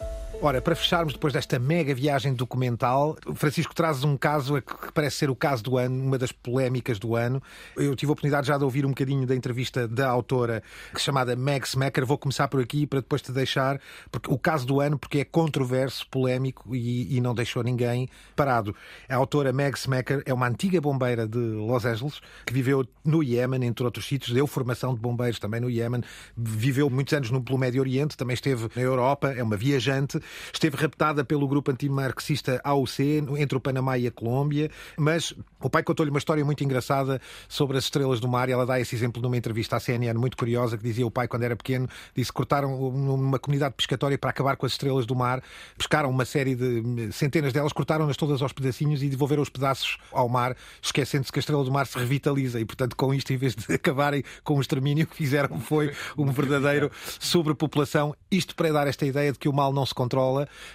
Ora, 0.46 0.62
para 0.62 0.76
fecharmos 0.76 1.14
depois 1.14 1.32
desta 1.32 1.58
mega 1.58 1.96
viagem 1.96 2.34
documental, 2.34 3.16
Francisco 3.34 3.74
traz 3.74 4.04
um 4.04 4.18
caso 4.18 4.62
que 4.62 4.92
parece 4.92 5.16
ser 5.16 5.30
o 5.30 5.36
caso 5.38 5.64
do 5.64 5.78
ano, 5.78 6.04
uma 6.04 6.18
das 6.18 6.34
polémicas 6.34 7.00
do 7.00 7.16
ano. 7.16 7.42
Eu 7.78 7.96
tive 7.96 8.10
a 8.10 8.12
oportunidade 8.12 8.48
já 8.48 8.58
de 8.58 8.64
ouvir 8.66 8.86
um 8.86 8.90
bocadinho 8.90 9.26
da 9.26 9.34
entrevista 9.34 9.88
da 9.88 10.10
autora 10.10 10.62
chamada 10.98 11.34
Meg 11.34 11.66
Smacker. 11.66 12.06
Vou 12.06 12.18
começar 12.18 12.50
por 12.50 12.60
aqui 12.60 12.86
para 12.86 13.00
depois 13.00 13.22
te 13.22 13.32
deixar 13.32 13.80
porque 14.12 14.30
o 14.30 14.38
caso 14.38 14.68
do 14.68 14.82
ano, 14.82 15.00
porque 15.00 15.20
é 15.20 15.24
controverso, 15.24 16.06
polémico 16.12 16.76
e, 16.76 17.16
e 17.16 17.22
não 17.22 17.34
deixou 17.34 17.64
ninguém 17.64 18.10
parado. 18.36 18.76
A 19.08 19.16
autora 19.16 19.54
Meg 19.54 19.78
Smacker 19.78 20.24
é 20.26 20.34
uma 20.34 20.50
antiga 20.50 20.82
bombeira 20.82 21.26
de 21.26 21.40
Los 21.40 21.86
Angeles 21.86 22.20
que 22.46 22.52
viveu 22.52 22.86
no 23.06 23.24
Iémen, 23.24 23.64
entre 23.64 23.86
outros 23.86 24.06
sítios, 24.06 24.34
deu 24.34 24.46
formação 24.46 24.94
de 24.94 25.00
bombeiros 25.00 25.40
também 25.40 25.62
no 25.62 25.70
Iémen, 25.70 26.04
viveu 26.36 26.90
muitos 26.90 27.14
anos 27.14 27.32
no, 27.32 27.42
pelo 27.42 27.58
Médio 27.58 27.80
Oriente, 27.80 28.18
também 28.18 28.34
esteve 28.34 28.68
na 28.76 28.82
Europa, 28.82 29.32
é 29.32 29.42
uma 29.42 29.56
viajante 29.56 30.20
Esteve 30.54 30.78
raptada 30.78 31.24
pelo 31.24 31.48
grupo 31.48 31.72
antimarxista 31.72 32.62
AUC 32.64 33.24
entre 33.38 33.58
o 33.58 33.62
Panamá 33.62 33.98
e 33.98 34.08
a 34.08 34.12
Colômbia, 34.12 34.70
mas 34.98 35.34
o 35.60 35.70
pai 35.70 35.84
contou-lhe 35.84 36.10
uma 36.10 36.20
história 36.20 36.44
muito 36.44 36.64
engraçada 36.64 37.22
sobre 37.48 37.78
as 37.78 37.86
estrelas 37.86 38.20
do 38.20 38.28
mar 38.28 38.50
e 38.50 38.52
ela 38.52 38.66
dá 38.66 38.80
esse 38.80 38.96
exemplo 38.96 39.22
numa 39.22 39.38
entrevista 39.38 39.76
à 39.76 39.80
CNN 39.80 40.18
muito 40.20 40.38
curiosa 40.38 40.78
que 40.78 40.84
dizia 40.84 41.06
o 41.06 41.12
pai 41.12 41.28
quando 41.28 41.44
era 41.44 41.56
pequeno, 41.56 41.88
disse 42.16 42.32
que 42.32 42.36
cortaram 42.36 42.92
numa 42.92 43.40
comunidade 43.40 43.76
pescatória 43.76 44.18
para 44.18 44.30
acabar 44.30 44.56
com 44.58 44.66
as 44.66 44.74
estrelas 44.74 45.06
do 45.06 45.16
mar, 45.16 45.42
pescaram 45.78 46.10
uma 46.10 46.26
série 46.26 46.56
de 46.56 47.12
centenas 47.12 47.54
delas, 47.54 47.74
cortaram-nas 47.74 48.18
todas 48.18 48.42
aos 48.42 48.54
pedacinhos 48.54 49.04
e 49.04 49.10
devolveram 49.10 49.44
os 49.44 49.50
pedaços 49.50 49.98
ao 50.12 50.28
mar, 50.28 50.56
esquecendo-se 50.82 51.32
que 51.32 51.40
a 51.40 51.42
estrela 51.42 51.64
do 51.64 51.72
mar 51.72 51.86
se 51.86 51.98
revitaliza 51.98 52.60
e, 52.60 52.66
portanto, 52.66 52.96
com 52.96 53.14
isto, 53.14 53.32
em 53.34 53.38
vez 53.38 53.56
de 53.56 53.72
acabarem 53.74 54.24
com 54.44 54.58
o 54.58 54.62
extermínio, 54.62 55.06
o 55.06 55.08
que 55.08 55.16
fizeram 55.16 55.60
foi 55.60 55.94
um 56.18 56.32
verdadeiro 56.32 56.92
sobrepopulação. 57.20 58.16
Isto 58.32 58.56
para 58.56 58.72
dar 58.72 58.88
esta 58.88 59.06
ideia 59.06 59.32
de 59.32 59.40
que 59.40 59.48
o 59.48 59.54
mal 59.54 59.72
não 59.72 59.86
se 59.86 59.94
controla 59.94 60.23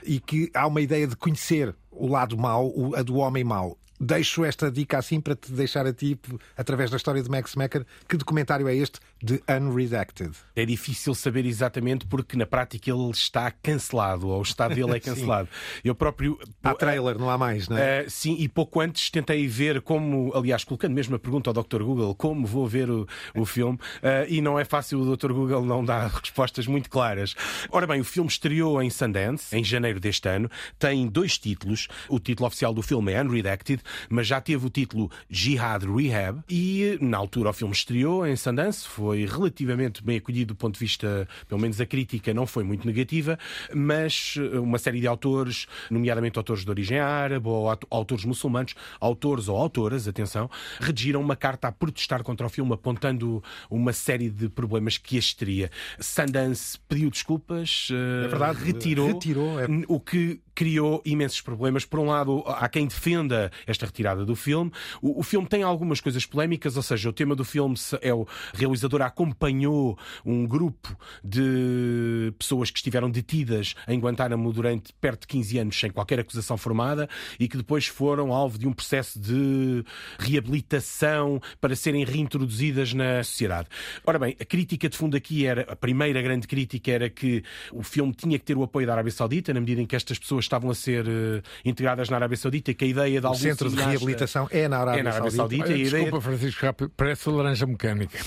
e 0.04 0.20
que 0.20 0.50
há 0.54 0.66
uma 0.66 0.80
ideia 0.80 1.06
de 1.06 1.16
conhecer 1.16 1.74
o 1.90 2.06
lado 2.06 2.36
mau, 2.36 2.72
a 2.94 3.02
do 3.02 3.16
homem 3.16 3.44
mau. 3.44 3.76
Deixo 4.00 4.44
esta 4.44 4.70
dica 4.70 4.96
assim 4.96 5.20
para 5.20 5.34
te 5.34 5.50
deixar 5.50 5.84
a 5.84 5.92
ti, 5.92 6.18
através 6.56 6.88
da 6.88 6.96
história 6.96 7.20
de 7.20 7.28
Max 7.28 7.56
Macker, 7.56 7.84
que 8.08 8.16
documentário 8.16 8.68
é 8.68 8.74
este 8.74 9.00
de 9.22 9.42
Unredacted? 9.48 10.32
É 10.54 10.64
difícil 10.64 11.14
saber 11.14 11.44
exatamente 11.44 12.06
porque 12.06 12.36
na 12.36 12.46
prática 12.46 12.90
ele 12.90 13.10
está 13.10 13.50
cancelado, 13.50 14.28
ou 14.28 14.38
o 14.38 14.42
estado 14.42 14.74
dele 14.74 14.96
é 14.96 15.00
cancelado. 15.00 15.48
Eu 15.84 15.94
próprio. 15.94 16.38
Há 16.62 16.74
trailer, 16.74 17.18
não 17.18 17.30
há 17.30 17.36
mais, 17.36 17.68
não 17.68 17.76
é? 17.76 18.02
Uh, 18.02 18.10
sim, 18.10 18.36
e 18.38 18.48
pouco 18.48 18.80
antes 18.80 19.10
tentei 19.10 19.46
ver 19.46 19.80
como, 19.82 20.32
aliás, 20.34 20.64
colocando 20.64 20.94
mesmo 20.94 21.16
a 21.16 21.18
pergunta 21.18 21.50
ao 21.50 21.54
Dr. 21.54 21.82
Google, 21.82 22.14
como 22.14 22.46
vou 22.46 22.66
ver 22.66 22.90
o, 22.90 23.06
o 23.34 23.44
filme, 23.44 23.78
uh, 23.78 24.26
e 24.28 24.40
não 24.40 24.58
é 24.58 24.64
fácil 24.64 25.00
o 25.00 25.16
Dr. 25.16 25.32
Google 25.32 25.64
não 25.64 25.84
dar 25.84 26.08
respostas 26.20 26.66
muito 26.66 26.88
claras. 26.88 27.34
Ora 27.70 27.86
bem, 27.86 28.00
o 28.00 28.04
filme 28.04 28.28
estreou 28.28 28.82
em 28.82 28.90
Sundance, 28.90 29.56
em 29.56 29.64
janeiro 29.64 29.98
deste 29.98 30.28
ano, 30.28 30.50
tem 30.78 31.06
dois 31.08 31.38
títulos. 31.38 31.88
O 32.08 32.18
título 32.18 32.46
oficial 32.46 32.72
do 32.72 32.82
filme 32.82 33.12
é 33.12 33.22
Unredacted, 33.22 33.82
mas 34.08 34.26
já 34.26 34.40
teve 34.40 34.66
o 34.66 34.70
título 34.70 35.10
Jihad 35.28 35.84
Rehab, 35.84 36.40
e 36.48 36.98
na 37.00 37.16
altura 37.16 37.50
o 37.50 37.52
filme 37.52 37.74
estreou 37.74 38.26
em 38.26 38.36
Sundance, 38.36 38.86
foi 38.86 39.07
foi 39.08 39.24
relativamente 39.24 40.04
bem 40.04 40.18
acolhido 40.18 40.52
do 40.52 40.54
ponto 40.54 40.74
de 40.74 40.80
vista, 40.80 41.26
pelo 41.48 41.58
menos 41.58 41.80
a 41.80 41.86
crítica 41.86 42.34
não 42.34 42.46
foi 42.46 42.62
muito 42.62 42.86
negativa, 42.86 43.38
mas 43.74 44.34
eh, 44.36 44.58
uma 44.58 44.76
série 44.76 45.00
de 45.00 45.06
autores, 45.06 45.66
nomeadamente 45.90 46.36
autores 46.36 46.62
de 46.62 46.70
origem 46.70 46.98
árabe 46.98 47.48
ou 47.48 47.70
autores 47.88 48.26
muçulmanos, 48.26 48.74
autores 49.00 49.48
ou 49.48 49.56
autoras, 49.56 50.06
atenção, 50.06 50.50
redigiram 50.78 51.22
uma 51.22 51.34
carta 51.34 51.68
a 51.68 51.72
protestar 51.72 52.22
contra 52.22 52.46
o 52.46 52.50
filme, 52.50 52.74
apontando 52.74 53.42
uma 53.70 53.94
série 53.94 54.28
de 54.28 54.46
problemas 54.50 54.98
que 54.98 55.16
este 55.16 55.36
teria. 55.36 55.70
Sundance 55.98 56.78
pediu 56.86 57.08
desculpas, 57.08 57.88
eh, 57.90 58.26
é 58.26 58.28
verdade, 58.28 58.62
retirou, 58.62 59.06
retirou 59.06 59.58
é... 59.58 59.66
o 59.88 59.98
que 59.98 60.38
criou 60.58 61.00
imensos 61.04 61.40
problemas. 61.40 61.84
Por 61.84 62.00
um 62.00 62.06
lado, 62.06 62.42
há 62.44 62.68
quem 62.68 62.84
defenda 62.84 63.48
esta 63.64 63.86
retirada 63.86 64.24
do 64.24 64.34
filme. 64.34 64.72
O, 65.00 65.20
o, 65.20 65.22
filme 65.22 65.46
tem 65.46 65.62
algumas 65.62 66.00
coisas 66.00 66.26
polémicas, 66.26 66.76
ou 66.76 66.82
seja, 66.82 67.08
o 67.08 67.12
tema 67.12 67.36
do 67.36 67.44
filme 67.44 67.76
é 68.02 68.12
o 68.12 68.26
realizador 68.52 69.02
acompanhou 69.02 69.96
um 70.26 70.44
grupo 70.44 70.96
de 71.22 72.34
pessoas 72.36 72.72
que 72.72 72.78
estiveram 72.78 73.08
detidas 73.08 73.76
em 73.86 74.00
Guantánamo 74.00 74.52
durante 74.52 74.92
perto 74.94 75.20
de 75.20 75.26
15 75.28 75.58
anos 75.58 75.78
sem 75.78 75.92
qualquer 75.92 76.18
acusação 76.18 76.58
formada 76.58 77.08
e 77.38 77.46
que 77.46 77.56
depois 77.56 77.86
foram 77.86 78.32
alvo 78.32 78.58
de 78.58 78.66
um 78.66 78.72
processo 78.72 79.16
de 79.16 79.84
reabilitação 80.18 81.40
para 81.60 81.76
serem 81.76 82.04
reintroduzidas 82.04 82.92
na 82.92 83.22
sociedade. 83.22 83.68
Ora 84.04 84.18
bem, 84.18 84.34
a 84.40 84.44
crítica 84.44 84.88
de 84.88 84.98
fundo 84.98 85.16
aqui 85.16 85.46
era, 85.46 85.62
a 85.70 85.76
primeira 85.76 86.20
grande 86.20 86.48
crítica 86.48 86.90
era 86.90 87.08
que 87.08 87.44
o 87.72 87.84
filme 87.84 88.12
tinha 88.12 88.36
que 88.40 88.44
ter 88.44 88.56
o 88.56 88.64
apoio 88.64 88.88
da 88.88 88.94
Arábia 88.94 89.12
Saudita, 89.12 89.54
na 89.54 89.60
medida 89.60 89.80
em 89.80 89.86
que 89.86 89.94
estas 89.94 90.18
pessoas 90.18 90.47
estavam 90.48 90.70
a 90.70 90.74
ser 90.74 91.06
uh, 91.06 91.42
integradas 91.64 92.08
na 92.08 92.16
Arábia 92.16 92.36
Saudita, 92.36 92.74
que 92.74 92.84
a 92.84 92.88
ideia 92.88 93.20
de 93.20 93.26
algum 93.26 93.38
o 93.38 93.40
centro 93.40 93.70
de 93.70 93.76
reabilitação 93.76 94.48
é 94.50 94.66
na 94.68 94.78
Arábia, 94.78 95.00
é 95.00 95.02
na 95.02 95.10
Arábia 95.10 95.30
Saudita. 95.30 95.64
Saudita 95.64 95.64
Olha, 95.64 95.76
e 95.76 95.82
desculpa, 95.82 96.06
ideia... 96.06 96.20
Francisco, 96.20 96.90
parece 96.96 97.30
laranja 97.30 97.66
mecânica. 97.66 98.18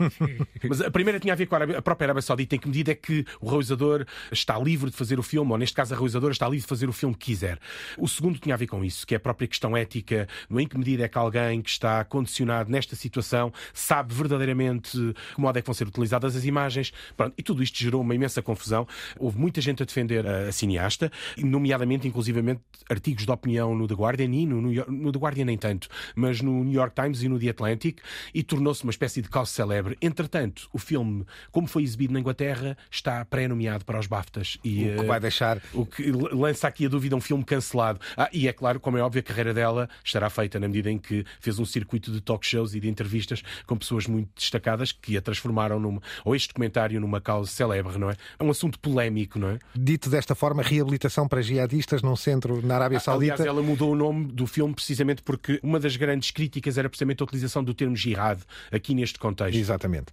Mas 0.68 0.80
a 0.80 0.90
primeira 0.90 1.20
tinha 1.20 1.34
a 1.34 1.36
ver 1.36 1.46
com 1.46 1.54
a, 1.54 1.58
Arábia, 1.58 1.78
a 1.78 1.82
própria 1.82 2.06
Arábia 2.06 2.22
Saudita, 2.22 2.56
em 2.56 2.58
que 2.58 2.68
medida 2.68 2.92
é 2.92 2.94
que 2.94 3.24
o 3.40 3.48
realizador 3.48 4.06
está 4.30 4.58
livre 4.58 4.90
de 4.90 4.96
fazer 4.96 5.18
o 5.18 5.22
filme, 5.22 5.50
ou 5.50 5.58
neste 5.58 5.74
caso 5.74 5.94
a 5.94 5.96
realizadora 5.96 6.32
está 6.32 6.46
livre 6.46 6.62
de 6.62 6.68
fazer 6.68 6.88
o 6.88 6.92
filme 6.92 7.14
que 7.14 7.26
quiser. 7.26 7.58
O 7.98 8.08
segundo 8.08 8.38
tinha 8.38 8.54
a 8.54 8.58
ver 8.58 8.66
com 8.66 8.84
isso, 8.84 9.06
que 9.06 9.14
é 9.14 9.16
a 9.16 9.20
própria 9.20 9.48
questão 9.48 9.76
ética, 9.76 10.28
no 10.48 10.60
em 10.60 10.66
que 10.66 10.78
medida 10.78 11.04
é 11.04 11.08
que 11.08 11.18
alguém 11.18 11.60
que 11.60 11.70
está 11.70 12.04
condicionado 12.04 12.70
nesta 12.70 12.96
situação 12.96 13.52
sabe 13.74 14.14
verdadeiramente 14.14 15.14
que 15.34 15.40
modo 15.40 15.58
é 15.58 15.62
que 15.62 15.66
vão 15.66 15.74
ser 15.74 15.86
utilizadas 15.86 16.36
as 16.36 16.44
imagens. 16.44 16.92
Pronto, 17.16 17.34
e 17.36 17.42
tudo 17.42 17.62
isto 17.62 17.78
gerou 17.78 18.00
uma 18.00 18.14
imensa 18.14 18.42
confusão. 18.42 18.86
Houve 19.18 19.38
muita 19.38 19.60
gente 19.60 19.82
a 19.82 19.86
defender 19.86 20.26
a, 20.26 20.48
a 20.48 20.52
cineasta, 20.52 21.10
nomeadamente, 21.56 22.06
inclusivamente, 22.06 22.60
artigos 22.88 23.24
de 23.24 23.30
opinião 23.30 23.74
no 23.74 23.88
The 23.88 23.94
Guardian 23.94 24.30
e 24.32 24.46
no, 24.46 24.60
no, 24.60 24.70
no 24.86 25.12
The 25.12 25.18
Guardian 25.18 25.46
nem 25.46 25.56
tanto, 25.56 25.88
mas 26.14 26.40
no 26.40 26.62
New 26.62 26.74
York 26.74 26.94
Times 26.94 27.22
e 27.22 27.28
no 27.28 27.38
The 27.38 27.48
Atlantic, 27.48 28.00
e 28.34 28.42
tornou-se 28.42 28.82
uma 28.84 28.90
espécie 28.90 29.22
de 29.22 29.28
caos 29.28 29.50
célebre. 29.50 29.96
Entretanto, 30.00 30.68
o 30.72 30.78
filme, 30.78 31.24
como 31.50 31.66
foi 31.66 31.82
exibido 31.82 32.12
na 32.12 32.20
Inglaterra, 32.20 32.76
está 32.90 33.24
pré-nomeado 33.24 33.84
para 33.84 33.98
os 33.98 34.06
BAFTAs. 34.06 34.58
E, 34.62 34.90
o 34.90 35.00
que 35.00 35.06
vai 35.06 35.18
deixar. 35.18 35.60
O 35.72 35.86
que 35.86 36.10
lança 36.10 36.68
aqui 36.68 36.86
a 36.86 36.88
dúvida 36.88 37.16
um 37.16 37.20
filme 37.20 37.44
cancelado. 37.44 38.00
Ah, 38.16 38.28
e 38.32 38.46
é 38.48 38.52
claro, 38.52 38.78
como 38.78 38.98
é 38.98 39.02
óbvio, 39.02 39.20
a 39.20 39.22
carreira 39.22 39.54
dela 39.54 39.88
estará 40.04 40.28
feita 40.28 40.60
na 40.60 40.68
medida 40.68 40.90
em 40.90 40.98
que 40.98 41.24
fez 41.40 41.58
um 41.58 41.64
circuito 41.64 42.12
de 42.12 42.20
talk 42.20 42.46
shows 42.46 42.74
e 42.74 42.80
de 42.80 42.88
entrevistas 42.88 43.42
com 43.66 43.76
pessoas 43.76 44.06
muito 44.06 44.28
destacadas 44.36 44.92
que 44.92 45.16
a 45.16 45.22
transformaram 45.22 45.80
numa, 45.80 46.00
ou 46.24 46.34
este 46.34 46.48
documentário 46.48 47.00
numa 47.00 47.20
causa 47.20 47.50
célebre, 47.50 47.98
não 47.98 48.10
é? 48.10 48.16
É 48.38 48.44
um 48.44 48.50
assunto 48.50 48.78
polémico, 48.78 49.38
não 49.38 49.50
é? 49.50 49.58
Dito 49.74 50.10
desta 50.10 50.34
forma, 50.34 50.62
reabilitação 50.62 51.26
para 51.26 51.40
jihadistas 51.46 52.02
num 52.02 52.16
centro 52.16 52.64
na 52.64 52.74
Arábia 52.76 53.00
Saudita. 53.00 53.34
Aliás, 53.34 53.48
ela 53.48 53.62
mudou 53.62 53.92
o 53.92 53.96
nome 53.96 54.26
do 54.26 54.46
filme 54.46 54.74
precisamente 54.74 55.22
porque 55.22 55.60
uma 55.62 55.80
das 55.80 55.96
grandes 55.96 56.30
críticas 56.30 56.78
era 56.78 56.88
precisamente 56.88 57.22
a 57.22 57.24
utilização 57.24 57.62
do 57.62 57.74
termo 57.74 57.96
jihad 57.96 58.40
aqui 58.70 58.94
neste 58.94 59.18
contexto. 59.18 59.56
Exatamente. 59.56 60.06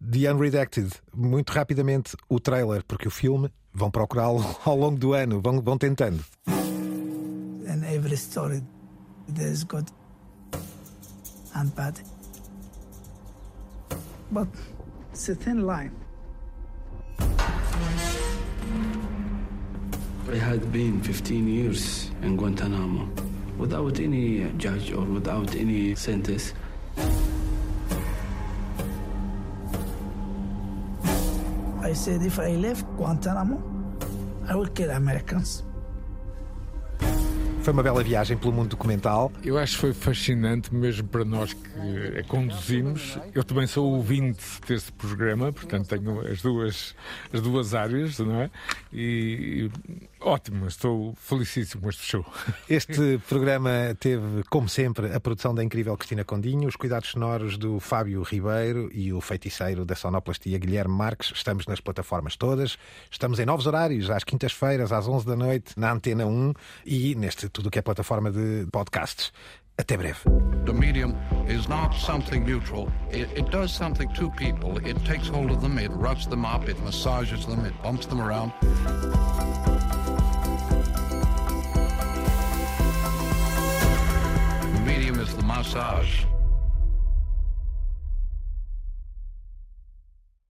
The 0.00 0.32
Unredacted, 0.32 0.92
muito 1.14 1.52
rapidamente 1.52 2.16
o 2.28 2.38
trailer, 2.38 2.84
porque 2.86 3.08
o 3.08 3.10
filme 3.10 3.50
vão 3.72 3.90
procurá-lo 3.90 4.44
ao 4.64 4.76
longo 4.76 4.96
do 4.96 5.12
ano, 5.12 5.40
vão, 5.40 5.60
vão 5.60 5.76
tentando. 5.76 6.24
In 6.46 7.84
every 7.84 8.16
story 8.16 8.62
there's 9.34 9.64
good 9.64 9.90
and 11.54 11.74
bad. 11.74 12.00
But 14.30 14.48
it's 15.12 15.28
a 15.28 15.34
thin 15.34 15.66
line. 15.66 15.92
I 20.30 20.36
had 20.36 20.70
been 20.70 21.00
15 21.00 21.48
years 21.48 22.10
in 22.22 22.36
Guantanamo 22.36 23.08
without 23.56 23.98
any 23.98 24.44
judge 24.58 24.92
or 24.92 25.04
without 25.04 25.56
any 25.56 25.94
sentence. 25.94 26.52
I 31.82 31.94
said 31.94 32.22
if 32.22 32.38
I 32.38 32.56
left 32.56 32.84
Guantanamo, 32.98 33.62
I 34.46 34.54
will 34.54 34.68
kill 34.68 34.90
Americans. 34.90 35.64
Foi 37.68 37.72
uma 37.74 37.82
bela 37.82 38.02
viagem 38.02 38.34
pelo 38.34 38.50
mundo 38.50 38.70
documental. 38.70 39.30
Eu 39.44 39.58
acho 39.58 39.74
que 39.74 39.80
foi 39.80 39.92
fascinante, 39.92 40.74
mesmo 40.74 41.06
para 41.06 41.22
nós 41.22 41.52
que 41.52 42.18
a 42.18 42.24
conduzimos. 42.24 43.18
Eu 43.34 43.44
também 43.44 43.66
sou 43.66 43.92
ouvinte 43.92 44.42
desse 44.66 44.90
programa, 44.92 45.52
portanto 45.52 45.86
tenho 45.86 46.20
as 46.20 46.40
duas, 46.40 46.94
as 47.30 47.42
duas 47.42 47.74
áreas, 47.74 48.18
não 48.20 48.40
é? 48.40 48.50
E 48.90 49.70
ótimo, 50.20 50.66
estou 50.66 51.14
felicíssimo 51.14 51.82
com 51.82 51.88
este 51.88 52.02
show. 52.02 52.24
Este 52.68 53.18
programa 53.28 53.96
teve, 53.98 54.42
como 54.50 54.68
sempre, 54.68 55.14
a 55.14 55.20
produção 55.20 55.54
da 55.54 55.62
incrível 55.62 55.96
Cristina 55.96 56.24
Condinho, 56.24 56.68
os 56.68 56.76
cuidados 56.76 57.10
sonoros 57.10 57.56
do 57.56 57.80
Fábio 57.80 58.22
Ribeiro 58.22 58.90
e 58.92 59.12
o 59.12 59.20
feiticeiro 59.20 59.84
da 59.84 59.94
sonoplastia 59.94 60.58
Guilherme 60.58 60.94
Marques. 60.94 61.32
Estamos 61.34 61.66
nas 61.66 61.80
plataformas 61.80 62.36
todas, 62.36 62.78
estamos 63.10 63.38
em 63.38 63.46
novos 63.46 63.66
horários, 63.66 64.10
às 64.10 64.24
quintas-feiras, 64.24 64.92
às 64.92 65.06
11 65.08 65.26
da 65.26 65.36
noite, 65.36 65.74
na 65.76 65.92
Antena 65.92 66.26
1 66.26 66.52
e 66.84 67.14
neste 67.14 67.48
tudo 67.48 67.70
que 67.70 67.78
é 67.78 67.82
plataforma 67.82 68.30
de 68.30 68.66
podcasts. 68.70 69.32
Até 69.78 69.96
breve. 69.96 70.18
The 70.64 70.72
medium 70.72 71.14
is 71.46 71.68
not 71.68 71.94
something 71.94 72.44
neutral. 72.44 72.88
It, 73.12 73.28
it, 73.38 73.48
does 73.50 73.70
something 73.72 74.08
to 74.14 74.28
people. 74.30 74.76
It 74.84 74.96
takes 75.04 75.28
hold 75.28 75.52
of 75.52 75.62
them, 75.62 75.78
it 75.78 75.90
roughs 75.92 76.26
them 76.26 76.44
up, 76.44 76.68
it 76.68 76.76
massages 76.82 77.46
them, 77.46 77.64
it 77.64 77.72
bumps 77.80 78.06
them 78.06 78.20
around. 78.20 78.52
The 85.34 85.42
massage. 85.42 86.24